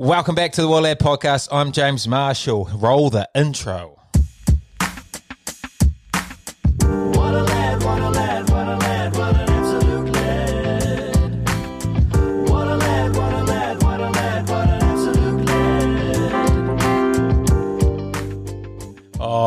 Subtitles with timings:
[0.00, 1.48] Welcome back to the What A Lad Podcast.
[1.50, 2.70] I'm James Marshall.
[2.72, 3.97] Roll the intro.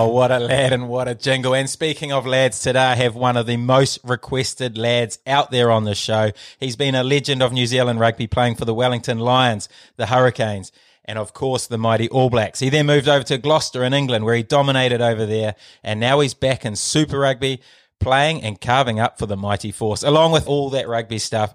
[0.01, 1.53] Oh, what a lad and what a jingle.
[1.53, 5.69] And speaking of lads, today I have one of the most requested lads out there
[5.69, 6.31] on the show.
[6.59, 10.71] He's been a legend of New Zealand rugby playing for the Wellington Lions, the Hurricanes,
[11.05, 12.59] and of course the mighty All Blacks.
[12.59, 15.53] He then moved over to Gloucester in England where he dominated over there.
[15.83, 17.61] And now he's back in Super Rugby
[17.99, 20.01] playing and carving up for the mighty force.
[20.01, 21.53] Along with all that rugby stuff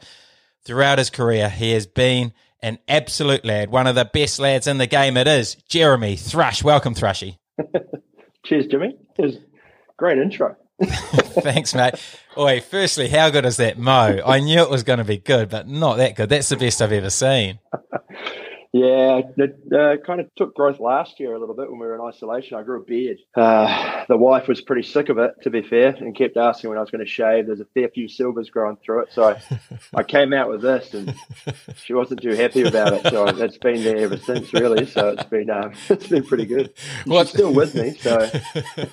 [0.62, 4.78] throughout his career, he has been an absolute lad, one of the best lads in
[4.78, 5.16] the game.
[5.16, 6.62] It is Jeremy Thrush.
[6.62, 7.38] Welcome, Thrushy.
[8.46, 8.96] Cheers, Jimmy.
[9.18, 9.40] It was a
[9.96, 10.56] great intro.
[10.84, 11.94] Thanks, mate.
[12.38, 14.20] Oi, firstly, how good is that Mo?
[14.24, 16.28] I knew it was going to be good, but not that good.
[16.28, 17.58] That's the best I've ever seen.
[18.72, 21.94] Yeah, it uh, kind of took growth last year a little bit when we were
[21.94, 22.58] in isolation.
[22.58, 23.18] I grew a beard.
[23.34, 26.78] Uh, the wife was pretty sick of it, to be fair, and kept asking when
[26.78, 27.46] I was going to shave.
[27.46, 29.08] There's a fair few silvers growing through it.
[29.12, 29.42] So I,
[29.94, 31.14] I came out with this, and
[31.84, 33.10] she wasn't too happy about it.
[33.10, 34.84] So it's been there ever since, really.
[34.86, 36.72] So it's been um, it's been pretty good.
[37.06, 38.28] What- She's still with me, so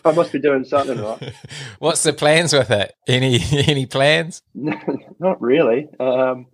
[0.05, 1.33] I must be doing something right.
[1.79, 2.93] What's the plans with it?
[3.07, 4.41] Any any plans?
[4.53, 5.89] Not really.
[5.99, 6.47] Um,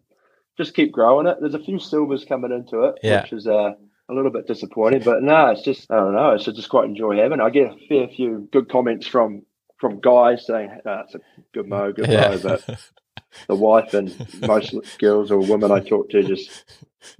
[0.59, 1.37] just keep growing it.
[1.39, 3.23] There's a few silvers coming into it, Yeah.
[3.23, 3.71] which is uh,
[4.09, 5.01] a little bit disappointing.
[5.03, 6.31] But no, it's just I don't know.
[6.33, 7.39] It's just quite enjoy having.
[7.39, 7.43] it.
[7.43, 9.43] I get a fair few good comments from
[9.77, 11.19] from guys saying oh, it's a
[11.53, 12.35] good mo, good Yeah.
[12.35, 12.37] mo.
[12.43, 12.79] But
[13.47, 14.13] the wife and
[14.45, 16.49] most girls or women I talk to just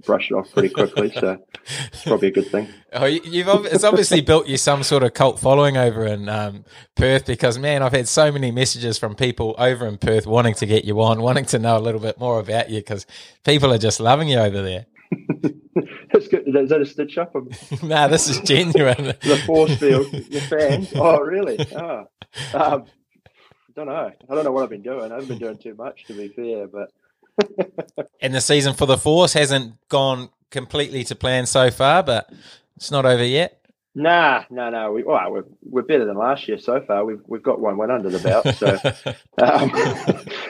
[0.04, 1.10] brush it off pretty quickly.
[1.12, 1.38] So
[1.92, 2.68] it's probably a good thing.
[2.92, 6.64] Oh, you- you've it's obviously built you some sort of cult following over in um,
[6.96, 10.66] Perth because man, I've had so many messages from people over in Perth wanting to
[10.66, 13.06] get you on, wanting to know a little bit more about you because
[13.44, 14.86] people are just loving you over there.
[16.12, 16.42] It's good.
[16.48, 19.04] Is that a stitch up of nah, this is genuine.
[19.22, 20.12] the force field?
[20.12, 20.92] Your fans?
[20.94, 21.56] Oh, really?
[21.74, 22.06] Oh.
[22.52, 24.10] Um, I don't know.
[24.28, 25.12] I don't know what I've been doing.
[25.12, 26.66] I haven't been doing too much, to be fair.
[26.66, 26.90] But
[28.20, 32.32] and the season for the Force hasn't gone completely to plan so far, but
[32.76, 33.60] it's not over yet.
[33.94, 34.92] Nah, no, no.
[34.92, 37.04] We, well, we're, we're better than last year so far.
[37.04, 38.78] We've we've got one win under the belt, so
[39.42, 39.72] um,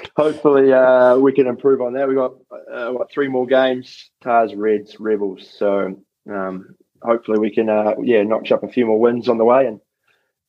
[0.16, 2.06] hopefully uh, we can improve on that.
[2.06, 2.34] We've got
[2.70, 5.48] uh, what three more games: Tahs, Reds, Rebels.
[5.58, 9.44] So um, hopefully we can uh, yeah notch up a few more wins on the
[9.46, 9.80] way, and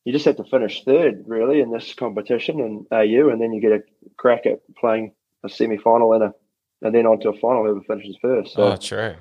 [0.04, 3.62] you just have to finish third really in this competition and AU, and then you
[3.62, 3.82] get a
[4.18, 5.14] crack at playing
[5.44, 6.34] a semi final and a
[6.82, 7.64] and then on to a final.
[7.64, 8.54] Whoever finishes first.
[8.54, 9.14] So oh, true.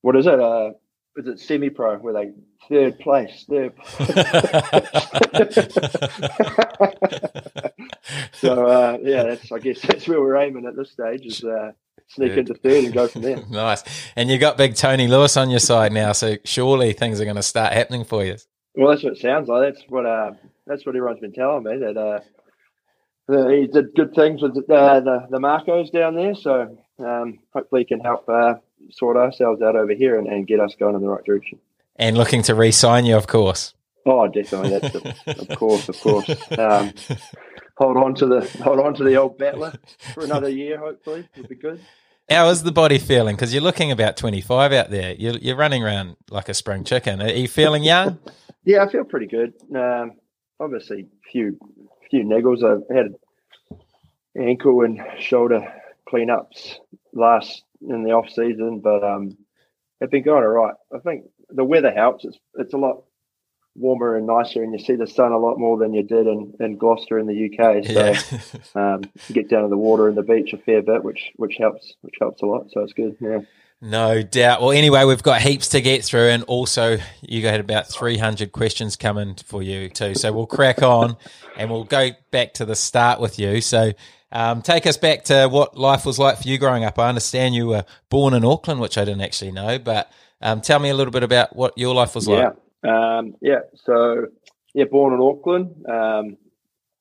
[0.00, 0.40] what is it?
[0.40, 0.72] Uh,
[1.16, 2.32] is it semi pro where they
[2.68, 3.44] third place?
[3.48, 3.72] Third.
[8.32, 11.72] so uh, yeah, that's I guess that's where we're aiming at this stage is uh,
[12.08, 12.50] sneak Good.
[12.50, 13.42] into third and go from there.
[13.50, 13.82] nice.
[14.16, 17.36] And you've got big Tony Lewis on your side now, so surely things are going
[17.36, 18.36] to start happening for you.
[18.74, 19.74] Well, that's what it sounds like.
[19.74, 20.32] That's what uh,
[20.66, 21.96] that's what everyone's been telling me that
[23.32, 26.34] uh, he did good things with uh, the the Marcos down there.
[26.34, 28.54] So um, hopefully, he can help uh,
[28.90, 31.58] sort ourselves out over here and, and get us going in the right direction.
[31.96, 33.74] And looking to re-sign you, of course.
[34.06, 34.70] Oh, definitely.
[34.70, 36.28] That's the, of course, of course.
[36.58, 36.92] Um,
[37.76, 39.74] hold on to the hold on to the old battler
[40.14, 40.78] for another year.
[40.78, 41.80] Hopefully, would be good.
[42.30, 43.36] How is the body feeling?
[43.36, 45.14] Because you're looking about 25 out there.
[45.14, 47.20] You're, you're running around like a spring chicken.
[47.20, 48.18] Are you feeling young?
[48.64, 49.54] Yeah, I feel pretty good.
[49.74, 50.12] Um,
[50.60, 51.58] obviously, few
[52.08, 52.62] few niggles.
[52.62, 53.16] I've had
[54.38, 55.72] ankle and shoulder
[56.08, 56.76] cleanups
[57.12, 59.36] last in the off season, but um,
[60.00, 60.74] it's been going all right.
[60.94, 62.24] I think the weather helps.
[62.24, 63.04] It's it's a lot
[63.74, 66.54] warmer and nicer, and you see the sun a lot more than you did in,
[66.60, 67.84] in Gloucester in the UK.
[67.86, 67.92] So.
[67.92, 68.94] Yeah.
[68.94, 71.56] um, you get down to the water and the beach a fair bit, which which
[71.58, 72.70] helps which helps a lot.
[72.70, 73.16] So it's good.
[73.20, 73.40] Yeah.
[73.80, 74.60] no doubt.
[74.60, 78.96] Well, anyway, we've got heaps to get through, and also you had about 300 questions
[78.96, 80.14] coming for you too.
[80.14, 81.16] So we'll crack on,
[81.56, 83.60] and we'll go back to the start with you.
[83.60, 83.92] So.
[84.32, 86.98] Um, take us back to what life was like for you growing up.
[86.98, 90.78] I understand you were born in Auckland, which I didn't actually know, but um, tell
[90.78, 92.54] me a little bit about what your life was like.
[92.84, 93.18] Yeah.
[93.18, 93.60] Um, yeah.
[93.84, 94.26] So
[94.74, 95.86] yeah, born in Auckland.
[95.88, 96.36] Um,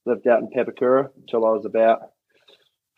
[0.06, 2.00] lived out in Papakura until I was about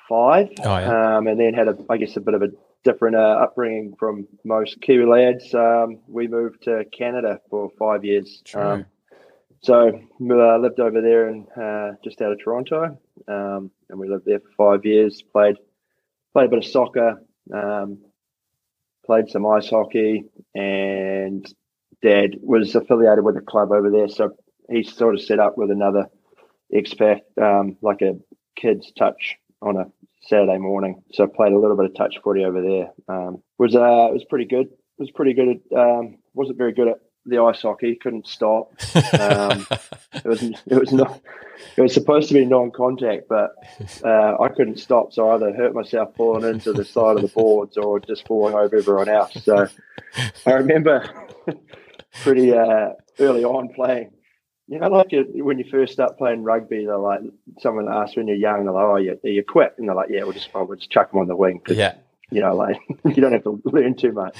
[0.09, 0.49] five.
[0.63, 1.17] Oh, yeah.
[1.17, 2.49] Um, and then had a I guess a bit of a
[2.83, 5.53] different uh, upbringing from most Kiwi lads.
[5.53, 8.41] Um, we moved to Canada for five years.
[8.43, 8.85] True.
[9.63, 12.99] So uh, lived over there and uh, just out of Toronto,
[13.29, 15.21] um, and we lived there for five years.
[15.31, 15.55] Played
[16.33, 17.23] played a bit of soccer,
[17.53, 17.99] um,
[19.05, 21.45] played some ice hockey, and
[22.01, 24.31] Dad was affiliated with a club over there, so
[24.69, 26.07] he sort of set up with another
[26.73, 28.17] expat, um, like a
[28.57, 29.85] kids touch on a
[30.23, 31.03] Saturday morning.
[31.13, 32.91] So I played a little bit of touch footy over there.
[33.07, 34.67] Um, was uh, was pretty good.
[34.97, 35.77] was pretty good at.
[35.77, 37.95] Um, wasn't very good at the ice hockey.
[37.95, 38.73] Couldn't stop.
[39.19, 39.65] Um,
[40.13, 41.21] it was it was not.
[41.77, 43.55] It was supposed to be non-contact, but
[44.03, 45.13] uh, I couldn't stop.
[45.13, 48.55] So I either hurt myself falling into the side of the boards or just falling
[48.55, 49.33] over everyone else.
[49.43, 49.67] So
[50.45, 51.09] I remember
[52.23, 52.89] pretty uh,
[53.19, 54.11] early on playing.
[54.67, 57.21] You know, like you, when you first start playing rugby, they're like
[57.59, 60.23] someone asks when you're young, they're like, "Oh, you, you quit," and they're like, "Yeah,
[60.23, 61.95] we'll just we'll just chuck them on the wing." yeah.
[62.31, 64.37] you know, like you don't have to learn too much.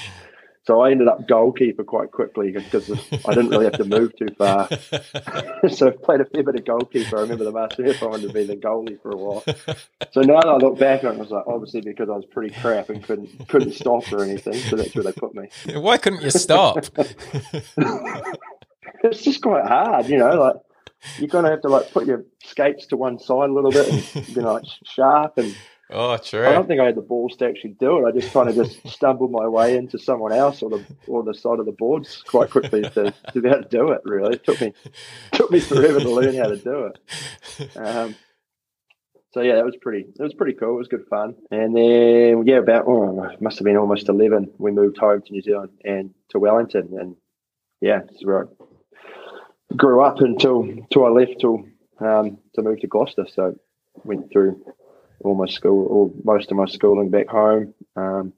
[0.66, 4.28] So I ended up goalkeeper quite quickly because I didn't really have to move too
[4.38, 4.68] far.
[5.68, 7.18] so I played a fair bit of goalkeeper.
[7.18, 9.42] I remember the master if I wanted to be the goalie for a while.
[10.12, 12.24] So now that I look back on it, I was like, obviously because I was
[12.24, 14.54] pretty crap and couldn't couldn't stop or anything.
[14.54, 15.48] So that's where they put me.
[15.74, 16.78] Why couldn't you stop?
[19.04, 20.56] It's just quite hard, you know, like
[21.18, 24.28] you're gonna have to like put your skates to one side a little bit and
[24.28, 25.54] you know, like sharp and
[25.90, 26.46] oh, true.
[26.46, 28.08] I don't think I had the balls to actually do it.
[28.08, 31.34] I just kind of just stumbled my way into someone else or the or the
[31.34, 34.00] side of the boards quite quickly to, to be able to do it.
[34.04, 34.72] Really, it took me
[35.32, 37.76] took me forever to learn how to do it.
[37.76, 38.14] Um,
[39.32, 40.06] so yeah, that was pretty.
[40.18, 40.76] It was pretty cool.
[40.76, 41.34] It was good fun.
[41.50, 44.52] And then yeah, about oh, it must have been almost eleven.
[44.58, 47.16] We moved home to New Zealand and to Wellington, and
[47.80, 51.64] yeah, it's where I grew up until until I left till
[52.00, 53.26] um, to move to Gloucester.
[53.28, 53.56] So
[54.04, 54.64] went through
[55.24, 58.32] all my school, or most of my schooling back home, um,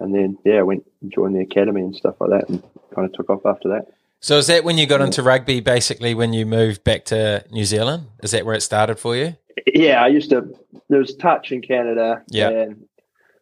[0.00, 2.62] and then yeah, I went and joined the academy and stuff like that, and
[2.94, 3.86] kind of took off after that.
[4.20, 5.60] So is that when you got into rugby?
[5.60, 9.36] Basically, when you moved back to New Zealand, is that where it started for you?
[9.66, 10.54] Yeah, I used to.
[10.88, 12.48] There was touch in Canada, Yeah.
[12.50, 12.84] and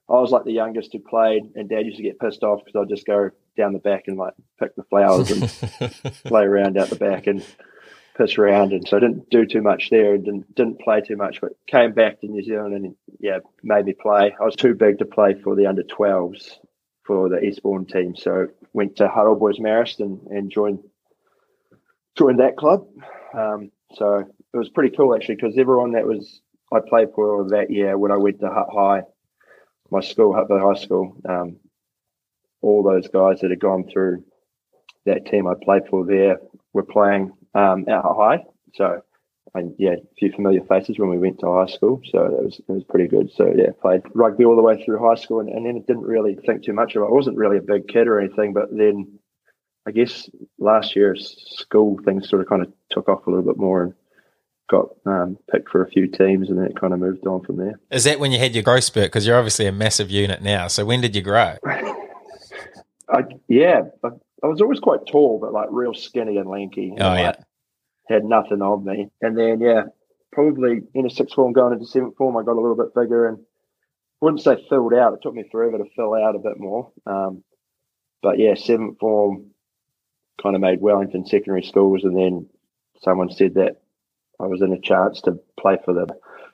[0.09, 2.79] I was like the youngest who played, and Dad used to get pissed off because
[2.81, 6.91] I'd just go down the back and like pick the flowers and play around out
[6.91, 7.43] the back and
[8.17, 11.17] piss around, and so I didn't do too much there, and didn't didn't play too
[11.17, 14.35] much, but came back to New Zealand and yeah, made me play.
[14.41, 16.59] I was too big to play for the under 12s
[17.05, 20.81] for the Eastbourne team, so went to Hutt Old Boys Marist and, joined
[22.17, 22.87] joined that club.
[23.35, 26.41] Um, so it was pretty cool actually because everyone that was
[26.73, 29.03] I played for that year when I went to Hutt High,
[29.91, 31.57] my school, Hutt High School, um,
[32.63, 34.25] all those guys that had gone through
[35.05, 36.39] that team I played for there
[36.73, 38.45] were playing um, at High.
[38.75, 39.03] So,
[39.55, 42.03] and yeah, a few familiar faces when we went to high school.
[42.11, 43.31] So that was it was pretty good.
[43.35, 46.37] So yeah, played rugby all the way through high school, and, and then didn't really
[46.47, 47.07] think too much of it.
[47.07, 49.19] I wasn't really a big kid or anything, but then
[49.87, 53.57] I guess last year school things sort of kind of took off a little bit
[53.57, 53.95] more and
[54.69, 57.57] got um, picked for a few teams, and then it kind of moved on from
[57.57, 57.79] there.
[57.91, 59.07] Is that when you had your growth spurt?
[59.07, 60.67] Because you're obviously a massive unit now.
[60.69, 61.55] So when did you grow?
[63.09, 64.09] I, yeah, I,
[64.43, 66.91] I was always quite tall, but like real skinny and lanky.
[66.91, 67.27] and, Oh, yeah.
[67.29, 67.39] like,
[68.09, 69.11] had nothing on me.
[69.21, 69.85] And then yeah,
[70.33, 73.29] probably in a sixth form going into seventh form, I got a little bit bigger
[73.29, 73.39] and
[74.21, 75.15] wouldn't say filled out.
[75.15, 76.91] It took me forever to fill out a bit more.
[77.07, 77.43] Um,
[78.23, 79.51] but yeah, seventh form
[80.43, 82.49] kind of made Wellington secondary schools, and then
[83.03, 83.81] someone said that
[84.39, 86.07] I was in a chance to play for the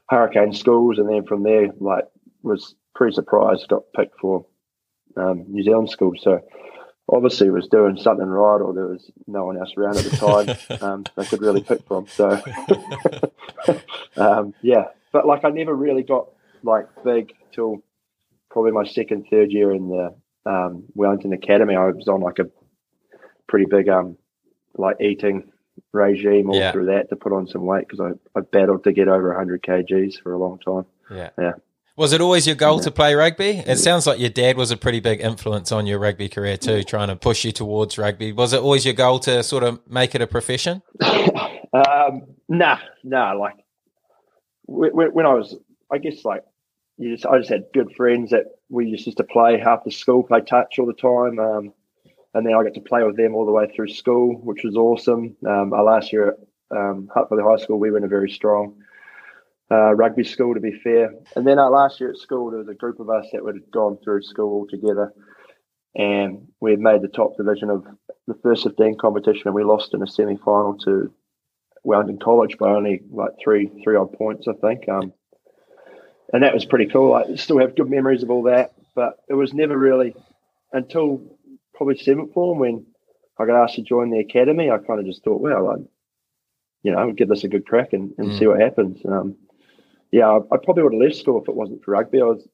[0.09, 2.05] Hurricane schools, and then from there, like,
[2.43, 4.47] was pretty surprised, got picked for
[5.17, 6.21] um, New Zealand schools.
[6.23, 6.41] So
[7.13, 10.81] obviously was doing something right, or there was no one else around at the time
[10.83, 12.07] um, they could really pick from.
[12.09, 12.41] So
[14.17, 16.29] um, yeah, but like I never really got
[16.63, 17.83] like big till
[18.51, 20.15] probably my second, third year in the
[20.47, 21.75] um, Wellington Academy.
[21.77, 22.47] I was on like a
[23.49, 24.17] pretty big um
[24.77, 25.51] like eating
[25.93, 26.73] regime all Yeah.
[26.73, 29.63] through that to put on some weight because I, I battled to get over 100
[29.63, 30.87] kgs for a long time.
[31.11, 31.31] Yeah.
[31.39, 31.53] Yeah.
[31.95, 33.63] Was it always your goal to play rugby?
[33.67, 36.83] It sounds like your dad was a pretty big influence on your rugby career too,
[36.85, 38.33] trying to push you towards rugby.
[38.33, 40.81] Was it always your goal to sort of make it a profession?
[41.03, 43.33] um, nah, nah.
[43.33, 43.57] Like
[44.65, 45.55] when, when I was,
[45.93, 46.45] I guess, like
[46.97, 50.23] you just, I just had good friends that we used to play half the school,
[50.23, 51.75] play touch all the time, um,
[52.33, 54.77] and then I got to play with them all the way through school, which was
[54.77, 55.37] awesome.
[55.47, 56.37] Um, our last year at
[56.75, 58.77] um, Hutt High School, we were in a very strong
[59.73, 61.15] uh, rugby school, to be fair.
[61.35, 63.71] And then our last year at school, there was a group of us that had
[63.71, 65.13] gone through school all together,
[65.95, 67.85] and we had made the top division of
[68.27, 71.13] the first 15 competition, and we lost in a semi final to
[71.85, 74.89] Wellington College by only like three three odd points, I think.
[74.89, 75.13] Um,
[76.33, 77.15] and that was pretty cool.
[77.15, 80.15] I still have good memories of all that, but it was never really
[80.73, 81.23] until
[81.75, 82.87] probably seventh form when
[83.39, 84.71] I got asked to join the academy.
[84.71, 85.77] I kind of just thought, well, I,
[86.83, 88.39] you know, I'll give this a good crack and, and Mm.
[88.39, 89.05] see what happens.
[89.05, 89.37] Um,
[90.13, 92.21] yeah, I, I probably would have left school if it wasn't for rugby.
[92.21, 92.47] I was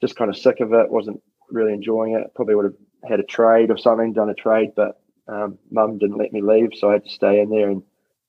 [0.00, 2.34] just kind of sick of it, wasn't really enjoying it.
[2.34, 6.18] Probably would have had a trade or something, done a trade, but um, mum didn't
[6.18, 7.82] let me leave, so I had to stay in there and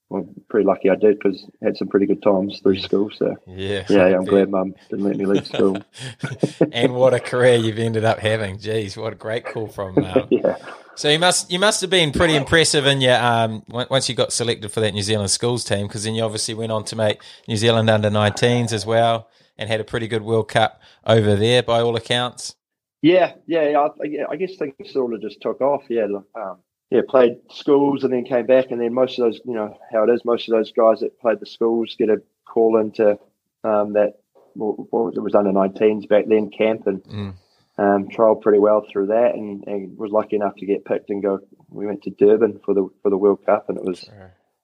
[0.09, 3.11] well, pretty lucky I did because had some pretty good times through school.
[3.13, 3.85] So Yeah.
[3.89, 5.83] yeah, I'm glad Mum didn't let me leave school.
[6.71, 8.57] and what a career you've ended up having.
[8.57, 9.97] Jeez, what a great call from.
[10.07, 10.55] Um, yeah,
[10.97, 14.33] so you must you must have been pretty impressive in your um once you got
[14.33, 17.21] selected for that New Zealand schools team because then you obviously went on to make
[17.47, 21.63] New Zealand under 19s as well and had a pretty good World Cup over there
[21.63, 22.55] by all accounts.
[23.01, 23.79] yeah, yeah.
[23.79, 25.83] I, I guess things sort of just took off.
[25.89, 26.57] Yeah, um,
[26.91, 27.01] yeah.
[27.07, 30.09] Played schools and then came back, and then most of those, you know, how it
[30.13, 30.23] is.
[30.25, 33.17] Most of those guys that played the schools get a call into
[33.63, 34.19] um, that.
[34.53, 35.19] What what was it?
[35.19, 37.33] it was under 19s back then camp and Mm.
[37.79, 41.21] Um, trialled pretty well through that, and, and was lucky enough to get picked and
[41.21, 41.39] go.
[41.69, 44.09] We went to Durban for the for the World Cup, and it was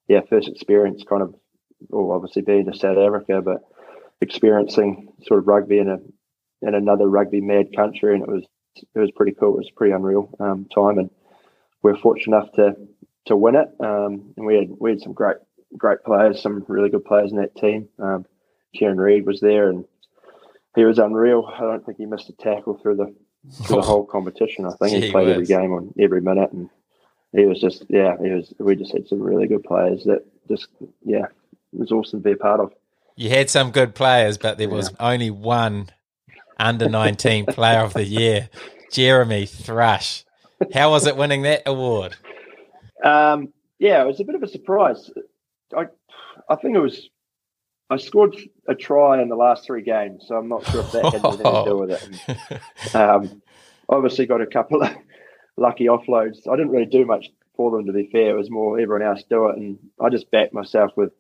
[0.08, 1.36] yeah, first experience kind of,
[1.90, 3.62] well, obviously being to South Africa, but
[4.22, 5.98] experiencing sort of rugby in a
[6.66, 8.44] in another rugby mad country, and it was
[8.96, 9.56] it was pretty cool.
[9.56, 11.10] It was a pretty unreal um, time, and
[11.82, 12.76] we are fortunate enough to
[13.26, 13.70] to win it.
[13.80, 15.38] Um, and we had we had some great
[15.78, 17.90] great players, some really good players in that team.
[18.00, 18.26] Um,
[18.76, 19.86] Kieran Read was there, and
[20.76, 21.50] he was unreal.
[21.54, 23.16] I don't think he missed a tackle through the
[23.66, 24.66] through the whole competition.
[24.66, 26.70] I think Gee he played every game on every minute, and
[27.34, 28.54] he was just yeah, he was.
[28.60, 30.68] We just had some really good players that just
[31.04, 32.74] yeah, it was awesome to be a part of.
[33.16, 35.90] You had some good players, but there was only one
[36.58, 38.50] under 19 player of the year,
[38.92, 40.24] Jeremy Thrush.
[40.74, 42.16] How was it winning that award?
[43.04, 45.12] Um, yeah, it was a bit of a surprise.
[45.76, 45.88] I
[46.50, 47.10] I think it was.
[47.94, 48.36] I scored
[48.68, 51.46] a try in the last three games, so I'm not sure if that had anything
[51.46, 52.10] to do with it.
[52.94, 53.42] And, um,
[53.90, 54.90] obviously, got a couple of
[55.58, 56.48] lucky offloads.
[56.52, 58.32] I didn't really do much for them, to be fair.
[58.32, 61.12] It was more everyone else do it, and I just backed myself with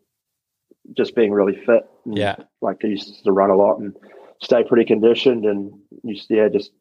[0.98, 1.88] just being really fit.
[2.06, 2.36] And, Yeah.
[2.62, 3.96] like I used to run a lot and
[4.42, 6.72] stay pretty conditioned, and used to, yeah, just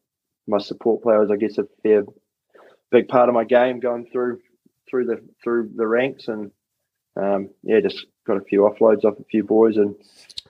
[0.47, 1.29] my support players.
[1.31, 2.03] I guess a fair
[2.91, 4.39] big part of my game going through
[4.89, 6.51] through the through the ranks, and
[7.15, 9.95] um, yeah, just got a few offloads off a few boys and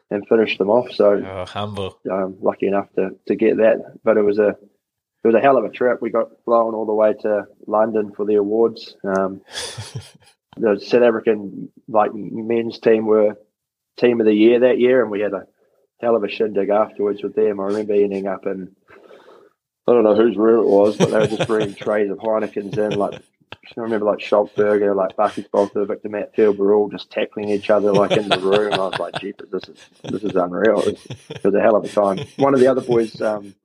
[0.10, 0.92] and finished them off.
[0.92, 1.98] So Oh, humble.
[2.12, 3.98] um, lucky enough to, to get that.
[4.04, 6.02] But it was a it was a hell of a trip.
[6.02, 8.96] We got flown all the way to London for the awards.
[9.04, 9.42] Um,
[10.58, 13.38] the South African like men's team were
[13.98, 15.48] team of the year that year, and we had a
[16.02, 17.60] hell of a shindig afterwards with them.
[17.60, 18.76] I remember ending up in
[19.88, 22.78] I don't know whose room it was, but they were just bringing trays of Heinekens
[22.78, 22.98] in.
[22.98, 23.22] Like
[23.78, 27.94] I remember, like Schalk Burger, like Bakkies Victor Matfield were all just tackling each other
[27.94, 28.74] like in the room.
[28.74, 31.76] I was like, "Gee, this is this is unreal." It was, it was a hell
[31.76, 32.20] of a time.
[32.38, 33.56] One of the other boys, um,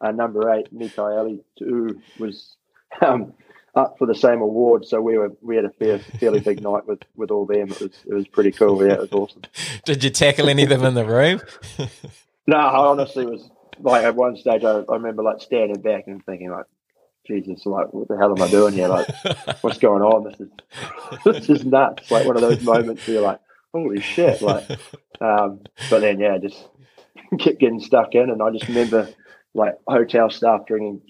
[0.00, 2.56] uh, number eight, Mikaeli, too, was
[3.00, 3.32] um,
[3.74, 4.86] up for the same award.
[4.86, 7.68] So we were we had a fair, fairly big night with, with all them.
[7.70, 8.86] It was it was pretty cool.
[8.86, 9.42] Yeah, it was awesome.
[9.84, 11.40] Did you tackle any of them in the room?
[12.48, 16.24] No, I honestly was like at one stage I, I remember like standing back and
[16.24, 16.64] thinking like,
[17.28, 18.88] Jesus, like what the hell am I doing here?
[18.88, 19.06] Like,
[19.62, 20.24] what's going on?
[20.24, 20.48] This is
[21.24, 22.10] this is nuts.
[22.10, 23.40] Like one of those moments where you're like,
[23.72, 24.40] holy shit.
[24.42, 24.68] Like,
[25.20, 26.66] um, but then yeah, just
[27.38, 29.08] kept getting stuck in, and I just remember
[29.54, 31.02] like hotel staff bringing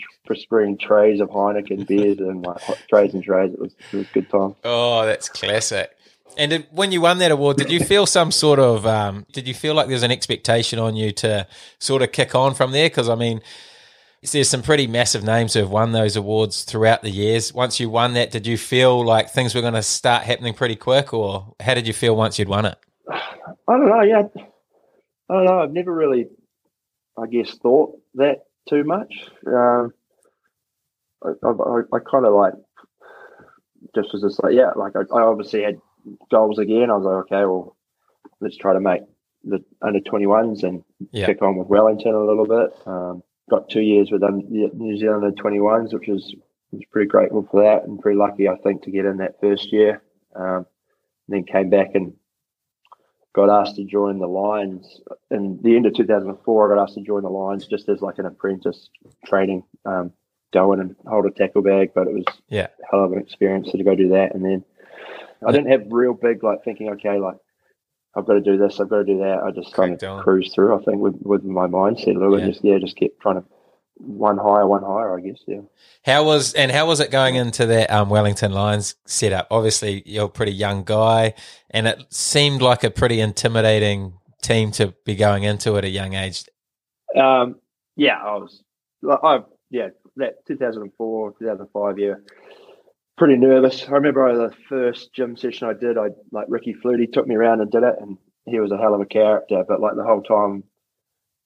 [0.51, 3.53] bringing trays of Heineken beers and like trays and trays.
[3.53, 4.57] It was it was a good time.
[4.65, 5.95] Oh, that's classic.
[6.37, 9.55] And when you won that award, did you feel some sort of, um, did you
[9.55, 11.49] feel like there's an expectation on you to
[11.81, 12.89] sort of kick on from there?
[12.89, 13.41] Because I mean,
[14.23, 17.55] there's some pretty massive names who have won those awards throughout the years.
[17.55, 20.77] Once you won that, did you feel like things were going to start happening pretty
[20.77, 22.77] quick, or how did you feel once you'd won it?
[23.11, 23.21] I
[23.69, 24.03] don't know.
[24.03, 24.23] Yeah,
[25.31, 25.61] I don't know.
[25.61, 26.27] I've never really,
[27.17, 29.13] I guess, thought that too much.
[29.47, 29.93] Um,
[31.25, 32.55] I, I, I kind of like
[33.95, 35.81] just was just like, yeah, like I, I obviously had
[36.31, 36.91] goals again.
[36.91, 37.77] I was like, okay, well,
[38.41, 39.03] let's try to make
[39.45, 40.83] the under 21s and
[41.13, 41.27] Yeah.
[41.27, 42.71] kick on with Wellington a little bit.
[42.87, 46.35] Um, got two years with un- New Zealand under 21s, which was
[46.71, 49.73] was pretty grateful for that and pretty lucky, I think, to get in that first
[49.73, 50.03] year.
[50.37, 50.67] Um,
[51.27, 52.13] then came back and
[53.35, 55.01] got asked to join the Lions
[55.31, 56.73] in the end of 2004.
[56.73, 58.91] I got asked to join the Lions just as like an apprentice
[59.25, 60.13] training, um,
[60.53, 62.69] go in and hold a tackle bag, but it was Yeah.
[62.83, 64.35] a hell of an experience to go do that.
[64.35, 64.65] And then
[65.47, 67.37] I didn't have real big like thinking, okay, like
[68.19, 69.41] I've got to do this, I've got to do that.
[69.45, 70.75] I just kind of cruised through.
[70.79, 72.47] I think with with my mindset a little bit, Yeah.
[72.49, 73.45] just yeah, just kept trying to
[74.01, 75.17] one higher, one higher.
[75.19, 75.61] I guess yeah.
[76.05, 79.49] How was and how was it going into that um, Wellington Lions setup?
[79.51, 81.35] Obviously, you're a pretty young guy,
[81.71, 86.15] and it seemed like a pretty intimidating team to be going into at a young
[86.15, 86.45] age.
[87.17, 87.57] Um,
[87.97, 88.63] yeah, I was,
[89.03, 92.23] like, I yeah, that 2004, 2005 year,
[93.19, 93.85] pretty nervous.
[93.87, 97.61] I remember the first gym session I did, I like Riki Flutey took me around
[97.61, 99.65] and did it, and he was a hell of a character.
[99.67, 100.65] But like the whole time,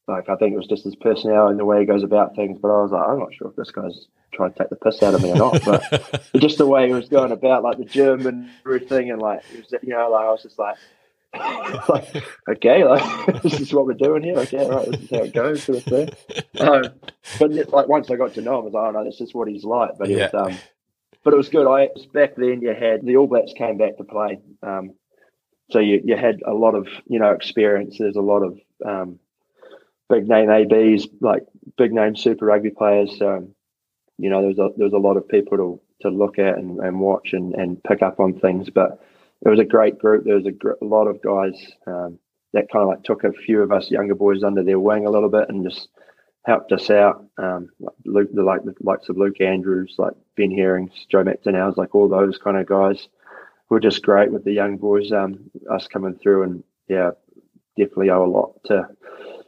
[0.06, 2.58] like I think it was just his personality and the way he goes about things.
[2.60, 5.02] But I was like, I'm not sure if this guy's trying to take the piss
[5.02, 7.84] out of me or not, but just the way he was going about, like the
[7.84, 10.76] German everything, and like it was, you know, like I was just like,
[11.88, 14.38] like okay, like this is what we're doing here.
[14.40, 16.08] Okay, right, this is how it goes, sort of thing.
[16.60, 16.90] Um,
[17.38, 19.34] but like once I got to know him, I was like, oh no, this is
[19.34, 19.92] what he's like.
[19.98, 20.30] But he Yeah.
[20.32, 20.60] was, um,
[21.24, 21.66] but it was good.
[21.66, 24.92] I back then you had the All Blacks came back to play, um,
[25.70, 29.18] so you you had a lot of you know experiences, a lot of um,
[30.08, 33.20] big name ABs, like big name Super Rugby players.
[33.20, 33.54] Um,
[34.18, 36.58] you know, there was a there was a lot of people to to look at
[36.58, 38.68] and, and watch and, and pick up on things.
[38.70, 39.00] But
[39.44, 40.24] it was a great group.
[40.24, 41.54] There was a, gr- a lot of guys
[41.86, 42.18] um,
[42.52, 45.10] that kind of like took a few of us younger boys under their wing a
[45.10, 45.88] little bit and just
[46.44, 47.24] helped us out.
[47.38, 51.76] Um, like Luke, the like the likes of Luke Andrews, like Ben Herrings, Joe McDonald's,
[51.78, 53.08] like all those kind of guys
[53.68, 55.12] were just great with the young boys.
[55.12, 57.12] Um, us coming through and yeah,
[57.76, 58.88] definitely owe a lot to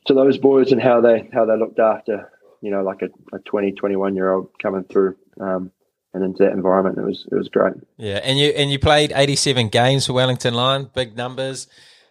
[0.07, 3.39] to those boys and how they how they looked after you know like a, a
[3.41, 5.71] 20 21 year old coming through um,
[6.13, 9.13] and into that environment it was it was great Yeah, and you and you played
[9.15, 11.67] eighty seven games for Wellington Lion, big numbers.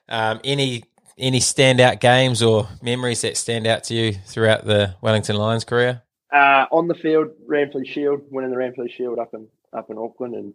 [0.10, 0.84] Um, any
[1.18, 6.02] any standout games or memories that stand out to you throughout the Wellington Lions career?
[6.34, 10.36] uh, on the field Ranfurly Shield winning the Ranfurly Shield up in up in Auckland
[10.36, 10.54] in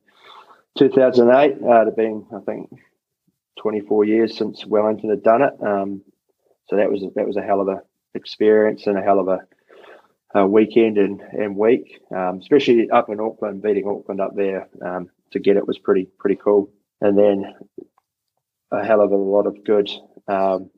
[0.76, 2.70] 2008 uh, it had been I think
[3.60, 6.02] 24 years since Wellington had done it um,
[6.68, 7.82] so that was that was a hell of a
[8.14, 9.40] experience and a hell of a,
[10.34, 15.08] a weekend and, and week, um, especially up in Auckland, beating Auckland up there um,
[15.30, 16.70] to get it was pretty pretty cool.
[17.00, 17.54] And then
[18.70, 19.88] a hell of a lot of good
[20.28, 20.70] um,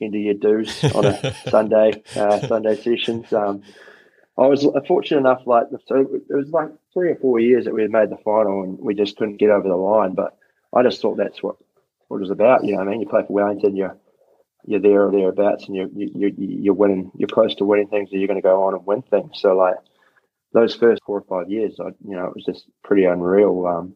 [0.00, 3.32] end of year dues on a Sunday uh, Sunday sessions.
[3.32, 3.62] Um,
[4.38, 7.82] I was fortunate enough, like so it was like three or four years that we
[7.82, 10.14] had made the final and we just couldn't get over the line.
[10.14, 10.36] But
[10.74, 11.56] I just thought that's what
[12.08, 12.64] what it was about.
[12.64, 13.96] You know, I mean, you play for Wellington, you're
[14.64, 17.10] you're there or thereabouts, and you're you, you, you're winning.
[17.16, 19.32] You're close to winning things, and you're going to go on and win things.
[19.34, 19.76] So like
[20.52, 23.66] those first four or five years, I you know it was just pretty unreal.
[23.66, 23.94] Um,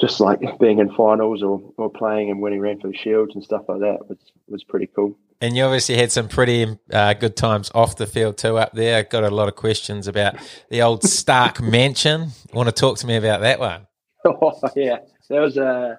[0.00, 3.80] just like being in finals or, or playing and winning Ranfurly Shields and stuff like
[3.80, 5.16] that was was pretty cool.
[5.40, 9.02] And you obviously had some pretty uh, good times off the field too up there.
[9.04, 10.36] Got a lot of questions about
[10.70, 12.28] the old Stark Mansion.
[12.52, 13.86] Want to talk to me about that one?
[14.24, 15.94] oh yeah, there was a uh,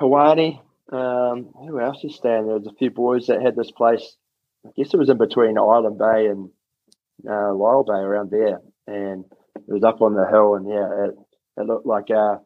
[0.00, 0.60] Hawani.
[0.90, 2.58] Um, who else is staying there?
[2.58, 4.16] There's a few boys that had this place.
[4.64, 6.50] I guess it was in between Island Bay and
[7.26, 10.54] uh, Lyall Bay around there, and it was up on the hill.
[10.54, 11.14] And yeah, it,
[11.58, 12.40] it looked like a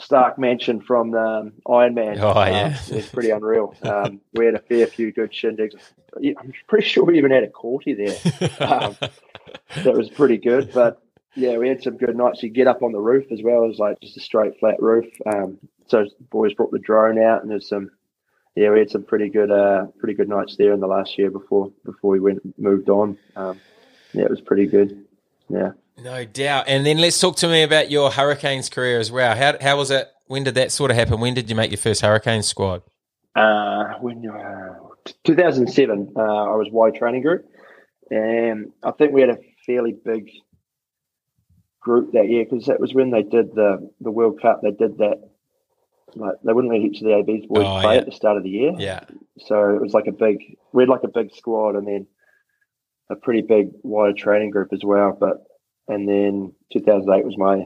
[0.00, 2.18] Stark Mansion from um, Iron Man.
[2.20, 2.78] Oh, Um, yeah.
[2.88, 3.74] it was pretty unreal.
[3.82, 5.74] Um, we had a fair few good shindigs.
[6.16, 8.16] I'm pretty sure we even had a courty there.
[8.60, 8.96] Um,
[9.84, 10.70] that was pretty good.
[10.72, 11.02] But
[11.34, 12.42] yeah, we had some good nights.
[12.42, 13.64] You get up on the roof as well.
[13.64, 15.06] It was like just a straight flat roof.
[15.26, 17.90] Um, so boys brought the drone out, and there's some.
[18.54, 21.30] Yeah, we had some pretty good, uh, pretty good nights there in the last year
[21.30, 23.16] before before we went moved on.
[23.36, 23.60] Um,
[24.12, 25.04] yeah, it was pretty good.
[25.48, 25.72] Yeah.
[26.02, 26.64] No doubt.
[26.68, 29.34] And then let's talk to me about your Hurricanes career as well.
[29.36, 30.08] How how was it?
[30.26, 31.20] When did that sort of happen?
[31.20, 32.82] When did you make your first Hurricanes squad?
[33.34, 34.74] Uh, when uh,
[35.24, 37.46] 2007, uh, I was Y training group,
[38.10, 40.30] and I think we had a fairly big
[41.80, 44.60] group that year because that was when they did the the World Cup.
[44.62, 45.22] They did that.
[46.14, 48.00] Like they wouldn't let each of the ABs boys Oh, play yeah.
[48.00, 49.00] at the start of the year, Yeah.
[49.40, 50.38] so it was like a big.
[50.72, 52.06] We had like a big squad, and then
[53.10, 55.16] a pretty big wider training group as well.
[55.18, 55.44] But
[55.88, 57.64] and then 2008 was my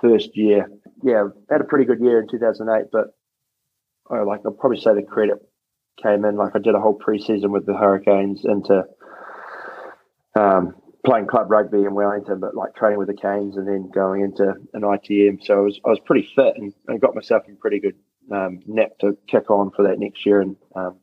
[0.00, 0.68] first year.
[1.02, 3.14] Yeah, had a pretty good year in 2008, but
[4.10, 5.38] I like I'll probably say the credit
[6.02, 6.36] came in.
[6.36, 8.84] Like I did a whole preseason with the Hurricanes into
[10.38, 14.22] um, playing club rugby in Wellington, but like training with the Canes and then going
[14.22, 15.44] into an ITM.
[15.44, 17.96] So I was I was pretty fit and, got myself in pretty good
[18.30, 18.60] um,
[19.00, 20.98] to kick on for that next year and um,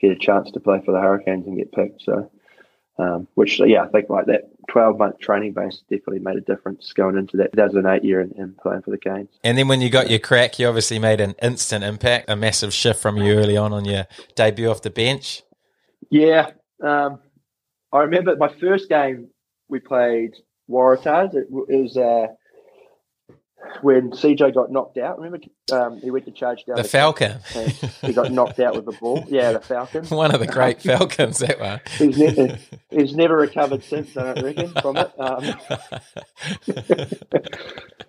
[0.00, 2.02] get a chance to play for the Hurricanes and get picked.
[2.02, 2.30] So.
[3.00, 6.92] Um, which yeah, I think like that twelve month training base definitely made a difference
[6.92, 9.28] going into that 2008 year and, and playing for the Canes.
[9.44, 12.74] And then when you got your crack, you obviously made an instant impact, a massive
[12.74, 15.42] shift from you early on on your debut off the bench.
[16.10, 16.50] Yeah,
[16.82, 17.20] um,
[17.92, 19.28] I remember my first game
[19.68, 20.34] we played
[20.68, 21.34] Waratahs.
[21.34, 22.26] It, it was uh,
[23.82, 25.18] when CJ got knocked out.
[25.18, 25.38] Remember,
[25.72, 27.38] um, he went to charge down The Falcon.
[28.02, 29.24] he got knocked out with the ball.
[29.28, 30.04] Yeah, the Falcon.
[30.08, 31.80] One of the great Falcons, that one.
[31.96, 32.58] He's never,
[32.90, 34.16] he's never recovered since.
[34.16, 35.12] I don't reckon from it.
[35.18, 35.54] Um,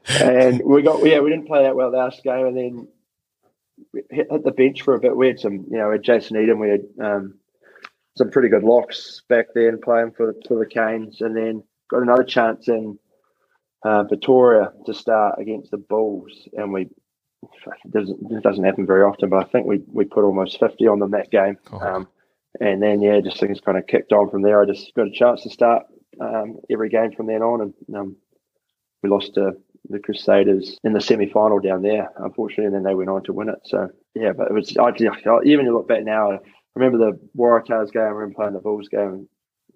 [0.21, 2.88] and we got yeah, we didn't play that well last game, and then
[4.09, 5.15] hit, hit the bench for a bit.
[5.15, 7.35] We had some, you know, we had Jason Eaton, we had um,
[8.17, 12.23] some pretty good locks back then playing for for the Canes, and then got another
[12.23, 12.99] chance in
[13.83, 16.89] uh, Victoria to start against the Bulls, and we.
[17.41, 20.87] It doesn't, it doesn't happen very often, but I think we, we put almost 50
[20.87, 21.57] on them that game.
[21.71, 21.79] Oh.
[21.79, 22.07] Um,
[22.59, 24.61] and then, yeah, just things kind of kicked on from there.
[24.61, 25.85] I just got a chance to start
[26.19, 28.15] um, every game from then on, and um,
[29.01, 29.53] we lost to
[29.89, 33.33] the Crusaders in the semi final down there, unfortunately, and then they went on to
[33.33, 33.59] win it.
[33.65, 36.39] So yeah, but it was I, even you look back now, I
[36.75, 39.27] remember the Waratahs game, I remember playing the Bulls game.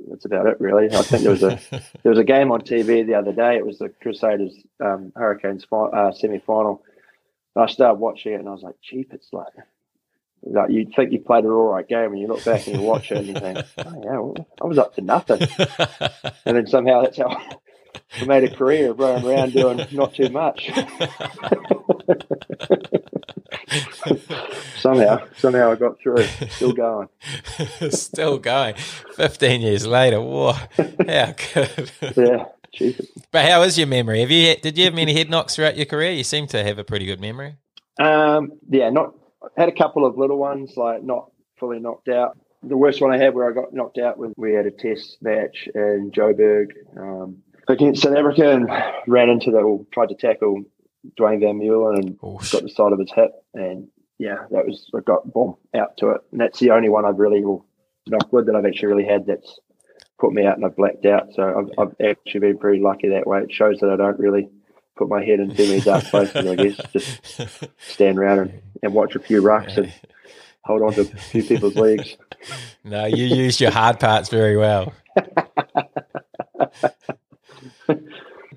[0.09, 0.87] That's about it, really.
[0.93, 1.59] I think there was a
[2.03, 3.57] there was a game on TV the other day.
[3.57, 6.83] It was the Crusaders um, Hurricanes fi- uh, semi final.
[7.55, 9.53] I started watching it and I was like, "Cheap, it's like."
[10.45, 12.81] Like you'd think you played an all right game, and you look back and you
[12.81, 15.39] watch it, and you think, "Oh yeah, well, I was up to nothing."
[16.45, 17.27] And then somehow that's how
[18.21, 20.69] I made a career of running around doing not too much.
[24.77, 26.23] somehow, somehow I got through.
[26.49, 27.09] Still going.
[27.89, 28.75] Still going.
[29.15, 30.21] 15 years later.
[30.21, 30.53] Whoa.
[30.53, 31.91] How good.
[32.15, 33.07] Yeah, Jesus.
[33.31, 34.21] But how is your memory?
[34.21, 36.11] Have you did you have many head knocks throughout your career?
[36.11, 37.55] You seem to have a pretty good memory.
[37.99, 39.13] Um, yeah, not
[39.57, 42.37] had a couple of little ones, like not fully knocked out.
[42.63, 45.17] The worst one I had where I got knocked out was we had a test
[45.21, 48.69] match in Joburg um, against South Africa and
[49.07, 50.63] ran into the or tried to tackle
[51.17, 53.87] Duane Vermeulen and Oh, sh- got the side of his hip and
[54.19, 56.21] yeah, that was I got boom out to it.
[56.31, 57.65] And that's the only one I've really well,
[58.07, 59.59] knock wood that I've actually really had that's
[60.19, 61.33] put me out and I've blacked out.
[61.33, 63.39] So I've, I've actually been pretty lucky that way.
[63.41, 64.49] It shows that I don't really
[64.95, 66.79] put my head in too many dark places, I guess.
[66.93, 67.19] Just
[67.79, 69.91] stand around and, and watch a few rucks and
[70.63, 72.15] hold on to a few people's legs.
[72.83, 74.93] no, you used your hard parts very well.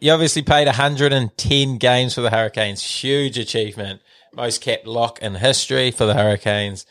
[0.01, 2.83] You obviously played 110 games for the Hurricanes.
[2.83, 4.01] Huge achievement.
[4.35, 6.87] Most capped lock in history for the Hurricanes.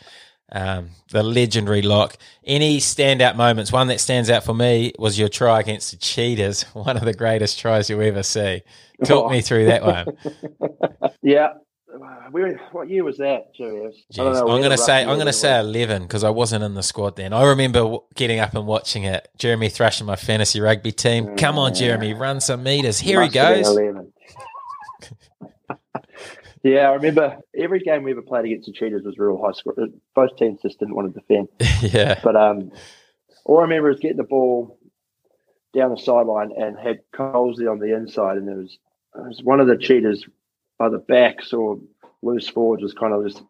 [0.52, 2.18] Um, the legendary lock.
[2.44, 3.72] Any standout moments?
[3.72, 6.64] One that stands out for me was your try against the Cheetahs.
[6.74, 8.62] One of the greatest tries you ever see.
[9.04, 10.08] Talk me through that one.
[11.22, 11.54] Yeah.
[12.32, 15.28] We were, what year was that, was- Jeez, know, I'm going to say I'm going
[15.28, 17.32] to say 11 because I wasn't in the squad then.
[17.34, 19.28] I remember w- getting up and watching it.
[19.38, 21.36] Jeremy thrashing my fantasy rugby team.
[21.38, 23.00] Come on, Jeremy, run some meters.
[23.00, 23.68] Here he goes.
[26.64, 29.76] yeah, I remember every game we ever played against the Cheetahs was real high score.
[30.16, 31.48] Both teams just didn't want to defend.
[31.94, 32.72] yeah, But um,
[33.46, 34.80] all I remember is getting the ball
[35.76, 38.78] down the sideline and had Colesy on the inside, and there was,
[39.16, 39.78] it was one of the
[40.82, 41.80] cheaters, the backs or
[42.22, 43.44] loose forwards, was kind of just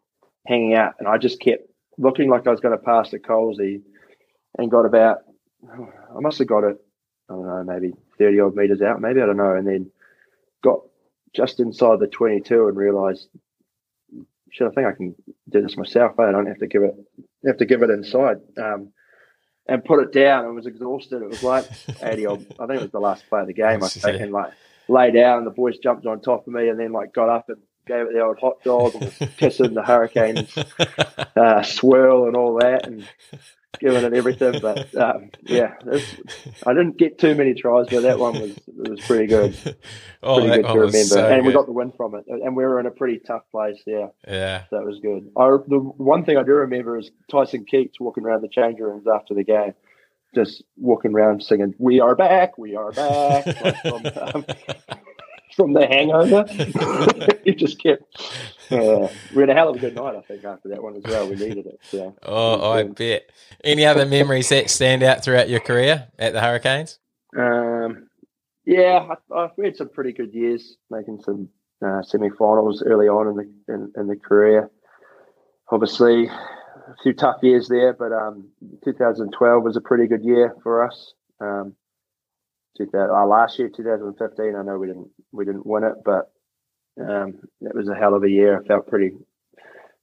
[0.47, 3.81] hanging out, and I just kept looking like I was going to pass to Colesy,
[4.57, 5.19] and got about,
[5.69, 6.77] I must have got it,
[7.29, 9.91] I don't know, maybe thirty odd meters out, maybe I don't know, and then
[10.63, 10.81] got
[11.35, 13.27] just inside the twenty-two and realised.
[14.51, 15.15] Shit, I think I can
[15.49, 16.17] do this myself.
[16.17, 16.95] I don't have to give it
[17.45, 18.37] have to give it inside.
[18.57, 18.93] Um,
[19.67, 20.45] and put it down.
[20.45, 21.21] I was exhausted.
[21.21, 21.65] It was like
[22.01, 22.45] 80 odd.
[22.59, 23.83] I think it was the last play of the game.
[23.83, 24.53] I think, and like
[24.87, 25.39] lay down.
[25.39, 28.07] And the boys jumped on top of me, and then like got up and gave
[28.07, 30.57] it the old hot dog and was kissing the Hurricanes
[31.35, 33.07] uh, swirl and all that, and
[33.79, 34.59] giving it everything.
[34.61, 35.73] But um, yeah,
[36.65, 39.55] I didn't get too many tries, but that one was it was pretty good.
[40.23, 42.25] oh, Pretty that good to remember, so and we got the win from it.
[42.27, 43.81] And we were in a pretty tough place.
[43.85, 44.07] Yeah.
[44.27, 44.63] yeah.
[44.71, 45.29] That was good.
[45.37, 49.05] I, the one thing I do remember is Tyson Keats walking around the change rooms
[49.07, 49.73] after the game,
[50.35, 54.45] just walking around singing "We are back, we are back" like from, um,
[55.55, 56.45] from the Hangover.
[57.43, 58.03] he just kept.
[58.69, 61.03] Uh, we had a hell of a good night, I think, after that one as
[61.03, 61.27] well.
[61.29, 61.79] We needed it.
[61.83, 62.15] So.
[62.23, 63.31] Oh, I bet.
[63.63, 66.99] Any other memories that stand out throughout your career at the Hurricanes?
[67.37, 68.07] Um,
[68.65, 71.49] yeah, I, I, we had some pretty good years, making some
[71.85, 74.71] uh, semi-finals early on in the in, in the career.
[75.71, 76.29] Obviously,
[76.87, 78.47] a few tough years there, but um,
[78.83, 81.13] 2012 was a pretty good year for us.
[81.39, 81.75] Um,
[82.77, 86.31] 2000, uh, last year, 2015, I know we didn't we didn't win it, but
[86.99, 88.59] um, it was a hell of a year.
[88.59, 89.11] I felt pretty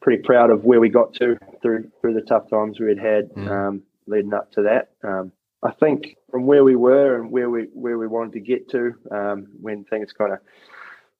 [0.00, 3.30] pretty proud of where we got to through through the tough times we had had
[3.34, 3.50] Mm.
[3.50, 4.90] um, leading up to that.
[5.04, 8.68] Um, I think from where we were and where we where we wanted to get
[8.70, 10.38] to um, when things kind of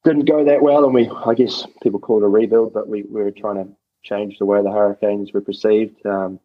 [0.04, 3.02] didn't go that well, and we I guess people call it a rebuild, but we,
[3.02, 3.70] we were trying to
[4.02, 6.40] change the way the Hurricanes were perceived um,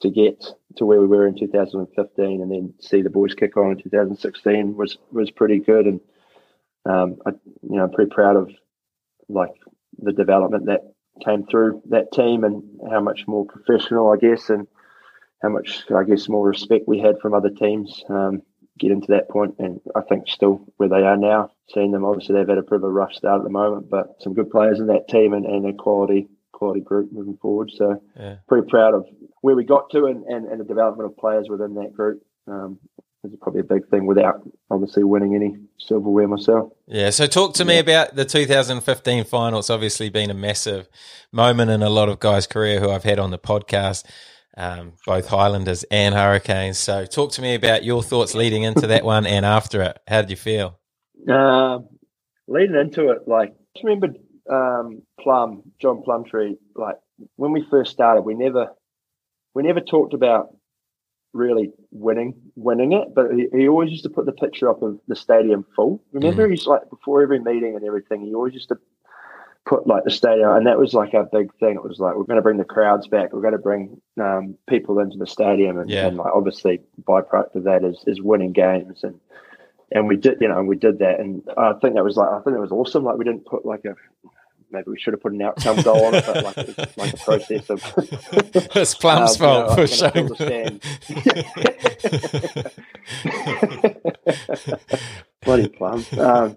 [0.00, 0.44] to get
[0.76, 4.76] to where we were in 2015, and then see the boys kick on in 2016
[4.76, 6.00] was was pretty good, and
[6.88, 7.30] um, I
[7.62, 8.50] you know I'm pretty proud of
[9.28, 9.54] like
[9.98, 10.92] the development that
[11.24, 14.68] came through that team and how much more professional I guess and
[15.42, 18.42] how much I guess more respect we had from other teams um,
[18.78, 21.50] getting to that point, and I think still where they are now.
[21.74, 24.16] Seeing them, obviously they've had a bit of a rough start at the moment, but
[24.20, 27.70] some good players in that team and, and a quality quality group moving forward.
[27.74, 28.36] So Yeah.
[28.48, 29.06] pretty proud of
[29.40, 32.22] where we got to and, and, and the development of players within that group.
[32.46, 32.78] Um,
[33.24, 34.40] is probably a big thing without
[34.70, 36.70] obviously winning any silverware myself.
[36.86, 37.10] Yeah.
[37.10, 39.58] So talk to me about the 2015 final.
[39.58, 40.88] It's obviously been a massive
[41.32, 44.04] moment in a lot of guys' career who I've had on the podcast.
[44.56, 46.78] um, both Highlanders and Hurricanes.
[46.78, 49.98] So, talk to me about your thoughts leading into that one and after it.
[50.08, 50.78] How did you feel?
[51.28, 51.88] Um,
[52.48, 54.08] leading into it, like just remember
[54.50, 56.56] um, Plum, John Plumtree.
[56.74, 56.96] Like
[57.36, 58.68] when we first started, we never
[59.54, 60.54] we never talked about
[61.32, 64.98] really winning winning it, but he, he always used to put the picture up of
[65.08, 66.02] the stadium full.
[66.12, 68.78] Remember, he's like before every meeting and everything, he always used to
[69.66, 71.74] put like the stadium, and that was like our big thing.
[71.76, 74.56] It was like we're going to bring the crowds back, we're going to bring um,
[74.68, 76.06] people into the stadium, and, Yeah.
[76.06, 79.20] and like obviously byproduct of that is is winning games and
[79.90, 82.40] and we did, you know, we did that, and I think that was like, I
[82.42, 83.04] think it was awesome.
[83.04, 83.94] Like we didn't put like a,
[84.70, 87.14] maybe we should have put an outcome goal on it, but like it was like
[87.14, 87.82] a process of.
[88.76, 90.30] It's Plum's um, you know, for showing.
[90.30, 90.82] understand.
[95.42, 96.04] Bloody plum.
[96.18, 96.56] Um,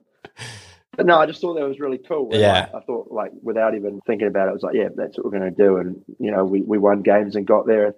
[0.97, 2.29] but no, I just thought that was really cool.
[2.31, 2.69] Yeah.
[2.73, 5.25] like, I thought like without even thinking about it, I was like, yeah, that's what
[5.25, 5.77] we're going to do.
[5.77, 7.95] And you know, we we won games and got there.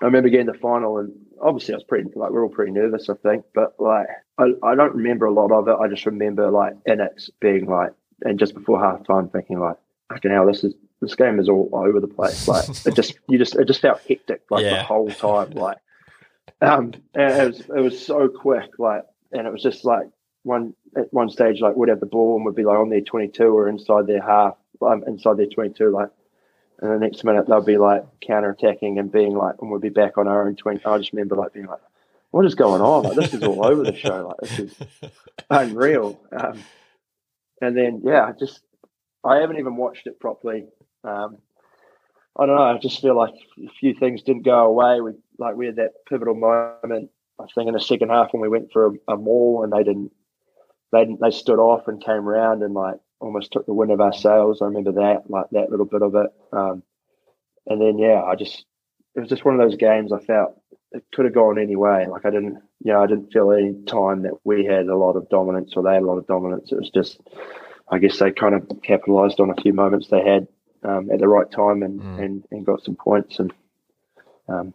[0.00, 2.72] I remember getting the final, and obviously I was pretty like we are all pretty
[2.72, 3.44] nervous, I think.
[3.54, 4.06] But like
[4.38, 5.76] I, I don't remember a lot of it.
[5.78, 9.76] I just remember like in it being like, and just before halftime, thinking like,
[10.12, 12.48] fucking hell, this is this game is all over the place.
[12.48, 14.78] Like it just you just it just felt hectic like Yeah.
[14.78, 15.50] the whole time.
[15.50, 15.78] Like
[16.62, 18.78] um, and it was it was so quick.
[18.78, 20.08] Like and it was just like
[20.42, 23.00] one at one stage like we'd have the ball and we'd be like on their
[23.00, 26.10] twenty two or inside their half, um, inside their twenty two, like.
[26.78, 29.88] And the next minute they'll be like counter attacking and being like, and we'll be
[29.88, 30.84] back on our own twenty.
[30.84, 31.80] I just remember like being like,
[32.32, 33.04] "What is going on?
[33.04, 34.26] Like this is all over the show.
[34.28, 34.74] Like this is
[35.50, 36.62] unreal." Um,
[37.60, 38.60] and then yeah, I just
[39.24, 40.66] I haven't even watched it properly.
[41.04, 41.38] Um,
[42.38, 42.62] I don't know.
[42.62, 45.00] I just feel like a few things didn't go away.
[45.00, 47.10] We like we had that pivotal moment.
[47.38, 50.10] I think in the second half when we went for a, a and they didn't,
[50.92, 54.00] they didn't, they stood off and came around and like almost took the wind of
[54.00, 54.60] our sails.
[54.60, 56.30] I remember that, like that little bit of it.
[56.52, 56.82] Um,
[57.66, 58.64] and then yeah, I just
[59.14, 60.12] it was just one of those games.
[60.12, 60.60] I felt
[60.92, 62.06] it could have gone any way.
[62.06, 65.16] Like I didn't, you know, I didn't feel any time that we had a lot
[65.16, 66.70] of dominance or they had a lot of dominance.
[66.72, 67.20] It was just,
[67.90, 70.48] I guess they kind of capitalised on a few moments they had
[70.82, 72.22] um, at the right time and, Mm.
[72.24, 73.52] and, and got some points and
[74.48, 74.74] um,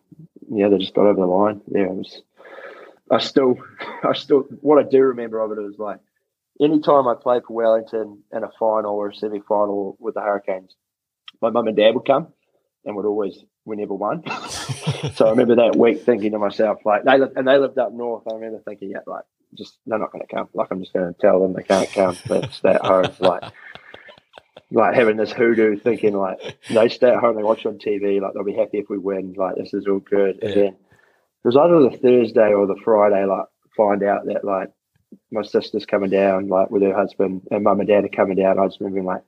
[0.50, 1.62] yeah, they just got over the line.
[1.68, 2.22] Yeah, it was.
[3.10, 3.56] I still,
[4.04, 6.00] I still, what I do remember of it is like,
[6.60, 10.76] anytime I played for Wellington in a final or a semi-final with the Hurricanes,
[11.42, 12.28] my mum and dad would come
[12.86, 14.24] and would always, we never won.
[15.16, 17.94] so I remember that week thinking to myself, like, they lived, and they lived up
[17.94, 18.24] north.
[18.30, 19.24] I remember thinking, yeah, like,
[19.58, 20.50] just they're not going to come.
[20.54, 22.18] Like, I'm just going to tell them they can't come.
[22.30, 23.12] Let's stay at home.
[23.20, 23.44] Like,
[24.72, 28.34] like having this hoodoo thinking like they stay at home, they watch on TV, like
[28.34, 30.40] they'll be happy if we win, like this is all good.
[30.42, 30.62] And Yeah.
[30.64, 33.46] then it was either the Thursday or the Friday, like
[33.76, 34.70] find out that like
[35.32, 38.60] my sister's coming down, like with her husband and mum and dad are coming down.
[38.60, 39.24] I just remember being like,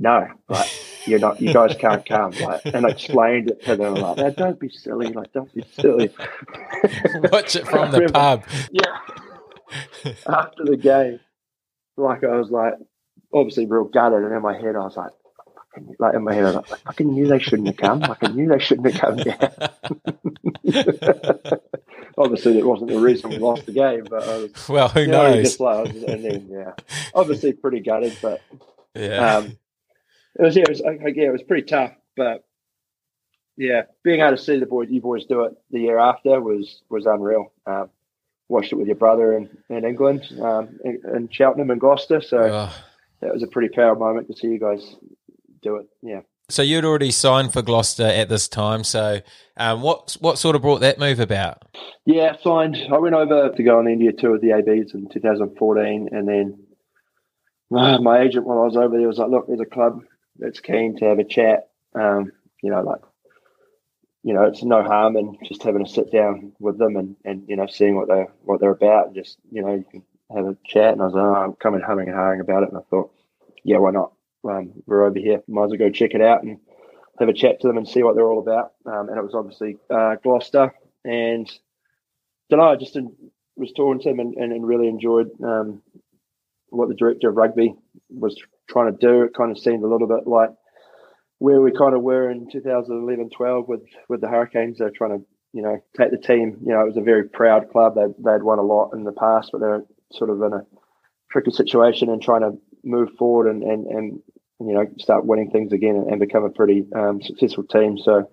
[0.00, 0.68] no, like
[1.08, 2.32] you're not, you guys can't come.
[2.32, 5.64] Like, and I explained it to them like, "No, don't be silly, like don't be
[5.72, 6.10] silly.
[7.32, 8.44] Watch it from the pub.
[8.70, 8.98] Yeah.
[10.26, 11.20] After the game,
[11.96, 12.74] like I was like,
[13.32, 15.12] obviously real gutted, and in my head I was like,
[15.98, 18.00] like in my head I was like, I fucking knew they shouldn't have come.
[18.00, 19.52] Like I knew they shouldn't have come down.
[22.18, 25.06] obviously, that wasn't the reason we lost the game, but I was, Well, who you
[25.08, 26.72] know, just like, was, and then yeah,
[27.14, 28.40] obviously pretty gutted, but
[28.94, 29.36] yeah.
[29.36, 29.58] um,
[30.36, 32.44] it was yeah, it was I- yeah, it was pretty tough, but
[33.56, 36.82] yeah, being able to see the boys, you boys do it the year after was
[36.90, 37.52] was unreal.
[37.66, 37.90] Um,
[38.48, 42.38] watched it with your brother in, in England, um, in, in Cheltenham and Gloucester, so
[42.38, 42.74] Oh.
[43.20, 44.96] that was a pretty proud moment to see you guys
[45.60, 45.86] do it.
[46.02, 48.84] Yeah, So you'd already signed for Gloucester at this time.
[48.84, 49.20] So
[49.58, 51.64] um, what what sort of brought that move about?
[52.06, 52.76] yeah, signed.
[52.90, 56.26] I went over to go on the India tour with the ABs in 2014, and
[56.28, 56.58] then
[57.76, 60.00] uh, my agent while I was over there was like, "Look, there's a club
[60.38, 61.70] that's keen to have a chat.
[61.94, 63.00] Um, you know, like."
[64.24, 67.44] You know, it's no harm in just having a sit down with them and, and
[67.48, 69.06] you know seeing what they're what they're about.
[69.06, 70.02] And just you know, you can
[70.34, 70.92] have a chat.
[70.92, 72.70] And I was like, oh, I'm coming humming and hawing about it.
[72.70, 73.12] And I thought,
[73.64, 74.12] yeah, why not?
[74.44, 75.42] Um, we're over here.
[75.48, 76.58] Might as well go check it out and
[77.18, 78.72] have a chat to them and see what they're all about.
[78.86, 80.74] Um, and it was obviously uh, Gloucester.
[81.04, 81.50] And
[82.50, 82.96] don't know, I just
[83.56, 85.82] was talking to them and, and, and really enjoyed um,
[86.68, 87.74] what the director of rugby
[88.08, 89.22] was trying to do.
[89.22, 90.50] It kind of seemed a little bit like
[91.38, 94.78] where we kind of were in 2011 12 with, with the Hurricanes.
[94.78, 96.58] They're trying to, you know, take the team.
[96.64, 97.94] You know, it was a very proud club.
[97.94, 100.66] They, they'd won a lot in the past, but they're sort of in a
[101.30, 104.22] tricky situation and trying to move forward and, and, and
[104.60, 107.98] you know, start winning things again and, and become a pretty um, successful team.
[107.98, 108.28] So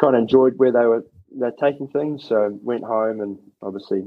[0.00, 1.04] kind of enjoyed where they were
[1.36, 2.24] they're taking things.
[2.28, 4.04] So went home and obviously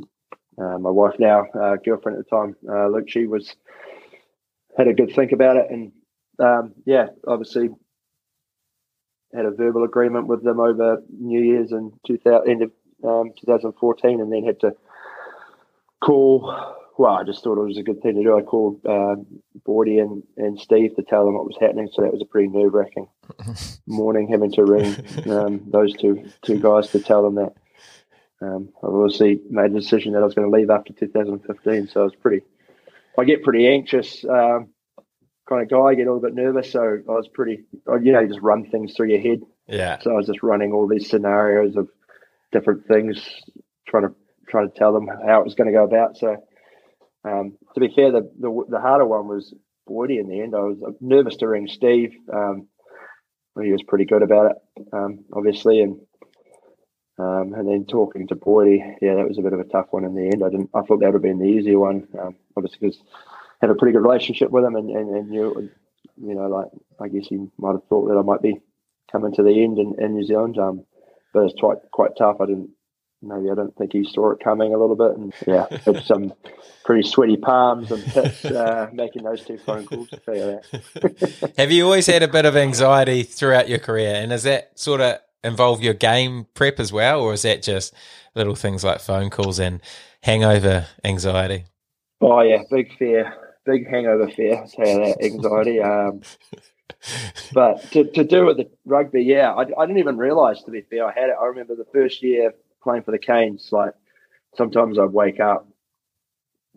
[0.57, 3.55] uh, my wife now, uh, girlfriend at the time, uh, Luke, she was
[4.77, 5.91] had a good think about it and
[6.39, 7.69] um, yeah, obviously
[9.33, 12.71] had a verbal agreement with them over New Year's in 2000, end of
[13.03, 14.75] um, 2014, and then had to
[16.03, 16.75] call.
[16.97, 18.35] Well, I just thought it was a good thing to do.
[18.35, 19.17] I called uh,
[19.67, 21.89] Boydy and, and Steve to tell them what was happening.
[21.93, 23.07] So that was a pretty nerve wracking
[23.87, 24.95] morning, having to ring
[25.29, 27.53] um, those two two guys to tell them that.
[28.39, 32.01] Um, I obviously made a decision that I was going to leave after 2015, so
[32.01, 32.43] I was pretty.
[33.17, 34.69] I get pretty anxious, um,
[35.49, 35.77] kind of guy.
[35.77, 37.63] I get a little bit nervous, so I was pretty.
[38.01, 39.41] You know, you just run things through your head.
[39.67, 39.99] Yeah.
[39.99, 41.89] So I was just running all these scenarios of
[42.51, 43.27] different things,
[43.87, 44.15] trying to
[44.47, 46.17] trying to tell them how it was going to go about.
[46.17, 46.37] So
[47.25, 49.53] um, to be fair, the, the the harder one was
[49.89, 50.55] Boydy in the end.
[50.55, 52.13] I was nervous to ring Steve.
[52.31, 52.67] Um,
[53.61, 55.99] he was pretty good about it, um, obviously, and
[57.19, 60.05] um, and then talking to Boydy, yeah, that was a bit of a tough one
[60.05, 60.43] in the end.
[60.43, 60.69] I didn't.
[60.73, 62.99] I thought that would have been the easier one, um, obviously because
[63.61, 65.69] I have a pretty good relationship with him, and and, and you,
[66.17, 66.67] you know, like
[66.99, 68.61] I guess he might have thought that I might be
[69.11, 70.57] coming to the end in, in New Zealand.
[70.59, 70.85] Um,
[71.33, 72.37] but it's quite quite tough.
[72.39, 72.69] I didn't
[73.21, 76.33] maybe I don't think he saw it coming a little bit, and yeah, had some
[76.85, 80.09] pretty sweaty palms and pits uh, making those two phone calls.
[80.09, 81.53] To tell you that.
[81.57, 84.15] Have you always had a bit of anxiety throughout your career?
[84.15, 87.21] And is that sort of involve your game prep as well?
[87.21, 87.93] Or is that just
[88.35, 89.81] little things like phone calls and
[90.23, 91.65] hangover anxiety?
[92.21, 93.33] Oh yeah, big fear,
[93.65, 94.57] big hangover fear.
[94.57, 95.81] I'll tell you that anxiety.
[95.81, 96.21] Um,
[97.53, 100.63] but to, to do with the rugby, yeah, I, I didn't even realise.
[100.63, 101.35] To be fair, I had it.
[101.39, 103.69] I remember the first year playing for the Canes.
[103.71, 103.93] Like
[104.55, 105.67] sometimes I'd wake up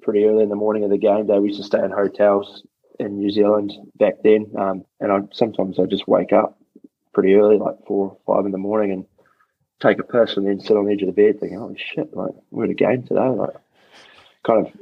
[0.02, 1.38] pretty early in the morning of the game day.
[1.38, 2.62] We used to stay in hotels
[2.98, 6.59] in New Zealand back then, um, and I sometimes I just wake up
[7.12, 9.04] pretty early, like four or five in the morning, and
[9.80, 12.14] take a piss and then sit on the edge of the bed, thinking, "Holy shit!
[12.14, 13.54] Like we're at a game today." Like
[14.46, 14.72] kind of,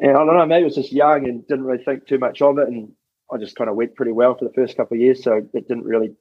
[0.00, 0.46] and I don't know.
[0.46, 2.92] Maybe I was just young and didn't really think too much of it, and
[3.32, 5.68] I just kind of went pretty well for the first couple of years, so it
[5.68, 6.14] didn't really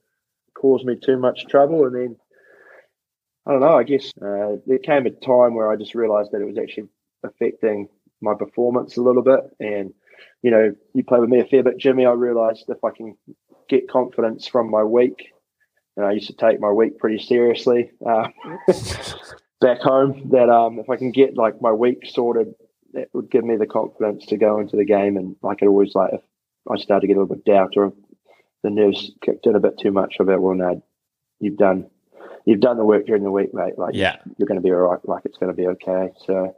[0.55, 1.85] cause me too much trouble.
[1.85, 2.15] And then
[3.45, 3.77] I don't know.
[3.77, 6.89] I guess uh, there came a time where I just realised that it was actually
[7.23, 7.89] affecting
[8.21, 9.41] my performance a little bit.
[9.59, 9.93] And
[10.41, 12.05] you know, you play with me a fair bit, Jimmy.
[12.05, 13.15] I realised if I can
[13.69, 15.31] get confidence from my week,
[15.97, 18.27] and I used to take my week pretty seriously uh,
[19.61, 20.29] back home.
[20.31, 22.53] That um, if I can get like my week sorted,
[22.93, 25.17] that would give me the confidence to go into the game.
[25.17, 26.21] And I could always like if
[26.69, 27.93] I started to get a little bit doubt or
[28.63, 30.83] the nerves kicked in a bit too much, be well, no,
[31.39, 31.87] you've done
[32.45, 33.77] you've done the work during the week, mate.
[33.77, 34.17] Like Yeah.
[34.37, 34.99] you're going to be all right.
[35.07, 36.11] Like it's going to be okay.
[36.25, 36.55] So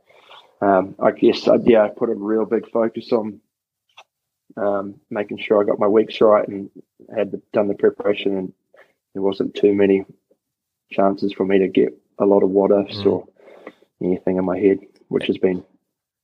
[0.62, 3.39] um, I guess I, yeah, I put a real big focus on
[4.56, 6.69] um, making sure I got my weeks right and
[7.15, 8.54] had the, done the preparation, and
[9.17, 10.06] there wasn't too many
[10.91, 13.06] chances for me to get a lot of what ifs Mm.
[13.08, 13.25] or
[13.99, 14.77] anything in my head,
[15.08, 15.63] which has been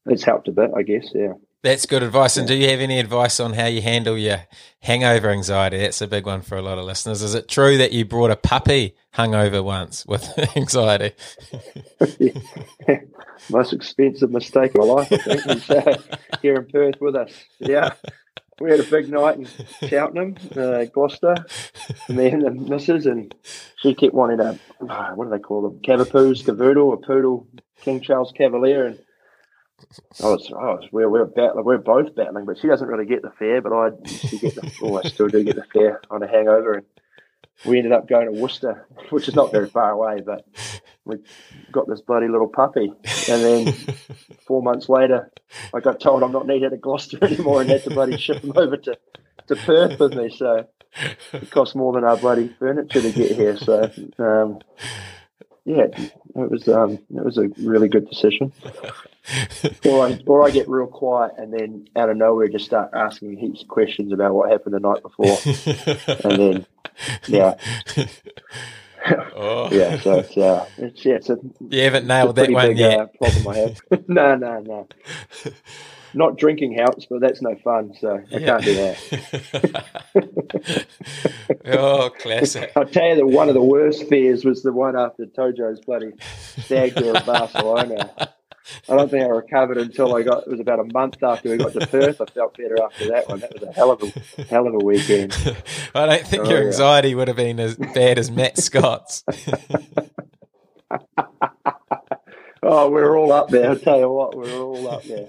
[0.06, 1.10] it's helped a bit, I guess.
[1.16, 1.34] Yeah.
[1.64, 2.36] That's good advice.
[2.38, 4.42] And do you have any advice on how you handle your
[4.82, 5.78] hangover anxiety?
[5.78, 7.22] That's a big one for a lot of listeners.
[7.24, 10.28] Is it true that you brought a puppy hungover once with
[10.58, 11.14] anxiety?
[13.50, 15.98] Most expensive mistake of my life, I think, was uh,
[16.42, 17.32] here in Perth with us.
[17.60, 17.94] Yeah.
[18.60, 19.48] We had a big night in
[19.88, 21.36] Cheltenham, uh, Gloucester,
[22.08, 23.34] and the missus, and
[23.78, 25.80] she kept wanting a, uh, what do they call them?
[25.80, 27.48] Cavapoos, Cavoodle, a poodle,
[27.82, 28.86] King Charles Cavalier.
[28.86, 29.00] And
[30.22, 33.22] I was, I was we're, we're, battling, we're both battling, but she doesn't really get
[33.24, 36.22] the fare, but I she get the, oh, I still do get the fare on
[36.22, 36.74] a hangover.
[36.74, 36.86] And
[37.66, 40.46] we ended up going to Worcester, which is not very far away, but
[41.06, 41.18] we
[41.72, 42.92] got this bloody little puppy.
[43.30, 43.74] And then
[44.46, 45.32] four months later,
[45.74, 48.54] I got told I'm not needed at Gloucester anymore and had to bloody ship him
[48.56, 48.98] over to,
[49.48, 50.30] to Perth with me.
[50.36, 50.68] So
[51.34, 53.58] it cost more than our bloody furniture to get here.
[53.58, 54.60] So, um,
[55.66, 58.52] yeah, it was um, it was a really good decision.
[59.86, 63.38] Or I, or I get real quiet and then out of nowhere just start asking
[63.38, 65.38] heaps of questions about what happened the night before,
[66.26, 66.66] and then
[67.28, 67.56] yeah,
[69.34, 69.70] oh.
[69.72, 69.98] yeah.
[70.02, 71.38] So it's uh, it's yeah, it's a
[71.70, 73.00] You haven't it's a nailed that pretty one big yet.
[73.00, 73.82] uh, problem I have.
[74.10, 74.88] no, no, no.
[76.16, 77.94] Not drinking helps, but that's no fun.
[78.00, 78.46] So I Yeah.
[78.46, 79.96] can't do that.
[81.66, 82.72] oh, classic.
[82.76, 86.12] I'll tell you that one of the worst fears was the one after Tojo's bloody
[86.64, 88.12] stag do in Barcelona.
[88.88, 90.44] I don't think I recovered until I got.
[90.44, 92.22] It was about a month after we got to Perth.
[92.22, 93.40] I felt better after that one.
[93.42, 95.34] That was a hell of a hell of a weekend.
[95.96, 96.68] I don't think Oh, your yeah.
[96.68, 99.24] anxiety would have been as bad as Matt Scott's.
[102.66, 103.72] Oh, we're all up there.
[103.72, 105.28] I'll tell you what, we're all up there.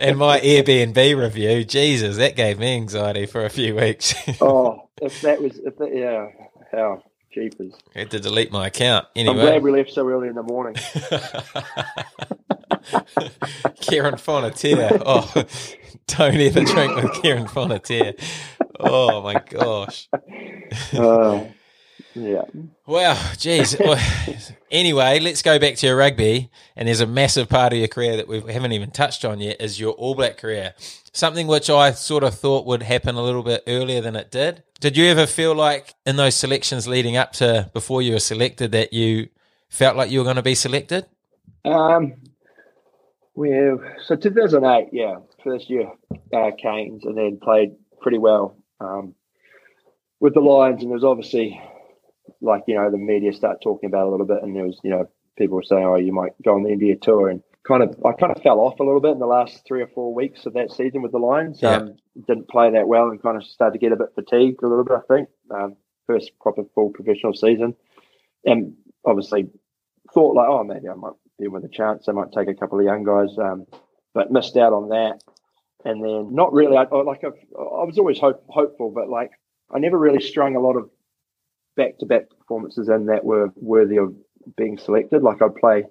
[0.00, 4.14] and my Airbnb review, Jesus, that gave me anxiety for a few weeks.
[4.40, 6.26] Oh, if that was, if that, yeah,
[6.72, 7.72] how jeepers.
[7.94, 9.34] I had to delete my account Anyway.
[9.36, 10.74] I'm glad we left so early in the morning.
[13.80, 15.02] Kieran Fonotia.
[15.04, 15.44] Oh,
[16.06, 18.14] don't ever drink with Kieran Fonotia.
[18.78, 20.08] Oh my gosh.
[20.92, 21.44] Uh,
[22.22, 22.44] yeah.
[22.86, 23.76] Wow, geez.
[23.78, 23.98] Well,
[24.70, 26.50] anyway, let's go back to your rugby.
[26.76, 29.60] And there's a massive part of your career that we haven't even touched on yet
[29.60, 30.74] is your All Black career.
[31.12, 34.62] Something which I sort of thought would happen a little bit earlier than it did.
[34.80, 38.72] Did you ever feel like in those selections leading up to before you were selected
[38.72, 39.28] that you
[39.68, 41.06] felt like you were going to be selected?
[41.64, 42.14] Um,
[43.34, 45.90] well, so 2008, yeah, first year
[46.32, 49.14] uh, Canes, and then played pretty well um,
[50.20, 50.82] with the Lions.
[50.82, 51.60] And there was obviously,
[52.40, 54.90] like, you know, the media started talking about a little bit, and there was, you
[54.90, 57.28] know, people were saying, oh, you might go on the India tour.
[57.28, 59.82] And kind of, I kind of fell off a little bit in the last three
[59.82, 61.60] or four weeks of that season with the Lions.
[61.62, 61.76] Yeah.
[61.76, 64.68] Um, didn't play that well and kind of started to get a bit fatigued a
[64.68, 65.28] little bit, I think.
[65.50, 65.76] Um,
[66.06, 67.74] first proper full professional season.
[68.44, 68.74] And
[69.04, 69.48] obviously
[70.12, 72.08] thought like, oh, maybe I might be with a chance.
[72.08, 73.66] I might take a couple of young guys, um,
[74.14, 75.22] but missed out on that.
[75.84, 76.76] And then not really.
[76.76, 79.30] I, like I, I was always hope, hopeful, but like
[79.70, 80.90] I never really strung a lot of
[81.78, 84.14] back-to-back performances in that were worthy of
[84.56, 85.22] being selected.
[85.22, 85.84] Like I'd play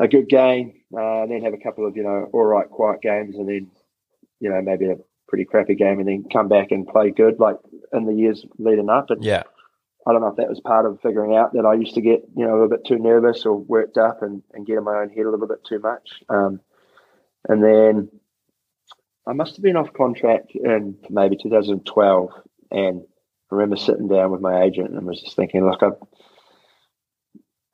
[0.00, 3.02] a good game, uh, and then have a couple of you know all right quiet
[3.02, 3.70] games, and then
[4.40, 4.96] you know maybe a
[5.28, 7.56] pretty crappy game, and then come back and play good like
[7.92, 9.10] in the years leading up.
[9.10, 9.42] And Yeah.
[10.06, 12.24] I don't know if that was part of figuring out that I used to get,
[12.36, 14.98] you know, a little bit too nervous or worked up and, and get in my
[14.98, 16.22] own head a little bit too much.
[16.28, 16.60] Um,
[17.48, 18.08] and then
[19.28, 22.30] I must have been off contract in maybe 2012.
[22.72, 23.02] And
[23.52, 25.90] I remember sitting down with my agent and was just thinking, like, I,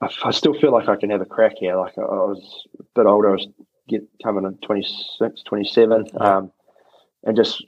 [0.01, 1.77] I, I still feel like I can have a crack here.
[1.77, 3.29] Like, I, I was a bit older.
[3.29, 3.47] I was
[3.89, 6.07] get, coming in 26, 27.
[6.19, 6.51] Um,
[7.23, 7.65] and just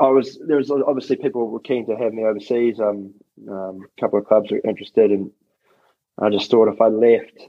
[0.00, 2.80] I was there was obviously people were keen to have me overseas.
[2.80, 3.14] Um,
[3.48, 5.30] um, a couple of clubs were interested, and
[6.20, 7.46] I just thought if I left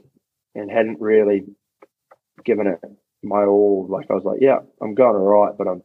[0.54, 1.44] and hadn't really
[2.44, 2.78] given it
[3.24, 5.82] my all, like I was like, yeah, I'm going all right, but I'm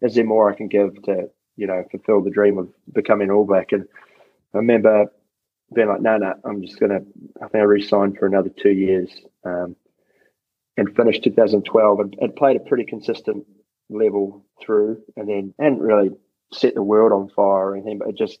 [0.00, 3.44] is there more I can give to you know fulfill the dream of becoming All
[3.44, 3.72] Black?
[3.72, 3.86] And
[4.54, 5.06] I remember
[5.74, 7.00] being like, no, no, I'm just gonna.
[7.42, 9.10] I think I re-signed for another two years,
[9.44, 9.76] um,
[10.76, 13.44] and finished 2012 and, and played a pretty consistent
[13.90, 16.10] level through and then hadn't really
[16.52, 18.38] set the world on fire or anything, but it just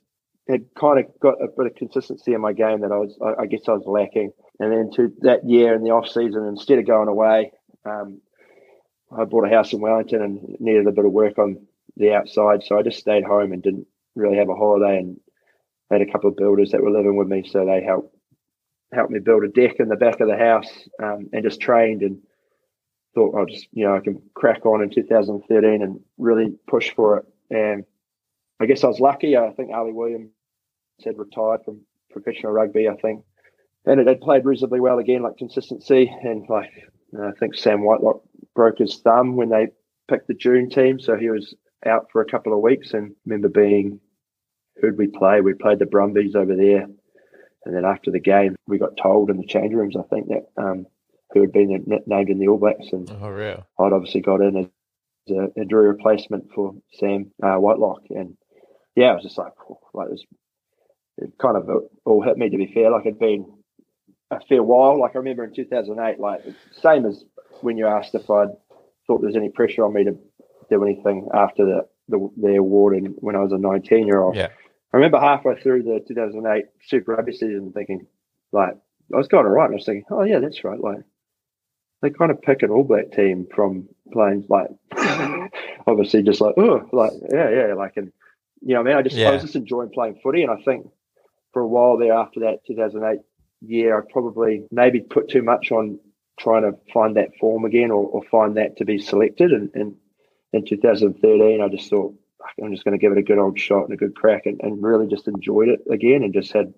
[0.48, 3.42] had kind of got a bit of consistency in my game that I was, I,
[3.42, 4.32] I guess I was lacking.
[4.58, 7.52] And then to that year in the off season, instead of going away,
[7.84, 8.20] um,
[9.16, 11.66] I bought a house in Wellington and needed a bit of work on
[11.96, 12.62] the outside.
[12.62, 15.18] So I just stayed home and didn't really have a holiday and
[15.90, 17.44] had a couple of builders that were living with me.
[17.48, 18.14] So they helped,
[18.92, 20.70] helped me build a deck in the back of the house
[21.02, 22.18] um, and just trained and
[23.14, 27.18] thought I'll just, you know, I can crack on in 2013 and really push for
[27.18, 27.24] it.
[27.50, 27.84] And
[28.60, 29.36] I guess I was lucky.
[29.36, 30.30] I think Ali Williams
[31.04, 31.80] had retired from
[32.10, 33.24] professional rugby, I think.
[33.84, 36.10] And it had played reasonably well again, like consistency.
[36.22, 36.70] And like,
[37.20, 38.22] I think Sam Whitelock
[38.54, 39.68] broke his thumb when they
[40.08, 41.00] picked the June team.
[41.00, 41.54] So he was
[41.86, 42.92] out for a couple of weeks.
[42.92, 44.00] And remember being,
[44.80, 45.40] who'd we play?
[45.40, 46.86] We played the Brumbies over there.
[47.64, 50.48] And then after the game, we got told in the change rooms, I think, that
[50.56, 50.86] um,
[51.32, 52.88] who had been named in the All Blacks.
[52.92, 53.66] And Oh, real.
[53.78, 54.66] I'd obviously got in as
[55.30, 58.36] a, a Drew replacement for Sam uh, Whitelock, and
[58.96, 59.52] yeah, it was just like
[59.94, 60.24] like it, was,
[61.18, 61.68] it kind of
[62.04, 62.50] all hit me.
[62.50, 63.46] To be fair, like it'd been
[64.30, 64.98] a fair while.
[65.00, 66.42] Like I remember in 2008, like
[66.80, 67.22] same as
[67.60, 68.48] when you asked if I'd
[69.06, 70.18] thought there was any pressure on me to
[70.70, 74.36] do anything after the the, the award and when I was a 19 year old.
[74.36, 74.48] Yeah.
[74.92, 78.06] I remember halfway through the 2008 Super Rugby season thinking,
[78.52, 78.76] like,
[79.12, 79.64] I was going all right.
[79.64, 80.78] And I was thinking, oh, yeah, that's right.
[80.78, 80.98] Like,
[82.02, 84.68] they kind of pick an All Black team from playing, like,
[85.86, 87.74] obviously just like, oh, like, yeah, yeah.
[87.74, 88.12] Like, and,
[88.60, 90.42] you know, I mean, I just, I was just enjoying playing footy.
[90.42, 90.86] And I think
[91.52, 93.20] for a while there after that 2008
[93.62, 95.98] year, I probably maybe put too much on
[96.38, 99.52] trying to find that form again or, or find that to be selected.
[99.52, 99.94] And, and
[100.52, 102.14] in 2013, I just thought,
[102.62, 104.60] I'm just going to give it a good old shot and a good crack and,
[104.62, 106.72] and really just enjoyed it again and just had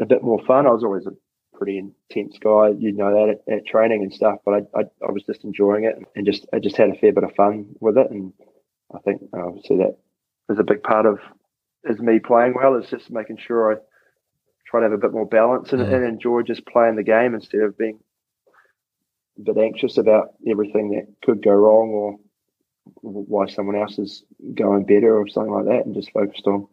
[0.00, 0.66] a bit more fun.
[0.66, 1.12] I was always a
[1.56, 5.10] pretty intense guy, you know that at, at training and stuff, but I, I, I
[5.10, 7.96] was just enjoying it and just I just had a fair bit of fun with
[7.96, 8.10] it.
[8.10, 8.32] And
[8.94, 9.96] I think uh, obviously that
[10.50, 11.18] is a big part of
[11.84, 13.76] is me playing well is just making sure I
[14.66, 15.92] try to have a bit more balance and, Mm.
[15.94, 17.98] and enjoy just playing the game instead of being
[19.38, 22.18] a bit anxious about everything that could go wrong or
[23.00, 24.24] why someone else is
[24.54, 26.66] going better or something like that and just focused on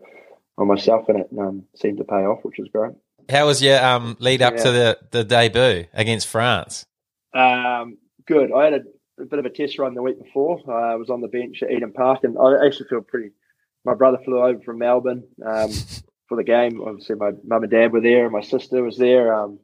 [0.58, 2.94] on myself and it um, seemed to pay off which was great.
[3.30, 6.86] How was your um, lead up to the, the debut against France?
[7.34, 8.52] um, good.
[8.52, 10.60] I had a, a bit of a test run the week before.
[10.68, 13.32] Uh, I was on the bench at Eden Park and I actually feel pretty
[13.84, 15.72] my brother flew over from Melbourne um,
[16.28, 16.82] for the game.
[16.82, 19.34] Obviously my mum and dad were there and my sister was there.
[19.34, 19.60] Um,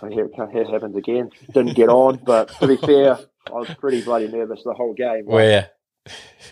[0.00, 1.30] so here, here it happens again.
[1.52, 5.24] Didn't get on but to be fair I was pretty bloody nervous the whole game
[5.26, 5.66] Yeah,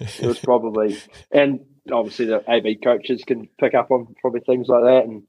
[0.00, 0.98] it was probably
[1.30, 1.60] and
[1.92, 5.04] obviously the AB coaches can pick up on probably things like that.
[5.04, 5.24] And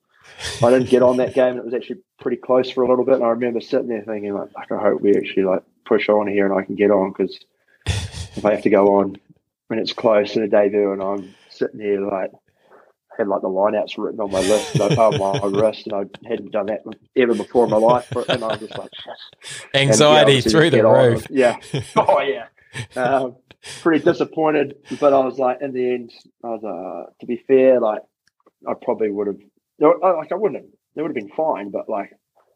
[0.63, 3.05] I didn't get on that game, and it was actually pretty close for a little
[3.05, 3.15] bit.
[3.15, 6.27] And I remember sitting there thinking, like, "Fuck, I hope we actually like push on
[6.27, 7.37] here and I can get on because
[7.85, 9.17] if I have to go on
[9.67, 12.31] when it's close to the debut and I'm sitting here like
[13.21, 16.51] had like the lineouts written on my list, like, oh my wrist, and I hadn't
[16.51, 16.81] done that
[17.15, 19.13] ever before in my life, but and I was just like, shit.
[19.73, 21.27] And, yeah, Anxiety through the roof.
[21.29, 21.57] Yeah.
[21.95, 22.47] Oh yeah.
[22.95, 23.35] Um,
[23.81, 26.13] pretty disappointed, but I was like, in the end,
[26.43, 28.01] I was uh, to be fair, like
[28.67, 29.37] I probably would have,
[29.79, 32.11] like I wouldn't have, it would have been fine, but like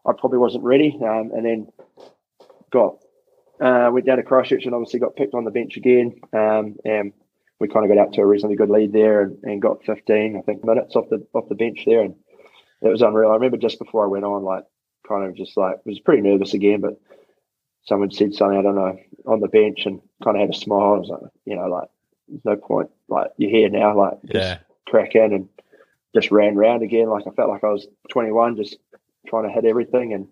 [0.05, 1.67] I probably wasn't ready, um, and then
[2.71, 2.97] got
[3.61, 7.13] uh, went down to Christchurch and obviously got picked on the bench again, um, and
[7.59, 10.37] we kind of got out to a reasonably good lead there and, and got 15,
[10.37, 12.15] I think, minutes off the off the bench there, and
[12.81, 13.31] it was unreal.
[13.31, 14.65] I remember just before I went on, like
[15.07, 16.99] kind of just like was pretty nervous again, but
[17.85, 20.95] someone said something I don't know on the bench and kind of had a smile.
[20.95, 21.87] I was like, you know, like
[22.27, 24.57] there's no point, like you're here now, like just Yeah.
[24.87, 25.49] crack in and
[26.13, 27.09] just ran round again.
[27.09, 28.77] Like I felt like I was 21, just
[29.27, 30.27] trying to hit everything and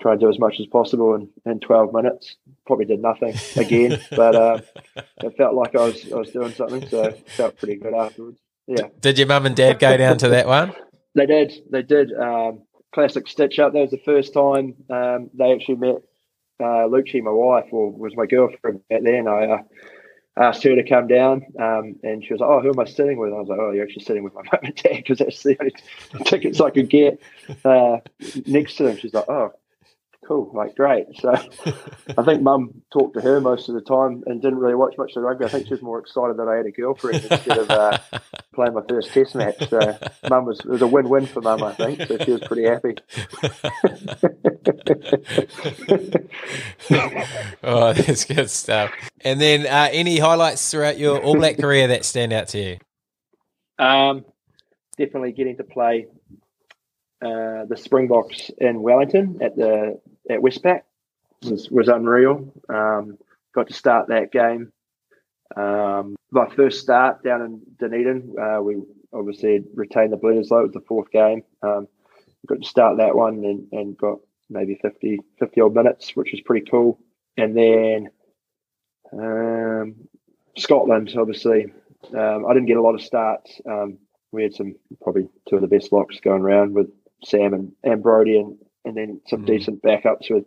[0.00, 2.36] try and do as much as possible in, in 12 minutes.
[2.66, 4.60] Probably did nothing again, but uh,
[4.96, 8.38] it felt like I was I was doing something, so it felt pretty good afterwards.
[8.66, 10.72] Yeah, Did your mum and dad go down to that one?
[11.14, 11.52] they did.
[11.70, 12.12] They did.
[12.12, 12.62] Um,
[12.94, 13.72] classic stitch up.
[13.72, 15.96] That was the first time um, they actually met
[16.60, 19.26] uh, Lucci, my wife, or was my girlfriend back then.
[19.26, 19.62] I uh,
[20.36, 23.18] asked her to come down, um, and she was like, "Oh, who am I sitting
[23.18, 25.42] with?" I was like, "Oh, you're actually sitting with my mum and dad because that's
[25.42, 25.74] the only
[26.26, 27.20] tickets I could get
[27.64, 27.98] uh,
[28.46, 29.52] next to them." She's like, "Oh."
[30.32, 31.08] Cool, like great.
[31.20, 31.30] So,
[32.16, 35.10] I think Mum talked to her most of the time and didn't really watch much
[35.10, 35.44] of the rugby.
[35.44, 37.98] I think she was more excited that I had a girlfriend instead of uh,
[38.54, 39.68] playing my first Test match.
[39.68, 39.98] So,
[40.30, 42.00] Mum was it was a win-win for Mum, I think.
[42.08, 42.96] So she was pretty happy.
[47.62, 48.90] oh, that's good stuff.
[49.20, 52.78] And then uh, any highlights throughout your All Black career that stand out to you?
[53.78, 54.24] Um,
[54.96, 56.06] definitely getting to play
[57.20, 60.00] uh, the Springboks in Wellington at the
[60.30, 60.82] at Westpac
[61.42, 62.52] was was unreal.
[62.68, 63.18] Um,
[63.54, 64.72] got to start that game.
[65.56, 68.76] Um, my first start down in Dunedin, uh, we
[69.12, 70.60] obviously retained the Bledisloe.
[70.60, 71.42] It was the fourth game.
[71.62, 71.88] Um,
[72.46, 74.18] got to start that one and, and got
[74.48, 76.98] maybe 50, 50 odd minutes, which was pretty cool.
[77.36, 78.10] And then
[79.12, 79.94] um,
[80.56, 81.66] Scotland, obviously,
[82.16, 83.60] um, I didn't get a lot of starts.
[83.68, 83.98] Um,
[84.32, 86.90] we had some probably two of the best locks going around with
[87.24, 89.46] Sam and, and Brody, and, and then some Mm.
[89.46, 90.44] decent backups with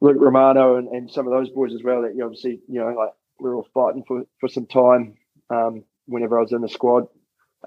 [0.00, 2.02] Luke Romano and, and some of those boys as well.
[2.02, 5.14] That you obviously, you know, like we're all fighting for, for some time
[5.50, 7.06] um, whenever I was in the squad.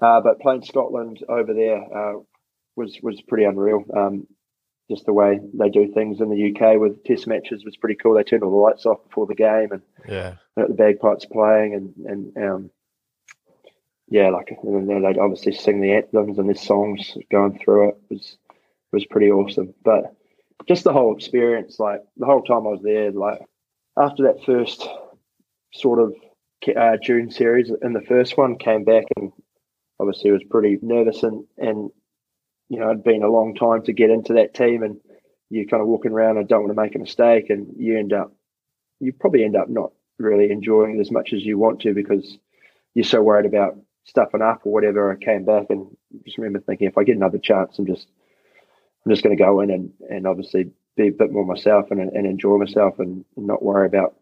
[0.00, 2.20] Uh, but playing Scotland over there uh,
[2.76, 3.84] was was pretty unreal.
[3.96, 4.26] Um,
[4.90, 8.14] just the way they do things in the UK with Test matches was pretty cool.
[8.14, 10.34] They turned all the lights off before the game and Yeah.
[10.56, 12.70] the bagpipes playing and and um,
[14.08, 17.96] yeah, like and then they'd obviously sing the anthems and the songs going through it
[18.10, 18.36] was
[18.92, 19.74] was pretty awesome.
[19.84, 20.14] But
[20.68, 23.40] just the whole experience, like the whole time I was there, like
[23.98, 24.86] after that first
[25.72, 26.14] sort of
[26.76, 29.32] uh, June series and the first one, came back and
[30.00, 31.90] obviously was pretty nervous and and
[32.68, 35.00] you know it'd been a long time to get into that team and
[35.48, 38.12] you're kind of walking around and don't want to make a mistake and you end
[38.12, 38.34] up
[39.00, 42.38] you probably end up not really enjoying it as much as you want to because
[42.94, 45.12] you're so worried about stuffing up or whatever.
[45.12, 45.86] I came back and
[46.24, 48.06] just remember thinking if I get another chance, I'm just
[49.06, 52.00] I'm just going to go in and, and obviously be a bit more myself and,
[52.00, 54.16] and enjoy myself and not worry about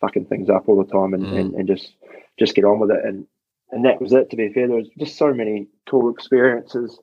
[0.00, 1.38] fucking things up all the time and, Mm.
[1.40, 1.94] and, and just
[2.38, 3.26] just get on with it and
[3.70, 6.98] and that was it to be fair there was just so many cool experiences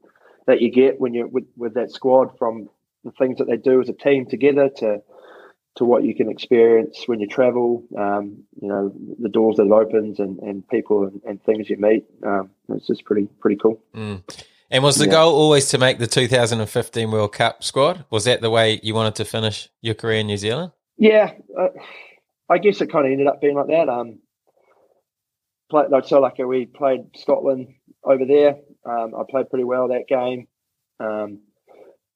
[0.47, 2.69] that you get when you're with, with that squad from
[3.03, 5.01] the things that they do as a team together to
[5.75, 9.71] to what you can experience when you travel, um, you know, the doors that it
[9.71, 12.03] opens and, and people and, and things you meet.
[12.25, 13.79] Um, it's just pretty pretty cool.
[13.93, 14.23] Mm.
[14.69, 15.11] And was the Yeah.
[15.11, 18.05] goal always to make the 2015 World Cup squad?
[18.09, 20.71] Was that the way you wanted to finish your career in New Zealand?
[20.97, 21.69] Yeah, uh,
[22.49, 23.87] I guess it kind of ended up being like that.
[23.87, 24.19] Um,
[25.69, 28.57] play, like, so like we played Scotland over there.
[28.85, 30.47] Um, I played pretty well that game,
[30.99, 31.39] um,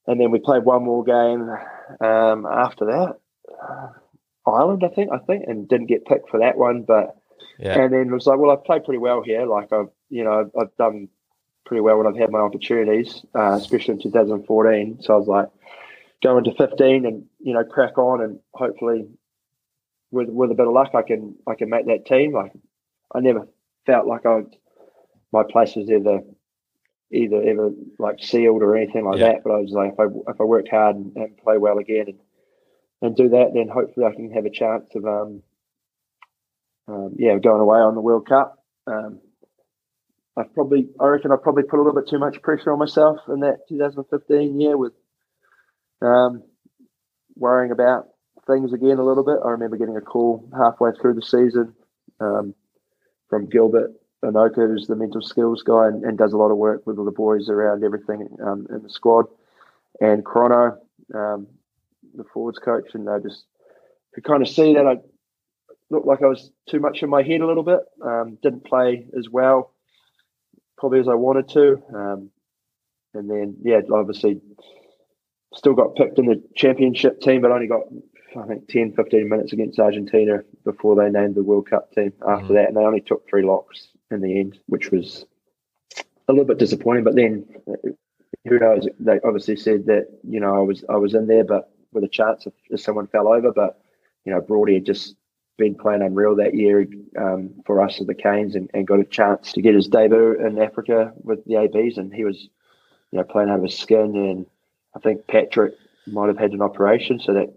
[0.08, 1.49] and then we played one more game
[2.06, 3.20] um, after that.
[3.62, 3.88] Uh,
[4.49, 7.16] Ireland, I think, I think, and didn't get picked for that one, but
[7.60, 7.80] Yeah.
[7.82, 9.45] and then it was like, well, I've played pretty well here.
[9.45, 11.10] Like I've, you know, I've, I've done
[11.66, 14.99] pretty well when I've had my opportunities, uh, especially in 2014.
[15.01, 15.49] So I was like,
[16.24, 19.07] go into 15 and you know crack on, and hopefully,
[20.12, 22.34] with with a bit of luck, I can I can make that team.
[22.34, 22.51] Like
[23.14, 23.47] I never
[23.86, 24.41] felt like I
[25.32, 26.22] my place was either
[27.14, 29.34] either ever like sealed or anything like Yeah.
[29.34, 29.43] that.
[29.43, 32.05] But I was like, if I if I work hard and, and play well again
[32.07, 32.20] and
[33.01, 35.41] and do that, then hopefully I can have a chance of um,
[36.88, 38.64] um yeah going away on the World Cup.
[38.88, 39.20] Um,
[40.38, 43.19] I probably, I reckon, I probably put a little bit too much pressure on myself
[43.27, 44.93] in that 2015 year with
[46.01, 46.43] um,
[47.36, 48.07] worrying about
[48.47, 49.38] things again a little bit.
[49.43, 51.73] I remember getting a call halfway through the season
[52.19, 52.55] um,
[53.29, 53.91] from Gilbert
[54.23, 57.05] Enoka, who's the mental skills guy and, and, does a lot of work with all
[57.05, 59.25] the boys around everything um, in the squad,
[59.99, 60.77] and Crono,
[61.13, 61.47] um,
[62.15, 63.45] the forwards coach, and I just
[64.13, 64.97] could kind of see that I
[65.89, 67.79] looked like I was too much in my head a little bit.
[68.03, 69.73] Um, didn't play as well,
[70.82, 72.29] probably as I wanted to, um,
[73.13, 74.41] and then yeah, obviously
[75.53, 77.84] still got picked in the championship team, but only got
[78.38, 82.45] I think 10, 15 minutes against Argentina before they named the World Cup team after
[82.45, 82.53] mm-hmm.
[82.53, 82.67] that.
[82.69, 85.25] And they only took three locks in the end, which was
[86.27, 87.03] a little bit disappointing.
[87.03, 87.45] But then
[88.47, 88.88] who knows?
[88.99, 92.09] They obviously said that, you know, I was I was in there, but with a
[92.09, 93.51] chance if, if someone fell over.
[93.51, 93.82] But,
[94.25, 95.15] you know, Brody had just
[95.62, 96.88] been playing unreal that year
[97.18, 100.34] um, for us as the Canes and, and, got a chance to get his debut
[100.45, 101.97] in Africa with the ABs.
[101.97, 102.49] And he was,
[103.12, 104.16] you know, playing out of his skin.
[104.16, 104.45] And
[104.95, 105.74] I think Patrick
[106.07, 107.53] might have had an operation, so that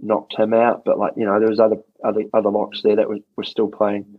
[0.00, 0.84] knocked him out.
[0.84, 3.68] But like you know, there was other other other locks there that were, were still
[3.68, 4.18] playing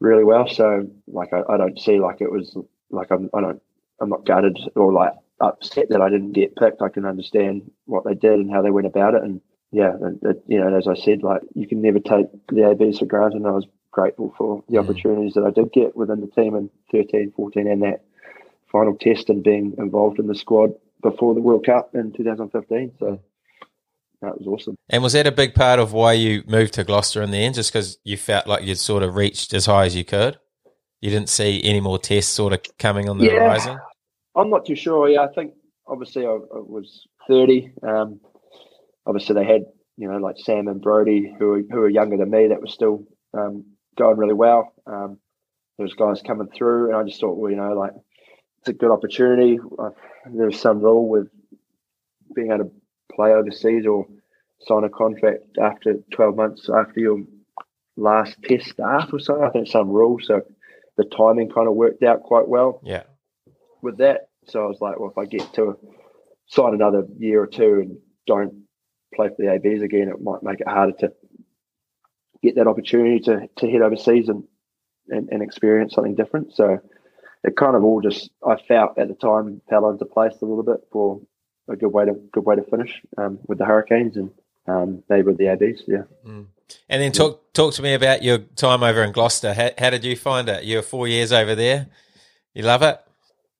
[0.00, 0.48] really well.
[0.48, 2.56] So like I, I don't see like it was
[2.90, 3.62] like I'm I don't
[4.00, 6.82] I'm not gutted or like upset that I didn't get picked.
[6.82, 9.22] I can understand what they did and how they went about it.
[9.22, 9.40] And
[9.72, 13.06] yeah, it, you know, as I said, like you can never take the ABs for
[13.06, 13.38] granted.
[13.38, 14.80] And I was grateful for the mm.
[14.80, 18.04] opportunities that I did get within the team in 13, 14 and that
[18.70, 20.70] final test and being involved in the squad
[21.02, 22.92] before the World Cup in 2015.
[22.98, 23.20] So
[24.22, 24.76] that was awesome.
[24.88, 27.54] And was that a big part of why you moved to Gloucester in the end,
[27.54, 30.38] just because you felt like you'd sort of reached as high as you could?
[31.00, 33.78] You didn't see any more tests sort of coming on the yeah, horizon?
[34.34, 35.08] I'm not too sure.
[35.08, 35.52] Yeah, I think
[35.86, 37.72] obviously I, I was 30.
[37.82, 38.20] Um,
[39.06, 39.64] obviously they had,
[39.96, 42.66] you know, like Sam and Brody who were, who were younger than me that were
[42.66, 43.64] still um,
[43.96, 44.72] going really well.
[44.86, 45.18] Um,
[45.78, 47.92] there was guys coming through and I just thought, well, you know, like
[48.60, 49.58] it's a good opportunity.
[49.78, 49.90] Uh,
[50.32, 51.28] there's some rule with
[52.34, 52.70] being able to
[53.14, 54.06] play overseas or
[54.60, 57.22] sign a contract after 12 months after your
[57.96, 59.44] last test start or something.
[59.44, 60.18] I think some rule.
[60.22, 60.42] So
[60.96, 62.80] the timing kind of worked out quite well.
[62.82, 63.04] Yeah.
[63.82, 64.28] With that.
[64.46, 65.78] So I was like, well, if I get to
[66.46, 68.65] sign another year or two and don't
[69.16, 71.12] play for the ABs again, it might make it harder to
[72.42, 74.44] get that opportunity to, to head overseas and,
[75.08, 76.54] and, and experience something different.
[76.54, 76.78] So
[77.42, 80.62] it kind of all just, I felt at the time, fell into place a little
[80.62, 81.20] bit for
[81.68, 84.30] a good way to good way to finish um, with the Hurricanes, and
[84.68, 85.82] um, they were the ABs.
[85.86, 86.02] Yeah.
[86.26, 86.46] Mm.
[86.88, 89.54] And then talk talk to me about your time over in Gloucester.
[89.54, 90.64] How, how did you find it?
[90.64, 91.88] You were four years over there.
[92.54, 92.98] You love it.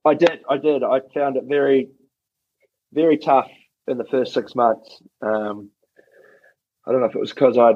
[0.04, 0.40] I did.
[0.48, 0.82] I did.
[0.82, 1.88] I found it very,
[2.92, 3.50] very tough
[3.88, 5.00] in the first six months.
[5.22, 5.70] Um,
[6.86, 7.72] I don't know if it was because I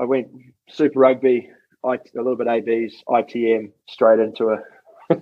[0.00, 0.28] I went
[0.70, 1.50] Super Rugby,
[1.84, 5.14] I, a little bit ABs, ITM, straight into a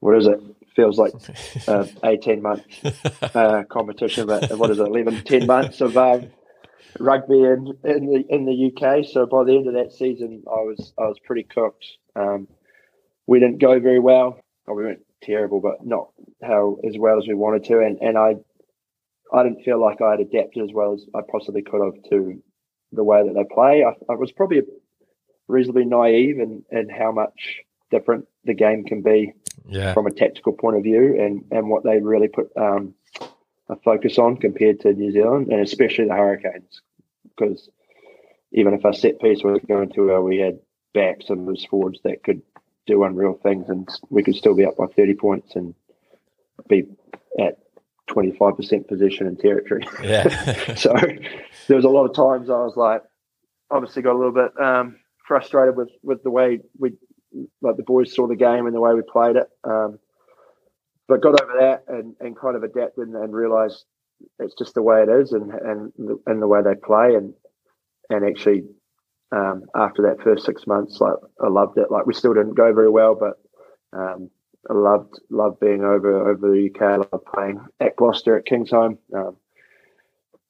[0.00, 0.40] what is it?
[0.78, 1.12] feels like
[1.68, 2.62] uh, 18 month
[3.34, 6.30] uh, competition, but what is it, 11, 10 months of um,
[7.00, 9.04] rugby in, in the in the UK.
[9.04, 11.84] So by the end of that season, I was I was pretty cooked.
[12.14, 12.46] Um,
[13.26, 14.40] we didn't go very well.
[14.68, 16.10] Oh, we went terrible, but not
[16.42, 17.80] how as well as we wanted to.
[17.80, 18.36] And and I
[19.32, 22.42] I didn't feel like I had adapted as well as I possibly could have to
[22.92, 23.84] the way that they play.
[23.84, 24.62] I, I was probably
[25.46, 27.60] reasonably naive in, in how much
[27.90, 29.32] different the game can be
[29.66, 29.94] yeah.
[29.94, 32.94] from a tactical point of view and, and what they really put um,
[33.68, 36.82] a focus on compared to New Zealand and especially the Hurricanes.
[37.24, 37.68] Because
[38.52, 40.58] even if our set piece was going too well, we had
[40.94, 42.42] backs and those forwards that could
[42.86, 45.74] do unreal things and we could still be up by 30 points and
[46.68, 46.84] be
[47.38, 47.58] at
[48.08, 49.86] 25% position and territory.
[50.02, 50.74] Yeah.
[50.74, 50.94] so
[51.66, 53.02] there was a lot of times I was like,
[53.70, 54.96] obviously got a little bit um,
[55.26, 56.92] frustrated with, with the way we
[57.60, 59.48] like the boys saw the game and the way we played it.
[59.64, 59.98] Um,
[61.06, 63.84] but got over that and, and kind of adapted and, and realised
[64.38, 65.92] it's just the way it is and and
[66.26, 67.34] and the way they play and
[68.10, 68.64] and actually
[69.30, 71.90] um, after that first six months, like I loved it.
[71.90, 73.34] Like we still didn't go very well, but
[73.92, 74.30] um,
[74.68, 76.82] I loved loved being over over the UK.
[76.82, 78.98] I loved playing at Gloucester at Kingsholm.
[79.14, 79.36] Um,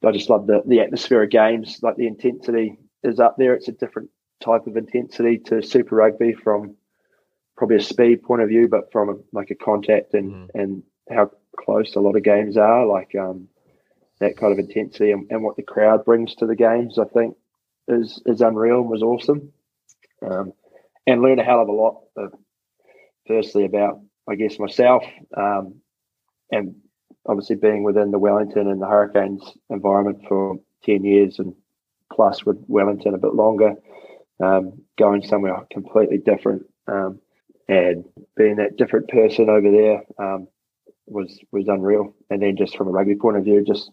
[0.04, 1.80] I just love the the atmosphere of games.
[1.82, 3.54] Like the intensity is up there.
[3.54, 4.11] It's a different
[4.42, 6.76] type of intensity to Super Rugby from
[7.56, 10.48] probably a speed point of view, but from a, like a contact and mm.
[10.54, 13.48] and how close a lot of games are, like um,
[14.20, 17.36] that kind of intensity and, and, what the crowd brings to the games, I think
[17.88, 19.52] is is unreal and was awesome.
[20.22, 20.52] Um,
[21.06, 22.32] and learn a hell of a lot of,
[23.29, 25.05] firstly about I guess myself
[25.37, 25.76] um,
[26.51, 26.74] and
[27.26, 31.55] obviously being within the Wellington and the Hurricanes environment for ten years and
[32.12, 33.74] plus with Wellington a bit longer
[34.43, 36.64] um, going somewhere completely different.
[36.87, 37.20] Um,
[37.68, 38.05] and
[38.37, 40.49] being that different person over there um,
[41.07, 42.14] was was unreal.
[42.31, 43.91] And then just from a rugby point of view, just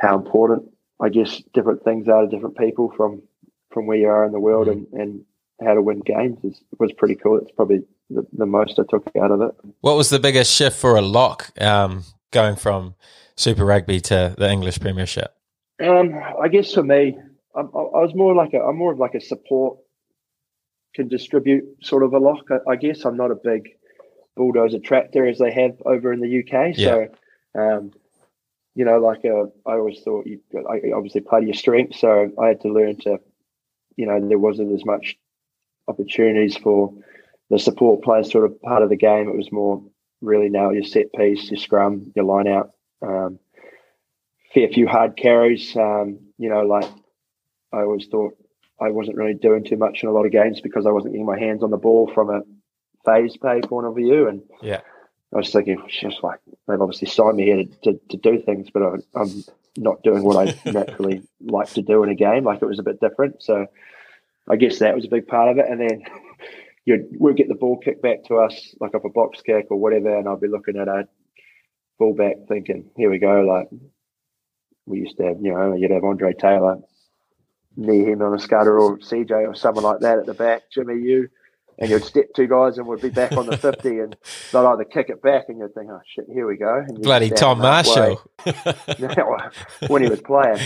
[0.00, 0.64] how important
[1.00, 3.22] I guess different things are to different people from
[3.70, 5.24] from where you are in the world and, and
[5.64, 7.38] how to win games is, was pretty cool.
[7.38, 9.54] It's probably the, the most I took out of it.
[9.80, 12.94] What was the biggest shift for a lock um, going from
[13.36, 15.34] Super Rugby to the English Premiership?
[15.82, 17.16] Um, I guess for me,
[17.54, 19.78] I, I was more like a, I'm more of like a support,
[20.94, 22.44] can distribute sort of a lock.
[22.50, 23.70] I, I guess I'm not a big
[24.36, 26.74] bulldozer tractor as they have over in the UK.
[26.76, 27.08] So,
[27.58, 27.92] um,
[28.74, 32.00] you know, like uh, I always thought you I obviously play to your strengths.
[32.00, 33.18] So I had to learn to,
[33.96, 35.16] you know, there wasn't as much
[35.88, 36.94] opportunities for
[37.50, 39.28] the support players sort of part of the game.
[39.28, 39.82] It was more
[40.20, 42.72] really now your set piece, your scrum, your line out.
[43.02, 43.38] Um,
[44.54, 45.76] fair few hard carries.
[45.76, 46.90] Um, you know, like
[47.72, 48.36] I always thought
[48.80, 51.26] I wasn't really doing too much in a lot of games because I wasn't getting
[51.26, 52.42] my hands on the ball from a
[53.04, 54.28] phase play point of view.
[54.28, 54.80] And Yeah.
[55.32, 58.68] I was thinking, just like they've obviously signed me here to, to, to do things,
[58.72, 59.44] but I, I'm
[59.76, 62.44] not doing what I naturally like to do in a game.
[62.44, 63.42] Like it was a bit different.
[63.42, 63.66] So
[64.48, 65.66] I guess that was a big part of it.
[65.70, 66.02] And then
[66.84, 69.78] you'd we'd get the ball kicked back to us, like off a box kick or
[69.78, 71.08] whatever, and I'll be looking at a
[71.98, 73.40] fullback thinking, here we go.
[73.42, 73.68] Like
[74.86, 76.78] we used to have, you know, you'd have Andre Taylor
[77.78, 81.28] Nehe Milner-Skudder or CJ or someone like that at the back, Jimmy you,
[81.80, 84.16] and you'd step two guys and we'd be back on the 50 and
[84.52, 86.74] they'd either kick it back and you'd think, oh shit, here we go.
[86.86, 87.58] And Bloody Tom.
[87.58, 88.20] Marshall.
[89.88, 90.60] when he was playing.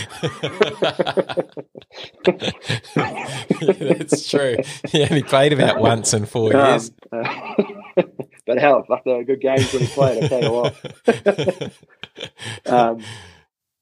[2.95, 4.57] That's true.
[4.89, 6.91] He only played about once in four Um, years.
[7.11, 7.53] uh,
[8.45, 10.75] but hell, fuck, they were good games when he played, I tell you what.
[12.65, 13.03] um,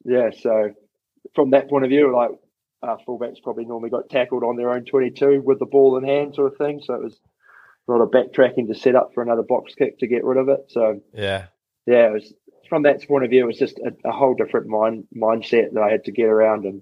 [0.06, 0.72] yeah, so
[1.36, 2.30] from that point of view, like
[2.84, 6.36] our fullbacks probably normally got tackled on their own 22 with the ball in hand,
[6.36, 6.82] sort of thing.
[6.84, 7.20] So it was
[7.88, 10.50] a lot of backtracking to set up for another box kick to get rid of
[10.50, 10.66] it.
[10.70, 11.46] So yeah.
[11.86, 12.34] yeah, it was
[12.70, 15.84] from that point of view, it was just a, a whole different mind mindset that
[15.84, 16.66] I had to get around.
[16.66, 16.82] And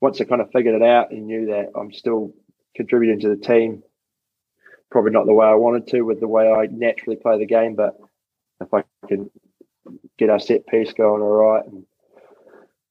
[0.00, 2.32] once I kind of figured it out and knew that I'm still
[2.76, 3.82] contributing to the team,
[4.90, 7.74] probably not the way I wanted to with the way I naturally play the game,
[7.74, 7.96] but
[8.60, 9.30] if I can
[10.18, 11.84] get our set piece going all right and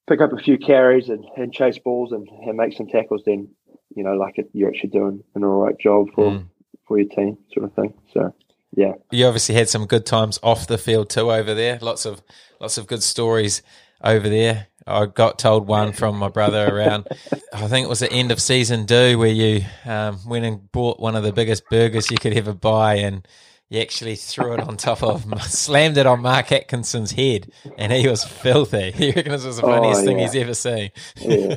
[0.07, 3.47] pick up a few carries and, and chase balls and, and make some tackles, then
[3.95, 6.45] you know, like it, you're actually doing an all right job for Mm.
[6.87, 7.93] for your team, sort of thing.
[8.13, 8.33] So
[8.75, 11.77] yeah, You obviously had some good times off the field too over there.
[11.81, 12.21] Lots of
[12.59, 13.61] lots of good stories
[14.03, 14.67] over there.
[14.85, 17.07] I got told one from my brother around.
[17.53, 20.99] I think it was the end of season two where you um, went and bought
[20.99, 23.25] one of the biggest burgers you could ever buy, and
[23.73, 28.07] you actually threw it on top of, slammed it on Mark Atkinson's head, and he
[28.07, 28.91] was filthy.
[28.95, 30.91] He reckons it was the Oh, funniest thing he's ever seen.
[31.17, 31.55] yeah.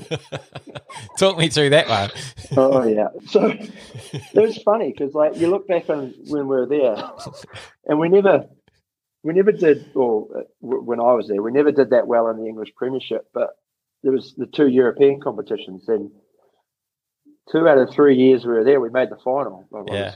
[1.19, 2.11] Talk me through that one.
[2.57, 3.09] Oh yeah.
[3.27, 6.97] So it was funny because like you look back on when we were there,
[7.87, 8.47] and we never,
[9.23, 12.39] we never did, or uh, when I was there, we never did that well in
[12.39, 13.27] the English Premiership.
[13.35, 13.51] But
[14.03, 16.11] there was the two European competitions, and
[17.53, 19.67] two out of three years we were there, we made the final.
[19.71, 20.15] Well, Yeah.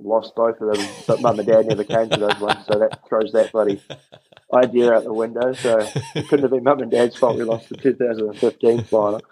[0.00, 3.06] Lost both of them, but mum and dad never came to those ones, so that
[3.08, 3.80] throws that bloody
[4.52, 5.52] idea out the window.
[5.52, 5.78] So
[6.14, 9.22] it couldn't have been mum and dad's fault we lost the 2015 final.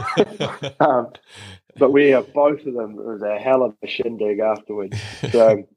[0.80, 1.12] um,
[1.76, 4.98] but we uh, both of them it was a hell of a shindig afterwards.
[5.30, 5.68] So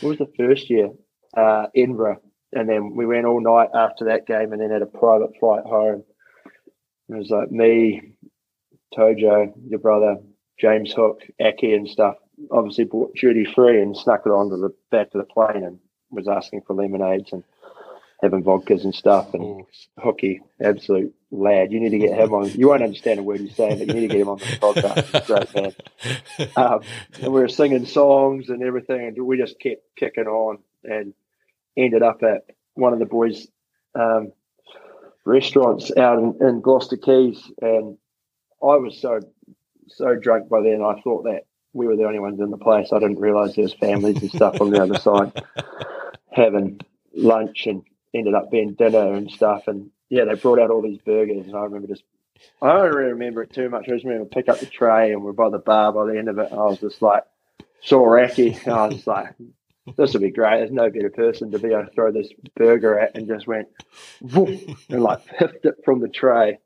[0.00, 0.90] what was the first year?
[1.36, 4.86] Uh, Edinburgh, and then we went all night after that game, and then had a
[4.86, 6.04] private flight home.
[7.10, 8.14] It was like me,
[8.96, 10.16] Tojo, your brother,
[10.58, 12.16] James Hook, Aki, and stuff.
[12.50, 15.78] Obviously bought duty free and snuck it onto the back of the plane and
[16.10, 17.44] was asking for lemonades and
[18.22, 19.34] having vodkas and stuff.
[19.34, 19.66] And Ooh.
[19.98, 21.72] Hooky, absolute lad.
[21.72, 22.50] You need to get him on.
[22.50, 24.44] You won't understand a word he's saying, but you need to get him on the
[24.44, 25.26] podcast.
[25.26, 25.74] Great man.
[26.56, 26.80] Um,
[27.20, 31.12] and we were singing songs and everything, and we just kept kicking on and
[31.76, 33.48] ended up at one of the boys'
[33.94, 34.32] um,
[35.24, 37.40] restaurants out in, in Gloucester Quays.
[37.60, 37.98] And
[38.62, 39.20] I was so,
[39.88, 41.42] so drunk by then, I thought that
[41.78, 42.92] we were the only ones in the place.
[42.92, 45.32] I didn't realize there was families and stuff on the other side
[46.32, 46.80] having
[47.14, 49.68] lunch and ended up being dinner and stuff.
[49.68, 52.02] And yeah, they brought out all these burgers, and I remember just.
[52.62, 53.88] I don't really remember it too much.
[53.88, 56.28] I just remember pick up the tray and we're by the bar by the end
[56.28, 56.52] of it.
[56.52, 57.24] And I was just like,
[57.82, 58.64] saw Racky.
[58.68, 59.34] I was like,
[59.96, 60.58] this would be great.
[60.58, 63.66] There's no better person to be able to throw this burger at and just went
[64.20, 66.58] and like piffed it from the tray.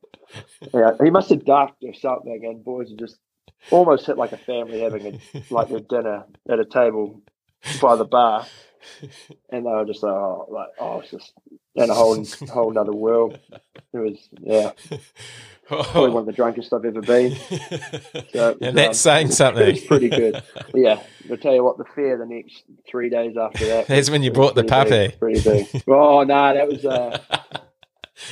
[0.75, 3.19] Yeah, he must have ducked or something, and boys are just
[3.71, 7.23] almost hit like a family having a like a dinner at a table
[7.81, 8.47] by the bar,
[9.51, 11.33] and they were just like, oh, like oh, it's just
[11.75, 13.39] in a whole whole another world.
[13.93, 14.73] It was yeah,
[15.67, 17.37] probably one of the drunkest I've ever been.
[18.33, 19.87] So was, and that's saying It was something.
[19.87, 20.43] pretty good.
[20.75, 21.79] Yeah, I'll tell you what.
[21.79, 23.87] The fair the next three days after that.
[23.87, 25.19] That's when you brought the pretty big.
[25.19, 25.83] Pretty big.
[25.89, 27.19] Oh no, that was uh,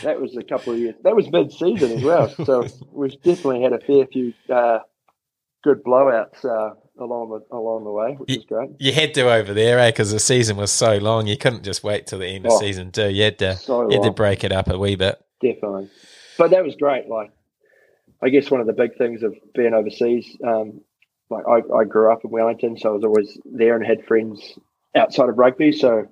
[0.03, 0.95] that was a couple of years.
[1.05, 2.29] That was mid season as well.
[2.45, 4.81] So we've definitely had a fair few uh,
[5.63, 8.71] good blowouts uh, along the along the way, which Ye- is great.
[8.79, 9.91] You had to over there, eh?
[9.91, 11.27] Because the season was so long.
[11.27, 13.09] You couldn't just wait till the end of Oh, season two.
[13.11, 15.21] You had to, So you had to break it up a wee bit.
[15.41, 15.89] definitely.
[16.39, 17.09] But that was great.
[17.09, 17.31] Like,
[18.23, 20.81] I guess one of the big things of being overseas, um,
[21.29, 24.59] like I, I grew up in Wellington, so I was always there and had friends
[24.97, 25.73] outside of rugby.
[25.73, 26.07] So,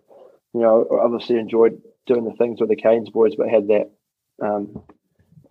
[0.55, 3.90] you know, obviously enjoyed doing the things with the Canes boys, but had that,
[4.42, 4.82] um,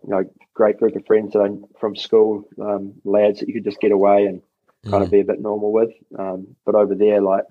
[0.08, 3.66] you know, great group of friends that I from school, um, lads that you could
[3.66, 4.41] just get away and
[4.89, 5.91] kind of be a bit normal with.
[6.18, 7.43] Um, but over there, like,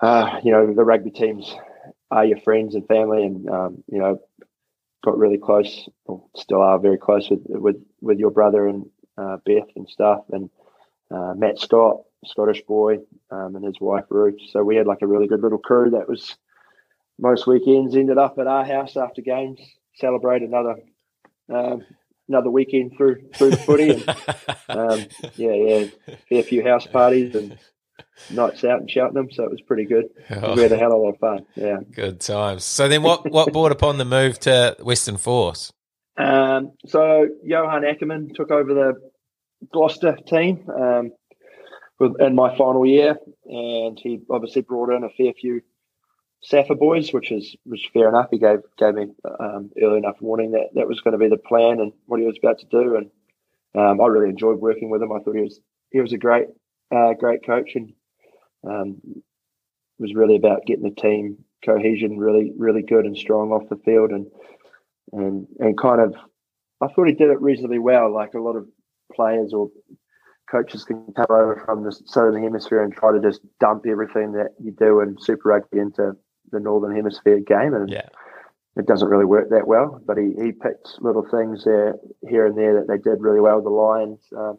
[0.00, 1.54] uh, you know, the rugby teams
[2.10, 4.18] are your friends and family, and um, you know,
[5.04, 8.86] got really close, or still are very close with with with your brother and
[9.16, 10.50] uh, Beth and stuff, and
[11.12, 12.98] uh, Matt Scott, Scottish boy,
[13.30, 14.40] um, and his wife Ruth.
[14.50, 16.36] So we had like a really good little crew that was
[17.16, 19.60] most weekends ended up at our house after games,
[19.94, 20.76] celebrate another
[21.52, 21.84] um,
[22.28, 23.90] another weekend through through the footy,
[24.68, 25.84] and um, yeah, yeah,
[26.28, 27.58] fair few house parties and
[28.30, 29.30] nights out in Cheltenham.
[29.30, 30.06] So it was pretty good.
[30.30, 31.46] Oh, We had a hell of a lot of fun.
[31.56, 31.78] Yeah.
[31.90, 32.64] good times.
[32.64, 35.72] So then, what what brought upon the move to Western Force?
[36.16, 38.94] Um, so Johann Ackermann took over the
[39.72, 41.12] Gloucester team um,
[42.00, 45.60] with, in my final year, and he obviously brought in a fair few
[46.42, 48.28] Safa boys, which is is fair enough.
[48.30, 49.06] He gave gave me
[49.40, 52.26] um, early enough warning that that was going to be the plan and what he
[52.26, 53.10] was about to do, and
[53.74, 55.12] um, I really enjoyed working with him.
[55.12, 55.60] I thought he was
[55.90, 56.46] he was a great
[56.94, 57.92] uh, great coach, and
[58.64, 59.00] um,
[59.98, 64.10] was really about getting the team cohesion really really good and strong off the field,
[64.10, 64.26] and
[65.12, 66.14] and and kind of
[66.80, 68.14] I thought he did it reasonably well.
[68.14, 68.68] Like a lot of
[69.12, 69.70] players or
[70.48, 74.50] coaches can come over from the southern hemisphere and try to just dump everything that
[74.62, 76.16] you do in Super Rugby into
[76.50, 78.08] the northern hemisphere game, and Yeah.
[78.76, 80.00] it doesn't really work that well.
[80.06, 81.96] But he, he picked little things there
[82.28, 83.60] here and there that they did really well.
[83.62, 84.58] The Lions um,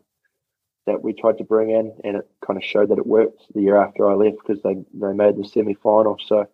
[0.86, 3.62] that we tried to bring in, and it kind of showed that it worked the
[3.62, 6.18] year after I left because they they made the semi final.
[6.26, 6.48] So.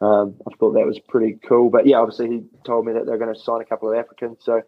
[0.00, 3.18] Um, I thought that was pretty cool, but yeah, obviously he told me that they're
[3.18, 4.60] going to sign a couple of Africans, so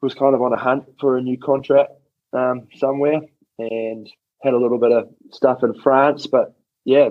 [0.00, 1.92] was kind of on a hunt for a new contract
[2.32, 3.20] um, somewhere,
[3.60, 4.10] and
[4.42, 6.26] had a little bit of stuff in France.
[6.26, 7.10] But yeah,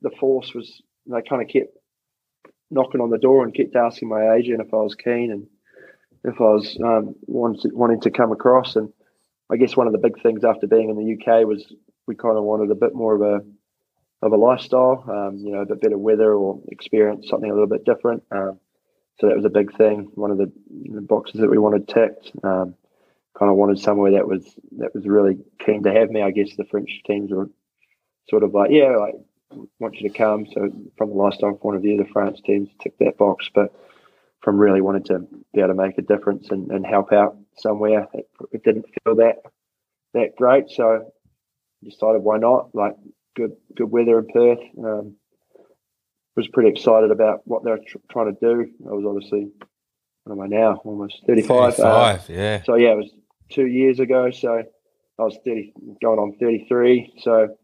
[0.00, 1.76] the force was they kind of kept
[2.70, 5.46] knocking on the door and kept asking my agent if I was keen and
[6.24, 8.76] if I was um, wanted, wanting to come across.
[8.76, 8.92] And
[9.50, 11.72] I guess one of the big things after being in the UK was
[12.06, 13.44] we kind of wanted a bit more of a
[14.24, 17.68] of a lifestyle, um, you know, a bit better weather or experience something a little
[17.68, 18.22] bit different.
[18.30, 18.60] Um,
[19.18, 20.12] so that was a big thing.
[20.14, 20.52] One of the,
[20.92, 22.30] the boxes that we wanted ticked.
[22.44, 22.76] Um,
[23.38, 24.44] kind of wanted somewhere that was
[24.78, 26.22] that was really keen to have me.
[26.22, 27.50] I guess the French teams were
[28.28, 29.14] sort of like, yeah, like
[29.78, 30.46] want you to come.
[30.52, 33.48] So from the lifestyle point of view, the France teams ticked that box.
[33.54, 33.74] But
[34.40, 35.20] from really wanting to
[35.54, 39.16] be able to make a difference and, and help out somewhere, it, it didn't feel
[39.16, 39.36] that
[40.14, 40.70] that great.
[40.70, 41.12] So
[41.82, 42.74] decided why not?
[42.74, 42.96] Like
[43.36, 44.60] good good weather in Perth.
[44.78, 45.16] Um,
[46.36, 48.70] was pretty excited about what they were tr- trying to do.
[48.88, 49.50] I was obviously
[50.24, 50.76] what am I now?
[50.84, 51.78] Almost thirty five.
[51.78, 52.62] Uh, 35, yeah.
[52.64, 53.10] so yeah, it was
[53.50, 54.30] two years ago.
[54.30, 54.62] So
[55.18, 55.72] I was thirty,
[56.02, 57.12] going on thirty three.
[57.20, 57.56] So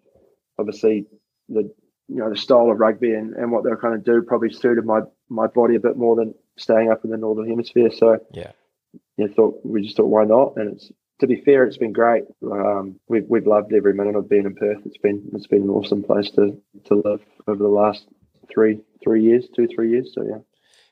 [0.59, 1.07] obviously
[1.49, 1.73] the
[2.09, 4.51] you know the style of rugby and, and what they were trying to do probably
[4.51, 7.91] suited my my body a bit more than staying up in the northern hemisphere.
[7.91, 8.53] So Yeah.
[9.17, 10.57] yeah, thought we just thought why not?
[10.57, 10.91] And it's
[11.21, 12.25] to be fair, it's been great.
[12.43, 14.79] Um, we've we've loved every minute of being in Perth.
[14.87, 18.07] It's been it's been an awesome place to to live over the last
[18.51, 20.13] three three years, two three years.
[20.15, 20.39] So yeah.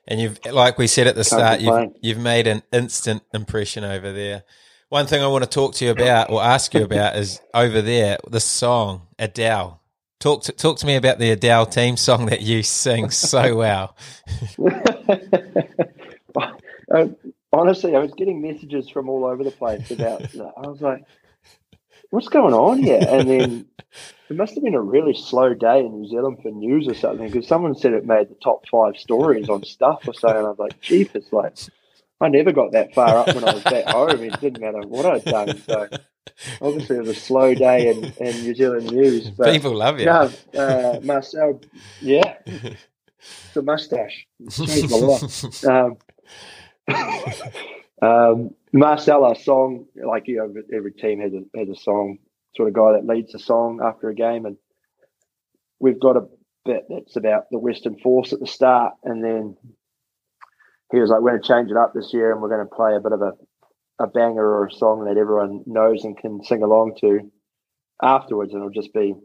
[0.09, 4.13] And you've, like we said at the start, you've, you've made an instant impression over
[4.13, 4.43] there.
[4.87, 7.81] One thing I want to talk to you about or ask you about is over
[7.81, 9.81] there, the song Adele.
[10.19, 13.95] Talk to, talk to me about the Adele team song that you sing so well.
[16.91, 17.07] Uh,
[17.53, 20.23] honestly, I was getting messages from all over the place about.
[20.35, 21.03] I was like,
[22.09, 23.65] "What's going on here?" And then
[24.29, 27.27] it must have been a really slow day in New Zealand for news or something
[27.29, 30.49] because someone said it made the top five stories on stuff or so, and I
[30.49, 31.57] was like, "Jeep, it's like."
[32.19, 34.23] I never got that far up when I was back home.
[34.23, 35.61] It didn't matter what I'd done.
[35.67, 35.87] So
[36.61, 39.29] obviously it was a slow day in, in New Zealand news.
[39.29, 40.05] But People love you.
[40.05, 41.61] no, uh, Marcel,
[42.01, 42.37] yeah,
[43.53, 45.65] the mustache changed my life.
[45.65, 45.97] Um,
[48.01, 52.19] um, Marcella song, like you know, every team has a has a song
[52.55, 54.57] sort of guy that leads the song after a game, and
[55.79, 56.27] we've got a
[56.65, 59.57] bit that's about the Western Force at the start, and then
[60.91, 62.75] he was like, "We're going to change it up this year, and we're going to
[62.75, 63.33] play a bit of a
[63.99, 67.31] a banger or a song that everyone knows and can sing along to
[68.01, 69.15] afterwards, and it'll just be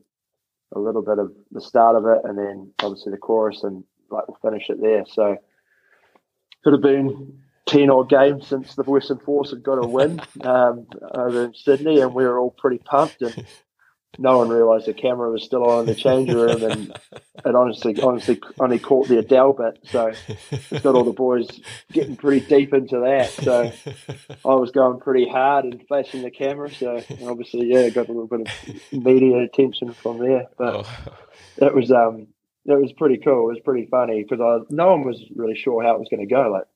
[0.75, 4.27] a little bit of the start of it, and then obviously the chorus, and like
[4.29, 5.37] we'll finish it there." So
[6.65, 10.87] could have been 10 odd games since the Western Force had got a win um,
[11.15, 13.23] over in Sydney, and we were all pretty pumped.
[13.23, 13.47] And
[14.19, 16.99] no one realised the camera was still on in the change room, and
[17.45, 19.79] it honestly, honestly, only caught the Adele bit.
[19.91, 20.13] So
[20.51, 21.49] it's got all the boys
[21.93, 23.31] getting pretty deep into that.
[23.31, 23.73] So
[24.45, 26.71] I was going pretty hard and flashing the camera.
[26.71, 30.49] So and obviously, yeah, got a little bit of media attention from there.
[30.59, 30.85] But Oh,
[31.57, 32.29] it was um
[32.65, 33.49] it was pretty cool.
[33.49, 36.27] It was pretty funny because I no one was really sure how it was going
[36.27, 36.51] to go.
[36.51, 36.67] Like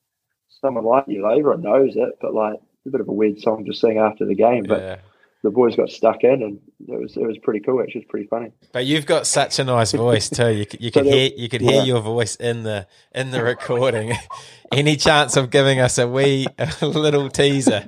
[0.60, 3.40] someone like you, like, everyone knows it, but like it's a bit of a weird
[3.40, 4.64] song to sing after the game.
[4.64, 4.96] But yeah.
[5.42, 7.80] The boys got stuck in, and it was it was pretty cool.
[7.80, 8.52] Actually, it's pretty funny.
[8.72, 10.48] But you've got such a nice voice too.
[10.50, 11.82] You, you could So hear you could hear yeah.
[11.84, 14.12] your voice in the in the recording.
[14.72, 17.84] Any chance of giving us a wee a little teaser?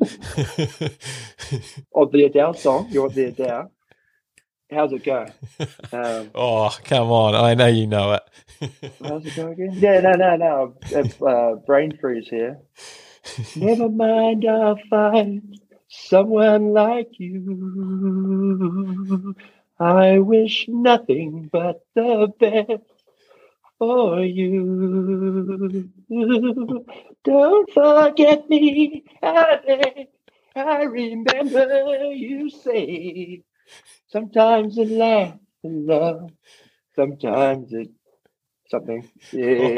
[1.95, 2.89] of the Adele song.
[2.91, 3.73] You want the Adele?
[4.71, 5.27] How's it go?
[5.93, 7.35] Um, oh, come on!
[7.35, 8.23] I know you know it.
[9.03, 9.71] how's it go again?
[9.73, 11.27] Yeah, no, no, no.
[11.27, 12.59] Uh, brain freeze here.
[13.57, 17.37] Never mind, I'll find someone like you.
[19.81, 22.83] I wish nothing but the best
[23.79, 25.91] for you.
[27.25, 30.07] Don't forget me, I.
[30.57, 33.43] I remember you say
[34.09, 36.31] sometimes it lasts in love,
[36.97, 37.91] sometimes it
[38.71, 39.09] something.
[39.33, 39.75] Yeah, yeah.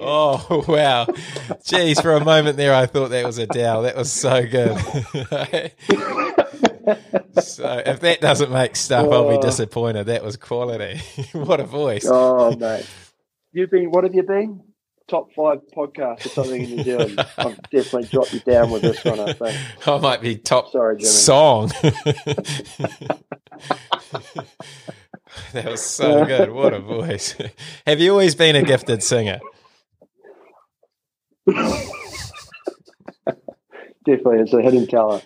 [0.00, 1.04] Oh wow!
[1.64, 3.82] Jeez, for a moment there, I thought that was Adele.
[3.82, 4.78] That was so good.
[7.42, 9.42] so if that doesn't make stuff, I'll be Oh.
[9.42, 10.06] disappointed.
[10.06, 11.00] That was quality.
[11.32, 12.06] what a voice!
[12.08, 12.86] Oh mate,
[13.52, 13.90] you've been.
[13.90, 14.62] What have you been?
[15.08, 17.18] Top five podcast or something in New Zealand.
[17.36, 19.20] I've definitely dropped you down with this one.
[19.20, 19.58] I think.
[19.86, 21.08] I might be top Sorry, Jimmy.
[21.10, 21.70] song.
[25.52, 26.50] that was so good.
[26.50, 27.34] What a voice.
[27.86, 29.40] Have you always been a gifted singer?
[34.04, 35.24] Definitely, it's a hidden talent.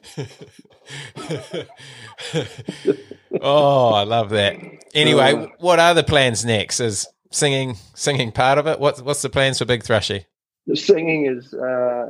[3.41, 4.57] oh, I love that.
[4.95, 6.81] Anyway, what are the plans next?
[6.81, 8.79] Is singing singing part of it?
[8.79, 10.27] What's what's the plans for Big Thrushy?
[10.67, 12.07] The singing is uh,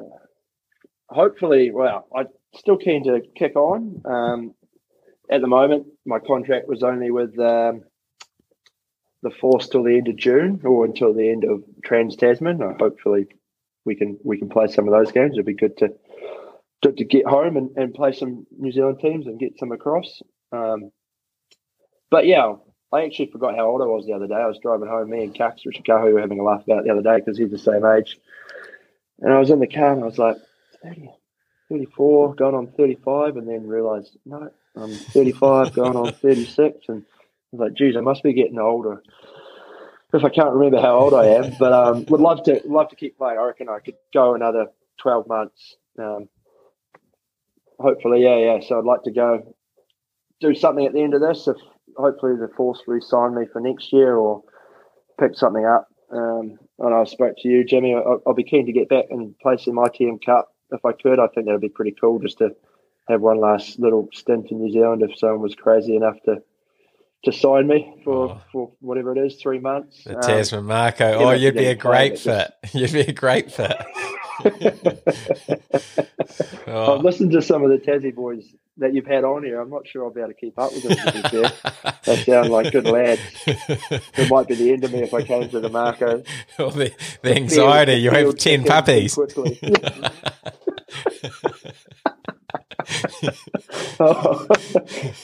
[1.09, 1.71] hopefully.
[1.71, 2.27] Well, I'm
[2.57, 4.03] still keen to kick on.
[4.05, 4.55] Um,
[5.31, 7.83] at the moment, my contract was only with um,
[9.23, 12.63] the Force till the end of June, or until the end of Trans Tasman.
[12.63, 13.27] Uh, hopefully,
[13.85, 15.33] we can we can play some of those games.
[15.33, 15.89] It'd be good to
[16.83, 20.23] to, to get home and, and play some New Zealand teams and get some across.
[20.53, 20.91] Um,
[22.11, 22.55] but yeah,
[22.93, 24.35] I actually forgot how old I was the other day.
[24.35, 25.11] I was driving home.
[25.11, 27.59] Me and Cax Richikahu were having a laugh about the other day because he's the
[27.59, 28.19] same age.
[29.21, 30.37] And I was in the car and I was like,
[30.83, 31.09] 30,
[31.71, 36.89] 34, going on 35, and then realised, no, I'm 35, going on 36.
[36.89, 39.03] And I was like, geez, I must be getting older.
[40.13, 42.97] If I can't remember how old I am, but um, would love to love to
[42.97, 43.39] keep playing.
[43.39, 44.67] I reckon I could go another
[45.03, 45.77] 12 months.
[45.99, 46.29] Um,
[47.79, 48.61] hopefully, yeah, yeah.
[48.67, 49.55] So I'd like to go
[50.41, 51.49] do something at the end of this.
[51.49, 51.57] If
[51.97, 54.43] hopefully the Force re-sign me for next year or
[55.19, 55.89] pick something up.
[56.13, 57.95] Um, and I spoke to you, Jimmy.
[57.95, 61.19] I'll, I'll be keen to get back and play some ITM Cup if I could.
[61.19, 62.55] I think that would be pretty cool just to
[63.09, 66.43] have one last little stint in New Zealand if someone was crazy enough to
[67.25, 68.41] to sign me for, Oh.
[68.53, 70.05] for whatever it is, three months.
[70.05, 71.15] The Um, Tasman Mako.
[71.15, 72.53] Oh, you'd be a great fit.
[72.73, 73.75] You'd be a great fit.
[76.69, 78.45] I've listened to some of the Tassie boys
[78.77, 79.61] that you've had on here.
[79.61, 80.97] I'm not sure I'll be able to keep up with them.
[80.97, 83.21] To be fair, they sound like good lads.
[83.47, 86.23] It might be the end of me if I came to the Mako.
[86.59, 86.93] All the,
[87.23, 87.95] the anxiety.
[87.95, 89.15] You have 10 puppies.
[89.15, 89.59] Quickly.
[93.99, 94.47] Oh,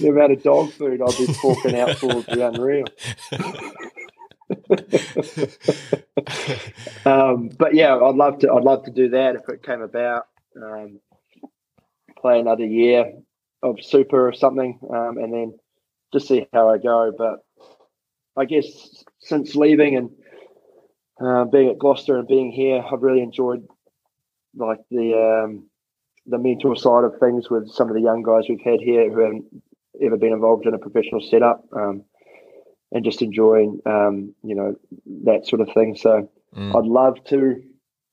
[0.01, 2.87] the amount of dog food I'll be forking out for would be unreal.
[7.05, 8.51] um, but yeah, I'd love to.
[8.51, 10.27] I'd love to do that if it came about.
[10.57, 11.01] Um,
[12.19, 13.13] play another year
[13.63, 15.59] of super or something, um, and then
[16.15, 17.13] just see how I go.
[17.17, 17.45] But
[18.37, 20.11] I guess since leaving and
[21.21, 23.69] uh, being at Gloucester and being here, I've really enjoyed
[24.55, 25.69] like the um,
[26.27, 29.21] the mental side of things with some of the young guys we've had here who
[29.21, 29.63] haven't
[30.01, 32.05] ever been involved in a professional setup, um,
[32.93, 34.75] and just enjoying um, you know
[35.25, 35.97] that sort of thing.
[35.97, 36.77] So Mm.
[36.77, 37.63] I'd love to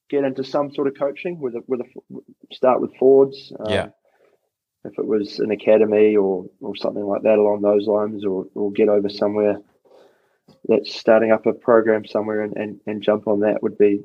[0.09, 3.51] get into some sort of coaching with a, with a start with Fords.
[3.59, 3.87] Um, Yeah.
[4.85, 8.71] If it was an academy or, or something like that along those lines, or, or
[8.71, 9.57] get over somewhere,
[10.69, 14.01] that's starting up a program somewhere and, and, and jump on that would be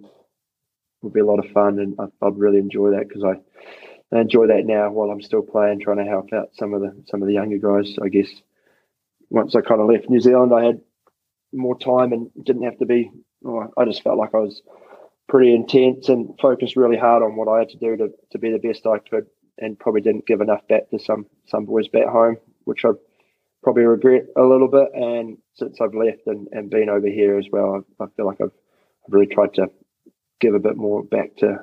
[1.03, 3.35] would be a lot of fun, and I, I'd really enjoy that because I,
[4.15, 6.95] I enjoy that now while I'm still playing, trying to help out some of the
[7.07, 7.97] some of the younger guys.
[8.03, 8.29] I guess
[9.31, 10.81] once I kind of left New Zealand, I had
[11.53, 13.11] more time and didn't have to be.
[13.45, 14.63] Oh, I just felt like I was
[15.29, 18.53] pretty intense and focused really hard on what I had to do to, to be
[18.53, 19.27] the best I could,
[19.59, 22.91] and probably didn't give enough back to some some boys back home, which I
[23.63, 24.89] probably regret a little bit.
[24.95, 28.41] And since I've left and, and been over here as well, I, I feel like
[28.41, 28.53] I've,
[29.07, 29.69] I've really tried to
[30.41, 31.59] give a bit more back to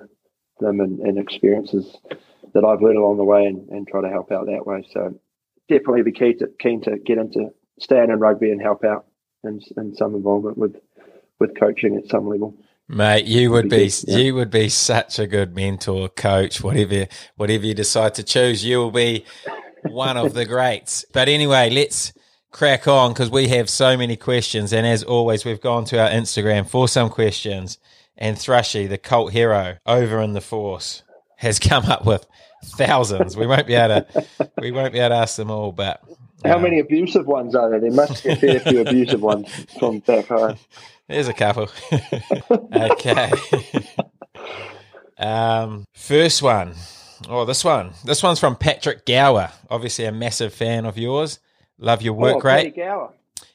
[0.61, 1.97] them and, and experiences
[2.53, 4.85] that I've learned along the way and, and try to help out that way.
[4.93, 5.19] So
[5.69, 7.49] definitely be keen to keen to get into
[7.79, 9.05] staying in rugby and help out
[9.43, 10.75] and, and some involvement with
[11.39, 12.55] with coaching at some level.
[12.87, 14.17] Mate, you would be yeah.
[14.17, 16.61] you would be such a good mentor, coach.
[16.61, 17.07] Whatever
[17.37, 19.25] whatever you decide to choose, you will be
[19.83, 21.05] one of the greats.
[21.13, 22.11] But anyway, let's
[22.51, 26.09] crack on because we have so many questions, and as always, we've gone to our
[26.09, 27.77] Instagram for some questions.
[28.17, 31.03] And Thrushy, the cult hero over in the force,
[31.37, 32.25] has come up with
[32.63, 33.35] thousands.
[33.35, 34.27] We won't be able to
[34.59, 36.01] we won't be able to ask them all, but
[36.45, 37.79] How um, many abusive ones are there?
[37.79, 39.47] There must be a fair few abusive ones
[39.79, 40.57] from back home.
[41.07, 41.69] There's a couple.
[42.73, 43.31] okay.
[45.17, 46.73] um, first one.
[47.27, 47.91] Oh, this one.
[48.05, 49.51] This one's from Patrick Gower.
[49.69, 51.39] Obviously, a massive fan of yours.
[51.77, 52.75] Love your work oh, rate.
[52.75, 53.13] Gower.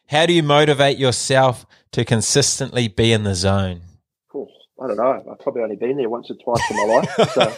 [0.09, 3.81] How do you motivate yourself to consistently be in the zone?
[4.83, 5.25] I don't know.
[5.33, 7.09] I've probably only been there once or twice in my life.
[7.35, 7.57] So.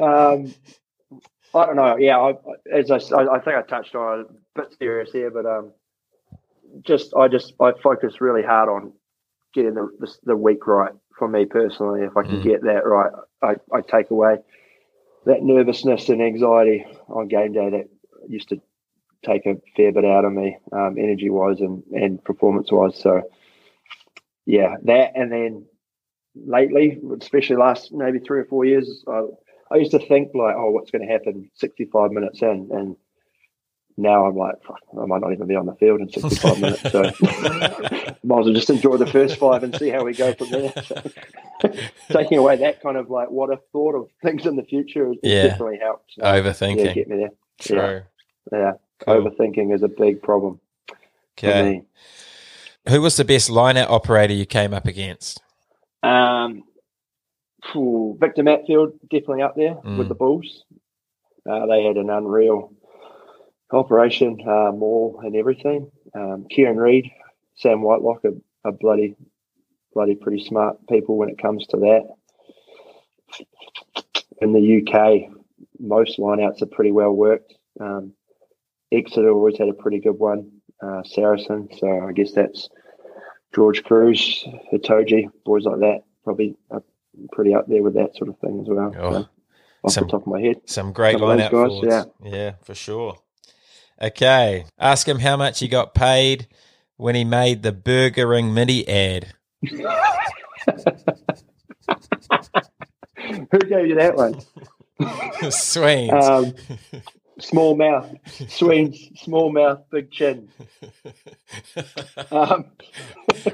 [0.02, 0.54] um,
[1.54, 1.96] I don't know.
[1.96, 2.32] Yeah, I,
[2.72, 5.72] as I, I I think I touched on it, a bit serious here, but um,
[6.82, 8.92] just I just I focus really hard on
[9.54, 12.02] getting the the, the week right for me personally.
[12.02, 12.44] If I can Mm.
[12.44, 13.12] get that right,
[13.42, 14.36] I, I take away
[15.26, 17.88] that nervousness and anxiety on game day that
[18.28, 18.60] used to
[19.24, 22.96] take a fair bit out of me, um, energy wise and, and performance wise.
[22.98, 23.22] So,
[24.46, 25.12] yeah, that.
[25.14, 25.64] And then
[26.34, 29.22] lately, especially last maybe three or four years, I,
[29.70, 32.68] I used to think like, oh, what's going to happen 65 minutes in?
[32.72, 32.96] And
[33.96, 34.56] now I'm like,
[35.00, 36.82] I might not even be on the field in 65 minutes.
[36.90, 37.02] So,
[38.24, 40.72] might as well just enjoy the first five and see how we go from there.
[41.62, 41.70] So,
[42.10, 45.46] taking away that kind of like what if thought of things in the future, Yeah.
[45.46, 46.14] definitely helps.
[46.16, 46.92] Yeah, Overthinking.
[46.92, 47.30] get me there.
[47.60, 48.02] True.
[48.50, 48.72] Yeah.
[49.04, 49.22] Cool.
[49.30, 50.60] Overthinking is a big problem
[51.38, 51.82] Okay.
[52.88, 55.40] Who was the best line-out operator you came up against?
[56.02, 56.64] Um,
[57.70, 59.98] phew, Victor Matfield definitely up there Mm.
[59.98, 60.64] with the Bulls.
[61.48, 62.72] Uh, they had an unreal
[63.72, 65.90] operation, uh, maul and everything.
[66.14, 67.10] Um, Kieran Read,
[67.54, 68.34] Sam Whitelock are,
[68.64, 69.16] are bloody,
[69.94, 72.08] bloody pretty smart people when it comes to that.
[74.40, 75.30] In the UK,
[75.78, 77.54] most lineouts are pretty well worked.
[77.80, 78.12] Um,
[78.92, 80.50] Exeter always had a pretty good one.
[80.82, 82.68] Uh, Saracen, so I guess that's
[83.54, 86.56] George Kruis, Itoje, boys like that, probably
[87.30, 88.92] pretty up there with that sort of thing as well.
[88.98, 89.28] Oh, so,
[89.84, 90.56] off some- the top of my head.
[90.66, 92.06] Some great line-out guys, forwards.
[92.24, 93.18] Yeah, for sure.
[94.00, 94.64] Okay.
[94.78, 96.48] Ask him how much he got paid
[96.96, 99.32] when he made the Burger Ring mini ad.
[103.52, 104.40] Who gave you that one?
[105.50, 106.12] Sweens.
[106.24, 106.54] Um,
[107.40, 108.14] small mouth,
[108.48, 110.48] Sweens, small mouth, big chin.
[112.30, 112.66] Um,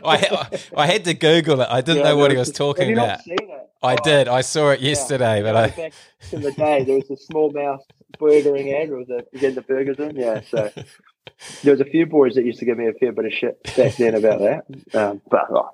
[0.04, 1.68] I, I had to Google it.
[1.70, 3.20] I didn't yeah, know what he was talking about.
[3.26, 3.40] It?
[3.82, 4.28] I Oh, did.
[4.28, 4.90] I saw it yeah.
[4.90, 5.92] yesterday, but I back
[6.32, 7.80] in the day there was a small mouth
[8.18, 10.16] Burger Ring ad with the you get the burgers in.
[10.16, 10.70] Yeah, so
[11.62, 13.62] there was a few boys that used to give me a fair bit of shit
[13.76, 14.64] back then about that.
[14.94, 15.70] Um, but oh,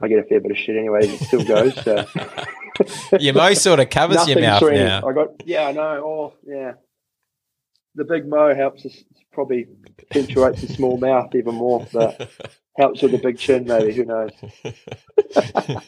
[0.00, 1.00] I get a fair bit of shit anyway.
[1.02, 1.74] It still goes.
[1.82, 2.04] So.
[3.18, 4.84] your mo sort of covers your mouth Sweeney.
[4.84, 5.06] now.
[5.06, 6.02] I got yeah, I know.
[6.04, 6.72] Oh yeah,
[7.96, 9.02] the big mo helps us
[9.32, 9.66] probably
[10.10, 12.30] accentuates the small mouth even more, but
[12.78, 13.92] helps with the big chin maybe.
[13.92, 14.30] Who knows?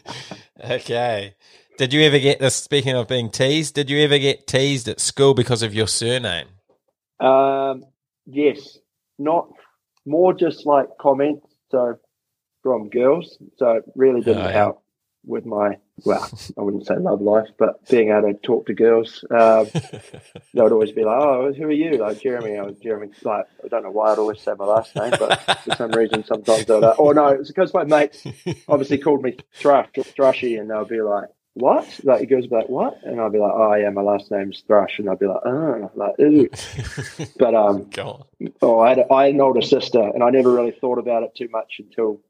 [0.64, 1.34] okay.
[1.76, 2.56] Did you ever get this?
[2.56, 6.48] Speaking of being teased, did you ever get teased at school because of your surname?
[7.20, 7.84] Um,
[8.26, 8.78] yes,
[9.18, 9.48] not
[10.04, 11.46] more just like comments.
[11.70, 11.98] So
[12.62, 14.52] from girls, so it really didn't Oh, yeah.
[14.52, 14.82] help
[15.24, 19.24] with my well, I wouldn't say love life, but being able to talk to girls.
[19.30, 22.56] Um, they would always be like, "Oh, who are you?" Like Jeremy.
[22.56, 23.08] I was Jeremy.
[23.22, 26.24] Like I don't know why I'd always say my last name, but for some reason
[26.24, 26.84] sometimes I'd.
[26.84, 28.24] Uh, oh no, it's because my mates
[28.68, 33.00] obviously called me Thrush, Thrushy, and they'll be like, "What?" Like would be like, "What?"
[33.02, 35.90] And I'll be like, "Oh yeah, my last name's Thrush," and I'll be like, "Oh,"
[35.94, 36.48] like ooh.
[37.38, 37.90] But um,
[38.62, 41.24] oh, I had, a, I had an older sister, and I never really thought about
[41.24, 42.20] it too much until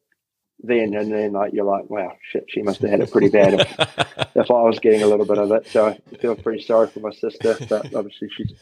[0.61, 0.95] then.
[0.95, 3.79] And then like you're like, "Wow, shit, she must have had it pretty bad." If,
[4.37, 7.01] if I was getting a little bit of it, so I feel pretty sorry for
[7.01, 8.53] my sister, but obviously she's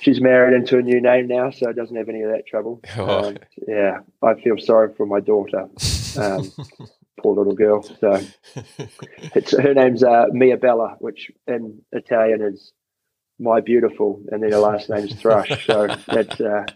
[0.00, 2.80] she's married into a new name now, so doesn't have any of that trouble.
[2.96, 3.28] Oh.
[3.28, 5.68] Um, yeah, I feel sorry for my daughter.
[6.16, 6.52] Um,
[7.20, 7.82] poor little girl.
[7.82, 8.20] So
[9.34, 12.72] it's her name's uh, Mia Bella, which in Italian is
[13.40, 15.66] my beautiful, and then her last name's Thrush.
[15.66, 16.66] So that's uh,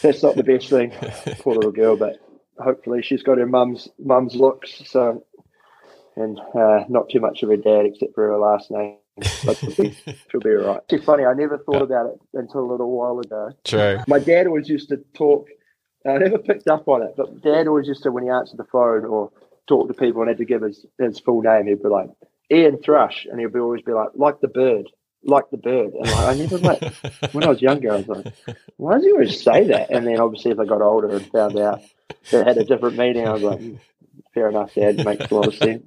[0.00, 0.92] that's not the best thing.
[1.40, 2.20] Poor little girl, but
[2.62, 4.82] hopefully she's got her mum's mum's looks.
[4.86, 5.24] So
[6.16, 8.96] and uh, not too much of her dad, except for her last name.
[9.44, 9.96] But she'll be,
[10.30, 10.80] she'll be all right.
[10.88, 11.24] It's funny.
[11.24, 13.50] I never thought about it until a little while ago.
[13.64, 13.98] True.
[14.08, 15.48] My dad always used to talk.
[16.06, 18.64] I never picked up on it, but Dad always used to, when he answered the
[18.64, 19.30] phone or
[19.68, 22.10] talked to people and had to give his, his full name, he'd be like
[22.50, 24.88] Ian Thrush, and he'd be always be like, like the bird,
[25.22, 25.92] like the bird.
[25.92, 26.82] And like, I never like
[27.32, 28.34] when I was younger, I was like,
[28.78, 29.90] why does he always say that?
[29.90, 31.82] And then obviously, as I got older and found out
[32.32, 33.74] it had a different meaning, I was like, "Hmm,
[34.34, 35.86] fair enough, Dad, makes a lot of sense.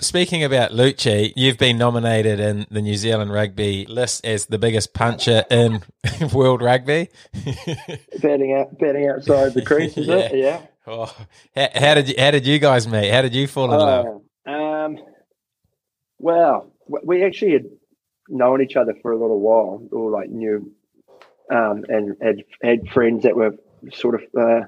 [0.00, 4.94] Speaking about Lucci, you've been nominated in the New Zealand rugby list as the biggest
[4.94, 5.82] puncher in
[6.32, 7.08] world rugby.
[8.22, 10.34] Batting out, batting outside the crease, is it?
[10.34, 10.62] Yeah.
[10.86, 11.14] Oh,
[11.54, 13.10] how, how did you, how did you guys meet?
[13.10, 14.22] How did you fall in love?
[14.46, 14.98] Uh, um,
[16.18, 16.72] well,
[17.04, 17.64] we actually had
[18.28, 20.72] known each other for a little while, or like knew,
[21.50, 23.52] um, and had had friends that were
[23.92, 24.60] sort of uh,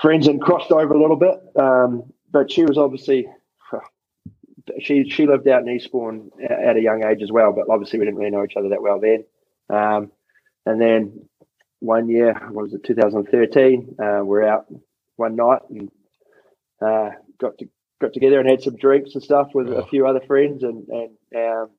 [0.00, 1.34] friends and crossed over a little bit.
[1.56, 3.26] Um, but she was obviously
[4.80, 7.52] she she lived out in Eastbourne at a young age as well.
[7.52, 9.24] But obviously, we didn't really know each other that well then.
[9.70, 10.12] Um,
[10.66, 11.28] and then
[11.80, 13.96] one year, what was it, 2013?
[14.02, 14.66] Uh, we're out
[15.16, 15.90] one night and
[16.80, 17.10] uh,
[17.40, 17.68] got to
[18.00, 19.78] got together and had some drinks and stuff with Oh.
[19.78, 21.70] a few other friends and and um,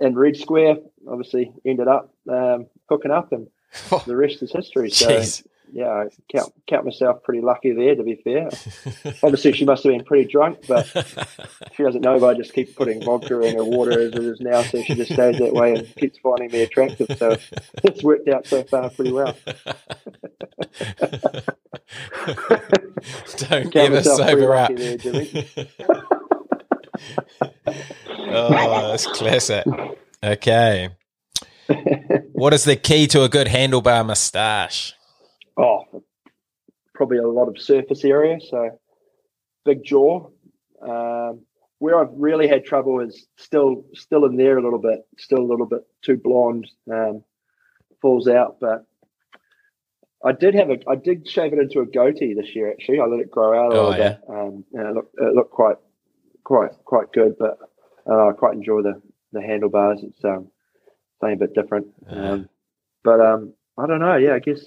[0.00, 0.76] and Red Square
[1.08, 3.48] obviously ended up um, hooking up and
[3.90, 4.02] oh.
[4.06, 4.90] the rest is history.
[4.90, 5.46] So Jeez.
[5.72, 7.94] yeah, I count count myself pretty lucky there.
[7.94, 8.48] To be fair,
[9.22, 10.86] obviously she must have been pretty drunk, but
[11.76, 12.18] she doesn't know.
[12.18, 14.94] But I just keep putting vodka in her water as it is now, so she
[14.94, 17.16] just stays that way and keeps finding me attractive.
[17.18, 17.36] So
[17.84, 19.36] it's worked out so far pretty well.
[23.48, 24.74] Don't ever sober up.
[24.74, 25.48] there, Jimmy.
[28.28, 29.64] oh, that's classic.
[30.22, 30.90] Okay.
[32.36, 34.92] What is the key to a good handlebar moustache?
[35.56, 36.02] Oh,
[36.94, 38.38] probably a lot of surface area.
[38.50, 38.78] So
[39.64, 40.28] big jaw.
[40.82, 41.40] Um,
[41.78, 45.48] where I've really had trouble is still still in there a little bit, still a
[45.48, 47.24] little bit too blonde, um,
[48.02, 48.58] falls out.
[48.60, 48.84] But
[50.22, 52.70] I did have a I did shave it into a goatee this year.
[52.70, 54.20] Actually, I let it grow out a Oh, little bit.
[54.28, 55.76] Um, and it looked it looked quite
[56.44, 57.36] quite quite good.
[57.38, 57.58] But
[58.06, 59.00] uh, I quite enjoy the
[59.32, 60.00] the handlebars.
[60.02, 60.48] It's um
[61.20, 61.86] something a bit different.
[62.08, 62.48] Um,
[63.04, 64.16] but um, I don't know.
[64.16, 64.60] Yeah, I guess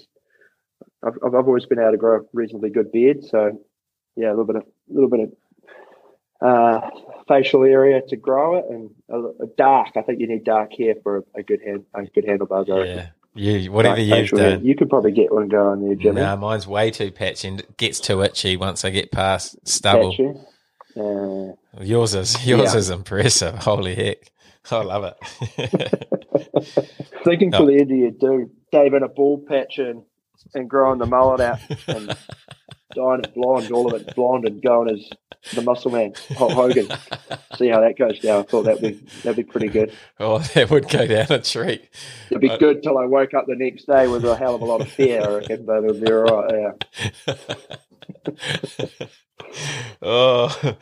[1.04, 3.60] I've, I've I've always been able to grow a reasonably good beard, so
[4.16, 5.32] yeah, a little bit of a little bit of
[6.40, 6.90] uh,
[7.28, 9.88] facial area to grow it, and a, a dark.
[9.96, 12.66] I think you need dark hair for a, a good hand, a good reckon.
[12.86, 13.06] Yeah.
[13.32, 14.56] You, whatever you've hair.
[14.56, 14.64] done.
[14.64, 16.20] you could probably get one going there, Jimmy.
[16.20, 20.12] Nah, mine's way too patchy and it gets too itchy once I get past stubble.
[20.96, 22.78] Uh, Yours is yours Yeah.
[22.78, 23.54] is impressive.
[23.58, 24.32] Holy heck.
[24.70, 25.16] I love it.
[27.24, 30.02] thinking for the end of your do, shaving a ball patch and,
[30.54, 31.58] and growing the mullet out
[31.88, 32.08] and
[32.94, 35.08] dyeing it blonde, all of it blonde, and going as
[35.54, 36.88] the muscle man, Hulk Hogan.
[37.56, 38.40] See how that goes down.
[38.40, 38.92] I thought that'd be
[39.22, 39.92] that'd be pretty good.
[40.18, 41.88] oh, that would go down a treat.
[42.30, 44.60] It'd be Uh, good till I woke up the next day with a hell of
[44.62, 46.74] a lot of fear, I reckon, but it'll be all right.
[47.26, 47.34] Yeah.
[50.02, 50.76] oh,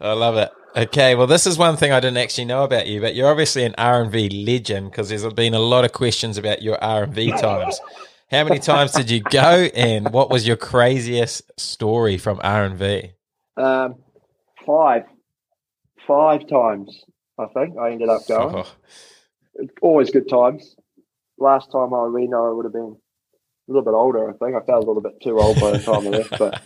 [0.00, 0.50] I love it.
[0.76, 3.64] Okay, well, this is one thing I didn't actually know about you, but you're obviously
[3.64, 7.04] an R and V legend because there's been a lot of questions about your R
[7.04, 7.80] and V times.
[8.30, 12.78] How many times did you go, and what was your craziest story from R and
[12.78, 13.12] V?
[13.56, 13.96] Um,
[14.64, 15.02] five,
[16.06, 17.04] five times,
[17.36, 18.54] I think I ended up going.
[18.54, 18.66] Oh,
[19.82, 20.76] Always good times.
[21.38, 22.96] Last time I Reno, it would have been
[23.72, 24.28] little bit older.
[24.30, 26.62] I think I felt a little bit too old by the time I left, but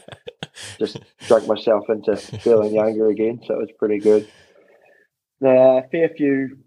[0.79, 4.27] just drunk myself into feeling younger again, so it was pretty good.
[5.45, 6.59] Uh, fair few,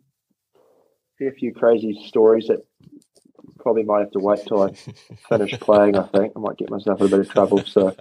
[1.17, 2.65] fair few crazy stories that
[3.59, 4.71] probably might have to wait till I
[5.29, 5.97] finish playing.
[5.97, 7.95] I think I might get myself in a bit of trouble, so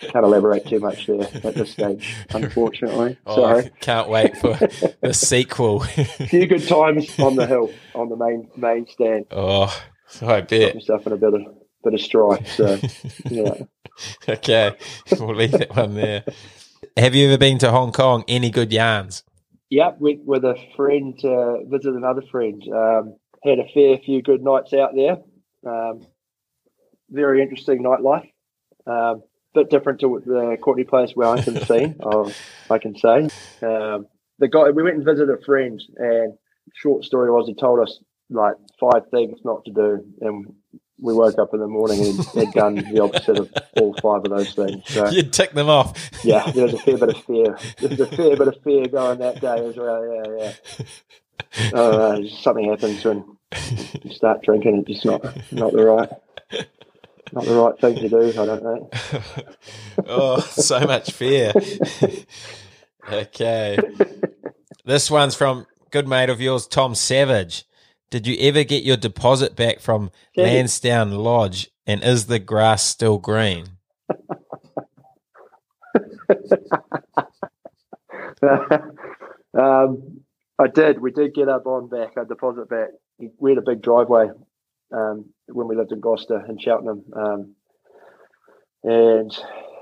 [0.00, 3.18] can't elaborate too much there at this stage, unfortunately.
[3.26, 3.70] oh, Sorry.
[3.80, 4.54] Can't wait for
[5.00, 5.82] the sequel.
[5.96, 9.26] A few good times on the hill, on the main main stand.
[9.30, 9.66] oh,
[10.22, 11.42] I Got myself in a bit of
[11.84, 12.48] bit of strife.
[12.48, 12.78] So
[13.30, 13.54] yeah.
[14.28, 14.76] Okay,
[15.12, 16.24] we'll leave that one there.
[16.96, 18.24] Have you ever been to Hong Kong?
[18.28, 19.22] Any good yarns?
[19.70, 22.62] Yep, went with a friend to visit another friend.
[22.72, 25.18] Um, had a fair few good nights out there.
[25.66, 26.06] Um,
[27.10, 28.28] very interesting nightlife.
[28.86, 29.22] Um,
[29.54, 32.32] bit different to the Courtenay Place Wellington scene, oh,
[32.70, 33.28] I can say.
[33.62, 34.06] Um,
[34.38, 36.34] the guy we went and visited a friend, and
[36.74, 37.98] short story was he told us
[38.30, 40.54] like five things not to do, and
[41.02, 44.30] we woke up in the morning and had done the opposite of all five of
[44.30, 44.82] those things.
[44.86, 46.10] So You'd tick them off.
[46.24, 47.58] yeah, there was a fair bit of fear.
[47.78, 50.06] There was a fair bit of fear going that day as well.
[50.38, 51.78] Yeah, yeah.
[51.78, 53.36] Uh, something happens when
[54.02, 54.84] you start drinking.
[54.88, 55.22] It's just not
[55.52, 56.08] not the right
[57.32, 58.28] not the right thing to do.
[58.40, 58.90] I don't know.
[60.06, 61.52] oh, so much fear.
[63.12, 63.76] okay.
[64.84, 67.64] This one's from good mate of yours, Tom Savage.
[68.12, 70.10] Did you ever get your deposit back from.
[70.36, 71.70] Lansdowne Lodge?
[71.86, 73.64] And is the grass still green?
[79.58, 80.20] um,
[80.58, 81.00] I did.
[81.00, 82.90] We did get our bond back, our deposit back.
[83.38, 84.26] We had a big driveway
[84.94, 87.04] um, when we lived in Gloucester and Cheltenham.
[87.16, 87.54] Um,
[88.84, 89.34] and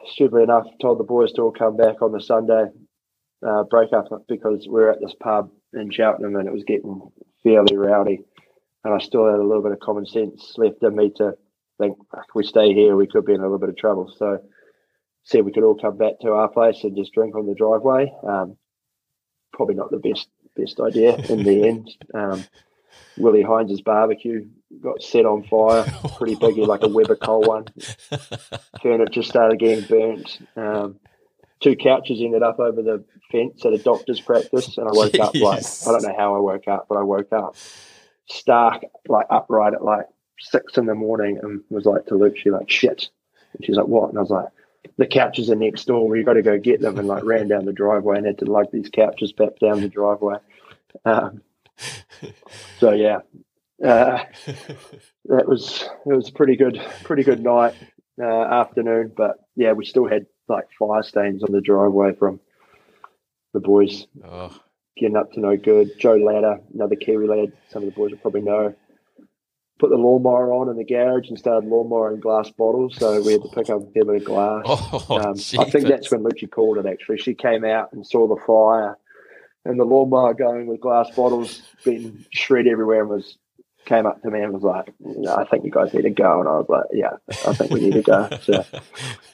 [0.06, 2.66] stupidly enough, told the boys to all come back on the Sunday
[3.44, 7.10] uh, break up because we were at this pub in Cheltenham and it was getting
[7.42, 8.20] fairly rowdy.
[8.84, 11.36] And I still had a little bit of common sense left in me to
[11.78, 14.12] think, if we stay here, we could be in a little bit of trouble.
[14.16, 14.40] So
[15.24, 18.12] said we could all come back to our place and just drink on the driveway.
[18.26, 18.56] Um,
[19.52, 21.90] probably not the best best idea in the end.
[22.14, 22.44] Um,
[23.16, 24.46] Willi Heinz' barbecue
[24.82, 25.84] got set on fire,
[26.16, 27.66] pretty biggy, like a Weber coal one.
[28.82, 30.38] Furniture started getting burnt.
[30.56, 30.98] Um,
[31.60, 35.34] two couches ended up over the fence at a doctor's practice, and I woke up
[35.34, 37.56] like I don't know how I woke up, but I woke up
[38.26, 40.06] stark, like upright at like
[40.38, 43.08] six in the morning, and was like to Luke, she like shit,
[43.52, 44.08] and she's like what?
[44.08, 44.48] And I was like,
[44.96, 46.08] the couches are next door.
[46.08, 48.46] We got to go get them, and like ran down the driveway and had to
[48.46, 50.36] lug these couches back down the driveway.
[51.04, 51.42] Um,
[52.78, 53.18] so yeah,
[53.84, 54.24] uh,
[55.26, 57.74] that was it was a pretty good, pretty good night
[58.20, 59.12] uh, afternoon.
[59.16, 62.40] But yeah, we still had like fire stains on the driveway from
[63.54, 64.54] the boys Oh,
[64.96, 65.90] getting up to no good.
[65.98, 68.74] Joe Ladder, another Kiwi lad, some of the boys will probably know.
[69.78, 73.32] Put the lawnmower on in the garage and started lawnmower in glass bottles, so we
[73.32, 74.62] had to pick up a fair bit of glass.
[74.66, 76.84] oh Um, I think that's when Lucy called it.
[76.86, 78.98] Actually, she came out and saw the fire,
[79.64, 83.38] and the lawnmower going with glass bottles being shred everywhere, and was
[83.86, 86.40] came up to me and was like, no, "I think you guys need to go."
[86.40, 87.12] And I was like, "Yeah,
[87.46, 88.64] I think we need to go." So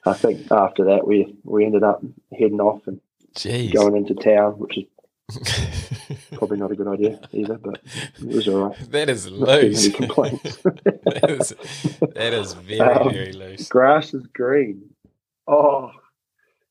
[0.04, 2.02] I think after that, we we ended up
[2.32, 3.00] heading off and
[3.34, 3.72] Jeez.
[3.72, 4.84] going into town, which is
[6.32, 8.90] probably not a good idea either, but it was all right.
[8.92, 9.88] that is loose.
[9.92, 10.56] complaints.
[10.62, 11.48] that, is,
[12.14, 13.68] that is very, Um, very loose.
[13.68, 14.88] grass is green.
[15.48, 15.90] Oh,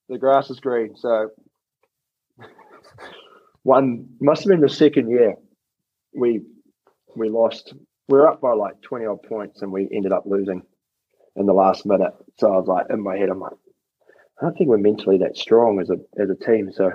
[0.09, 0.95] the grass is green.
[0.95, 1.31] So
[3.63, 5.35] one must have been the second year
[6.15, 6.41] we
[7.15, 7.73] we lost.
[8.07, 10.63] We were up by like twenty odd points, and we ended up losing
[11.35, 12.13] in the last minute.
[12.37, 13.53] So I was like, in my head, I'm like,
[14.39, 16.71] I don't think we're mentally that strong as a as a team.
[16.73, 16.91] So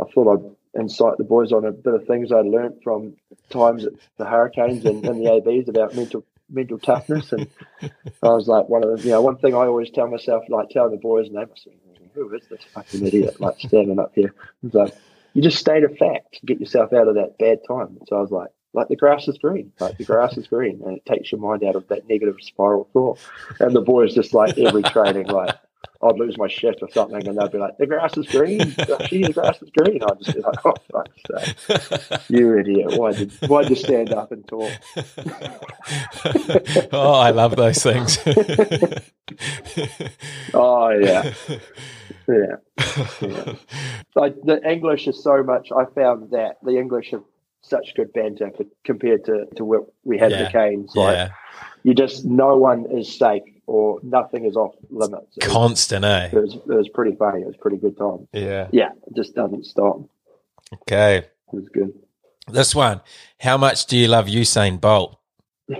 [0.00, 0.32] I thought
[0.74, 3.14] I'd incite the boys on a bit of things I'd learnt from
[3.50, 7.46] times at the Hurricanes and, and the ABs about mental mental toughness and
[7.82, 10.70] I was like, one of the, you know, one thing I always tell myself, like
[10.70, 11.72] telling the boys, and they must be
[12.14, 14.34] who is this fucking idiot, like standing up here?
[14.64, 14.94] It's like,
[15.34, 17.98] you just state a fact, get yourself out of that bad time.
[18.08, 20.96] So I was like, like the grass is green, like the grass is green, and
[20.96, 23.18] it takes your mind out of that negative spiral thought.
[23.60, 25.56] And the boys just like every training, like
[26.02, 28.60] I'd lose my shit or something, and they'd be like, the grass is green,
[29.08, 30.00] gee, the grass is green.
[30.02, 34.30] I'd just be like, oh fuck's sake, you idiot, why did why'd you stand up
[34.30, 34.70] and talk?
[36.92, 38.18] oh, I love those things.
[40.54, 41.34] Oh yeah,
[42.28, 42.56] yeah.
[43.20, 43.54] yeah.
[44.14, 45.70] Like the English is so much.
[45.70, 47.22] I found that the English have
[47.62, 50.44] such good banter for, compared to, to what we had Yeah.
[50.44, 50.94] the Canes.
[50.94, 51.28] Like yeah,
[51.82, 55.36] you just no one is safe or nothing is off limits.
[55.36, 56.28] It was, constant, eh?
[56.32, 57.42] it was it was pretty funny.
[57.42, 58.28] It was pretty good time.
[58.32, 58.68] Yeah.
[58.72, 60.00] Yeah, it just doesn't stop.
[60.82, 61.18] Okay.
[61.18, 61.92] It was good.
[62.50, 63.00] This one.
[63.40, 65.18] How much do you love Usain Bolt?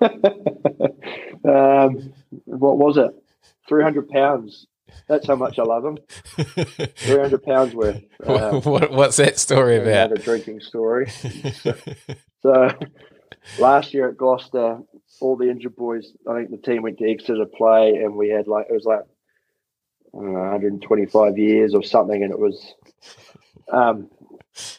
[0.00, 2.12] um,
[2.44, 3.10] what was it?
[3.68, 4.66] Three hundred pounds.
[5.08, 5.98] That's how much I love them.
[6.06, 8.02] Three hundred pounds worth.
[8.26, 11.10] Um, what, what's that story another A drinking story.
[12.40, 12.68] So
[13.58, 14.78] last year at Gloucester,
[15.20, 18.28] all the injured boys, I think the team went to Exeter to play, and we
[18.28, 19.00] had like it was like
[20.14, 22.74] I don't know, 125 years or something, and it was
[23.72, 24.08] um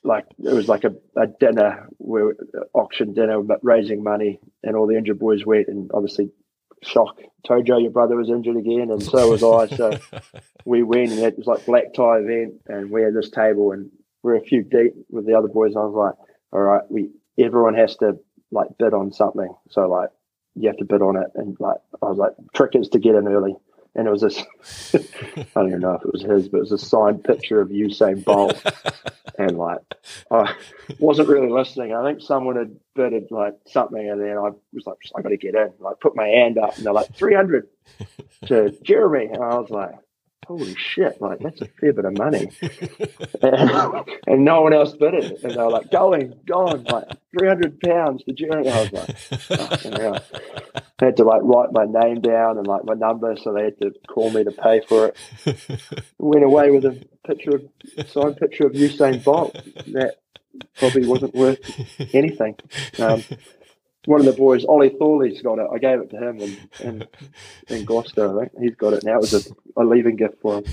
[0.04, 2.34] like it was like a, a dinner where
[2.74, 6.32] auction dinner but raising money, and all the injured boys went, and obviously
[6.84, 7.20] shock.
[7.48, 9.76] Tojo, your brother was injured again, and so was I.
[9.76, 9.98] So
[10.66, 13.90] we went, and it was like black tie event, and we had this table, and
[14.24, 15.76] we're a few deep with the other boys.
[15.76, 18.18] I was like, all right, we everyone has to
[18.52, 19.54] like bid on something.
[19.70, 20.10] So like
[20.56, 23.16] you have to bid on it, and like I was like, trick is to get
[23.16, 23.56] in early
[24.00, 24.96] and it was this.
[25.38, 27.68] I don't even know if it was his, but it was a signed picture of
[27.68, 28.64] Usain Bolt,
[29.38, 29.82] and like
[30.32, 30.56] I
[31.00, 31.94] wasn't really listening.
[31.94, 35.38] I think someone had bidded like something, and then I was like, I got to
[35.38, 35.74] get in.
[35.80, 37.68] Like put my hand up, and they're like three hundred
[38.46, 39.96] to Jeremy, and I was like.
[40.50, 41.22] Holy shit!
[41.22, 42.50] Like that's a fair bit of money,
[43.44, 45.44] and, and no one else bid it.
[45.44, 47.06] And they were like, "Going, going, like
[47.38, 50.22] three hundred pounds to Jeremy." I was like.
[51.02, 53.80] I had to like write my name down and like my number, so they had
[53.80, 55.14] to call me to pay for
[55.46, 55.82] it.
[56.18, 59.54] Went away with a picture of signed picture of Usain Bolt.
[59.94, 60.16] That
[60.80, 61.60] probably wasn't worth
[62.16, 62.56] anything.
[62.98, 63.24] Um,
[64.06, 65.68] one of the boys, Ollie Thorley's got it.
[65.74, 67.08] I gave it to him in, in,
[67.68, 68.40] in Gloucester.
[68.42, 69.16] I think he's got it now.
[69.16, 70.64] It was a, a leaving gift for him.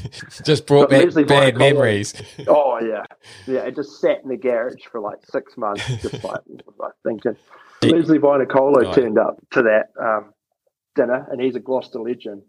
[0.45, 2.15] Just brought back bad memories.
[2.47, 3.05] Oh yeah,
[3.47, 3.61] yeah.
[3.61, 6.41] It just sat in the garage for like six months, just like,
[6.79, 7.37] like thinking.
[7.83, 7.91] Yeah.
[7.97, 8.95] Lesley Vainikolo Right.
[8.95, 10.33] turned up to that um,
[10.95, 12.43] dinner, and he's a Gloucester legend.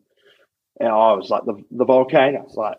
[0.79, 2.43] And I was like the the volcano.
[2.45, 2.77] It's like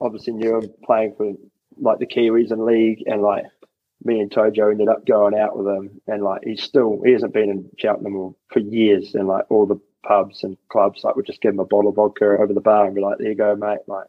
[0.00, 1.32] obviously knew him playing for
[1.76, 3.44] like the Kiwis in league, and like
[4.04, 7.34] me and Tojo ended up going out with him, and like he's still he hasn't
[7.34, 11.42] been in Cheltenham for years, and like all the pubs and clubs like would just
[11.42, 13.54] give him a bottle of vodka over the bar and be like, "There you go,
[13.56, 14.06] mate." Like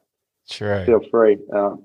[0.49, 0.85] True.
[0.85, 1.37] feel free.
[1.53, 1.83] Um,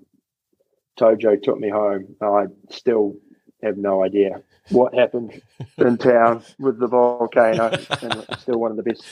[0.98, 2.16] Tojo took me home.
[2.20, 3.16] I still
[3.62, 5.40] have no idea what happened
[5.78, 7.68] in town with the volcano,
[8.02, 9.04] and it's still one of the best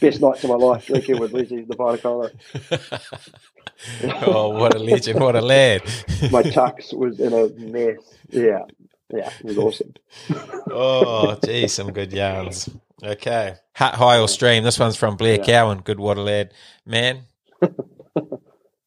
[0.00, 2.30] best nights of my life drinking with Lizzie the Vainikolo.
[4.26, 5.20] oh, what a legend!
[5.20, 5.82] What a lad!
[6.30, 7.98] My tux was in a mess.
[8.30, 8.64] Yeah,
[9.12, 9.94] yeah, it was awesome.
[10.70, 12.68] oh, gee, some good yarns.
[13.02, 14.64] Okay, Hutt High or stream.
[14.64, 15.44] This one's from Blair Yeah.
[15.44, 15.80] Cowan.
[15.80, 16.52] Good water lad,
[16.86, 17.22] man.
[17.60, 17.74] Hutt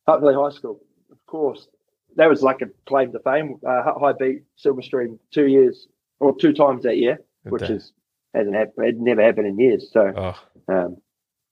[0.07, 0.79] High School,
[1.11, 1.67] of course.
[2.15, 3.57] That was like a claim to fame.
[3.67, 5.87] Uh, High beat Silverstream two years
[6.19, 7.73] or two times that year, which Okay.
[7.73, 7.91] is
[8.33, 8.87] hasn't happened.
[8.87, 9.89] It never happened in years.
[9.91, 10.35] So Oh,
[10.73, 10.97] Um,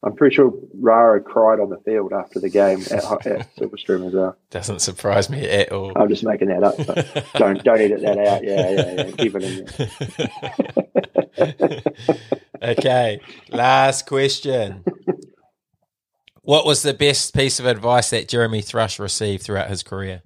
[0.05, 4.13] I'm pretty sure Rara cried on the field after the game at, at Silverstream as
[4.13, 4.35] well.
[4.51, 5.93] doesn't surprise me at all.
[5.95, 6.75] I'm just making that up.
[7.35, 8.43] Don't don't edit that out.
[8.43, 9.11] Yeah, yeah, yeah.
[9.11, 9.65] Keep it in
[11.39, 11.83] there.
[12.77, 13.19] okay,
[13.49, 14.83] last question.
[16.41, 20.21] What was the best piece of advice that Jeremy Thrush received throughout his career?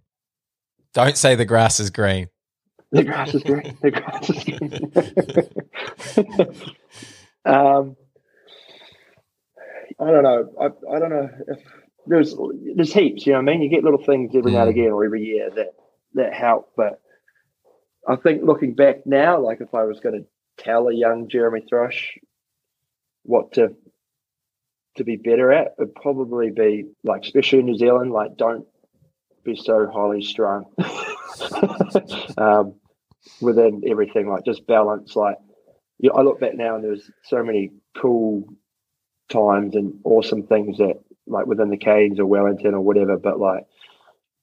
[0.97, 2.27] Don't say the grass is green.
[2.91, 3.77] The grass is green.
[3.83, 4.81] The grass is green.
[7.45, 7.95] um,
[9.99, 10.49] I don't know.
[10.59, 11.59] I, I don't know if
[12.07, 12.35] there's
[12.75, 13.27] there's heaps.
[13.27, 13.61] You know what I mean?
[13.61, 14.71] You get little things every now and Mm.
[14.71, 15.75] again or every year that
[16.15, 16.71] that help.
[16.75, 16.99] But
[18.07, 21.61] I think looking back now, like if I was going to tell a young Jeremy
[21.69, 22.17] Thrush
[23.21, 23.75] what to
[24.95, 28.65] to be better at, it'd probably be like, especially in New Zealand, like don't
[29.47, 30.65] be so highly strung
[32.37, 32.75] um,
[33.41, 34.29] within everything.
[34.29, 35.15] Like just balance.
[35.15, 35.37] Like
[35.99, 38.43] you I look back now and there's so many cool
[39.29, 40.95] times and awesome things that
[41.25, 43.63] like within the Canes or Wellington or whatever, but like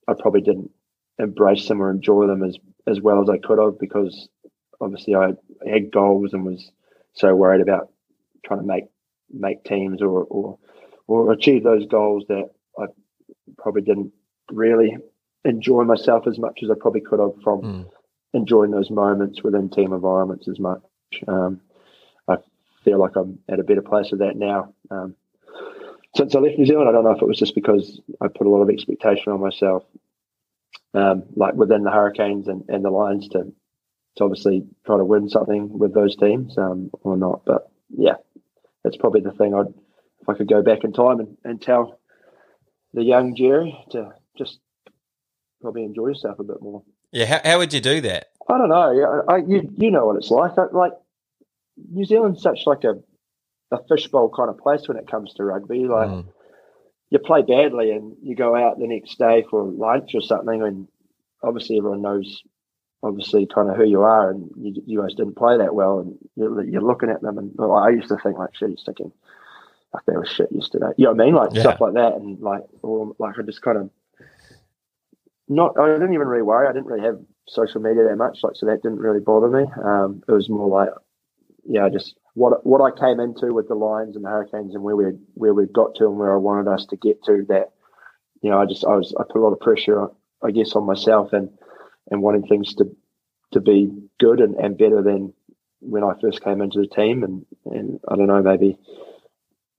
[0.09, 0.70] I probably didn't
[1.18, 2.56] embrace them or enjoy them as
[2.86, 4.28] as well as I could have because
[4.81, 5.35] obviously I
[5.66, 6.70] had goals and was
[7.12, 7.90] so worried about
[8.44, 8.85] trying to make
[9.31, 10.59] make teams or or
[11.06, 12.48] or achieve those goals that
[12.78, 12.86] I
[13.59, 14.12] probably didn't
[14.51, 14.97] really
[15.45, 17.91] enjoy myself as much as I probably could have from Mm.
[18.33, 20.83] enjoying those moments within team environments as much.
[21.29, 21.61] Um,
[22.29, 22.39] I
[22.83, 24.73] feel like I'm at a better place with that now.
[24.91, 25.15] Um,
[26.16, 28.47] since I left New Zealand, I don't know if it was just because I put
[28.47, 29.85] a lot of expectation on myself,
[30.95, 33.53] um, like within the Hurricanes and, and the Lions to
[34.16, 37.45] to obviously try to win something with those teams um, or not.
[37.45, 38.15] But yeah,
[38.85, 39.75] that's probably the thing I'd
[40.23, 41.99] if I could go back in time and, and tell
[42.95, 44.59] the young Jerry to just
[45.61, 46.82] probably enjoy yourself a bit more.
[47.12, 48.27] Yeah, how, how would you do that?
[48.48, 48.90] I don't know.
[48.93, 50.59] Yeah, I, you you know what it's like.
[50.59, 50.93] I, like
[51.90, 52.94] New Zealand's such like a
[53.70, 55.86] a fishbowl kind of place when it comes to rugby.
[55.86, 56.27] Like Mm.
[57.11, 60.89] you play badly and you go out the next day for lunch or something, and
[61.43, 62.43] obviously everyone knows,
[63.02, 66.19] obviously kind of who you are, and you, you guys didn't play that well, and
[66.36, 69.12] you're, you're looking at them, and well, I used to think like shit, he's thinking.
[69.94, 70.89] Like they were shit yesterday.
[70.97, 71.35] You know what I mean?
[71.35, 71.61] Like Yeah.
[71.62, 73.90] stuff like that, and like, or like I just kind of
[75.49, 75.79] not.
[75.79, 76.66] I didn't even really worry.
[76.69, 77.19] I didn't really have
[77.49, 79.65] social media that much, like so that didn't really bother me.
[79.85, 80.89] Um, it was more like,
[81.66, 84.97] yeah, just what what I came into with the Lions and the Hurricanes and where
[84.97, 85.05] we
[85.35, 87.45] where we got to and where I wanted us to get to.
[87.49, 87.73] That
[88.43, 90.09] you know, I just I was I put a lot of pressure,
[90.43, 91.51] I guess, on myself and
[92.11, 92.97] and wanting things to
[93.53, 95.33] to be good and, and better than
[95.81, 97.23] when I first came into the team.
[97.23, 98.79] And and I don't know, maybe.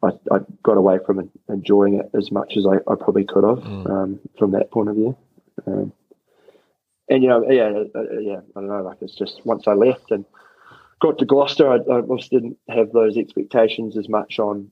[0.04, 3.64] I, I got away from enjoying it as much as I, I probably could have
[3.64, 3.90] Mm.
[3.90, 5.18] um, from that point of view.
[5.65, 5.94] Um,
[7.10, 8.84] and you know, yeah, uh, uh, yeah, I don't know.
[8.84, 10.26] Like it's just once I left and
[11.02, 14.72] got to Gloucester, I, I obviously didn't have those expectations as much on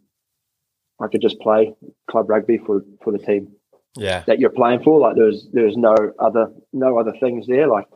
[1.01, 1.75] I could just play
[2.09, 3.53] club rugby for for the team
[3.97, 4.23] Yeah.
[4.27, 4.99] that you're playing for.
[4.99, 7.67] Like there's there's no other no other things there.
[7.67, 7.87] Like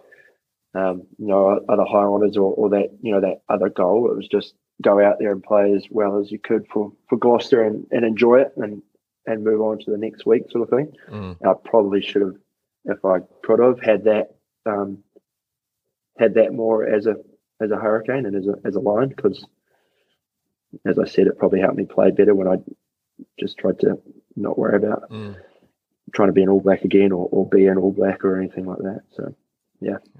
[0.75, 4.11] um, no other high honours or, or that you know that other goal.
[4.11, 4.53] It was just
[4.83, 8.05] go out there and play as well as you could for for Gloucester and, and
[8.05, 8.81] enjoy it and
[9.25, 10.91] and move on to the next week sort of thing.
[11.09, 11.35] Mm.
[11.45, 12.35] I probably should have,
[12.87, 14.35] if I could have, had that
[14.65, 14.99] um,
[16.17, 17.15] had that more as a
[17.61, 19.45] as a hurricane and as a as a line because,
[20.85, 22.57] as I said, it probably helped me play better when I
[23.39, 23.99] just tried to
[24.35, 25.35] not worry about Mm.
[26.13, 28.65] trying to be an All Black again or, or be an All Black or anything
[28.65, 29.01] like that.
[29.15, 29.35] So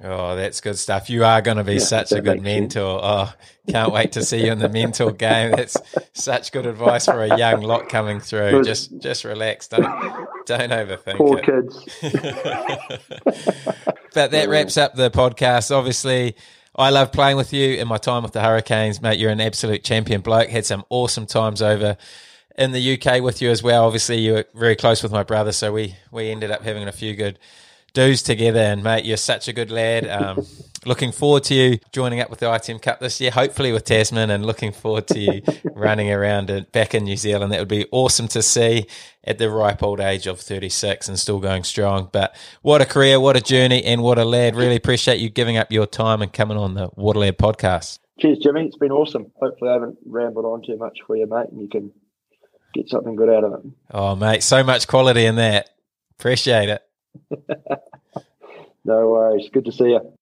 [0.04, 1.10] Oh, that's good stuff.
[1.10, 2.76] You are going to be Yeah, such a good makes sense.
[2.76, 3.00] mentor.
[3.04, 3.34] Oh,
[3.70, 5.52] can't wait to see you in the mentor game.
[5.52, 5.76] That's
[6.14, 8.64] such good advice for a young lot coming through.
[8.64, 9.68] Just, just relax.
[9.68, 9.84] Don't,
[10.46, 11.46] don't overthink poor it.
[11.46, 12.02] kids.
[14.14, 15.76] but that wraps up the podcast.
[15.76, 16.36] Obviously,
[16.76, 19.20] I love playing with you in my time with the Hurricanes, mate.
[19.20, 20.50] You're an absolute champion bloke.
[20.50, 21.98] Had some awesome times over
[22.58, 23.86] in the UK with you as well.
[23.86, 26.92] Obviously, you were very close with my brother, so we we ended up having a
[26.92, 27.40] few good
[27.98, 28.60] do's together.
[28.60, 30.08] And mate, you're such a good lad.
[30.08, 30.46] Um,
[30.86, 34.30] looking forward to you joining up with the ITM Cup this year, hopefully with Tasman,
[34.30, 35.42] and looking forward to you
[35.74, 37.52] running around it back in New Zealand.
[37.52, 38.86] That would be awesome to see
[39.24, 42.10] at the ripe old age of 36 and still going strong.
[42.14, 44.56] But what a career, what a journey, and what a lad.
[44.56, 47.98] Really appreciate you giving up your time and coming on the What A Lad podcast.
[48.20, 48.66] Cheers, Jimmy.
[48.68, 49.32] It's been awesome.
[49.42, 51.92] Hopefully, I haven't rambled on too much for you, mate, and you can
[52.76, 53.72] get something good out of it.
[53.92, 55.72] Oh, mate, so much quality in that.
[56.20, 56.87] Appreciate it.
[58.86, 59.50] No worries.
[59.52, 60.14] Good to see you.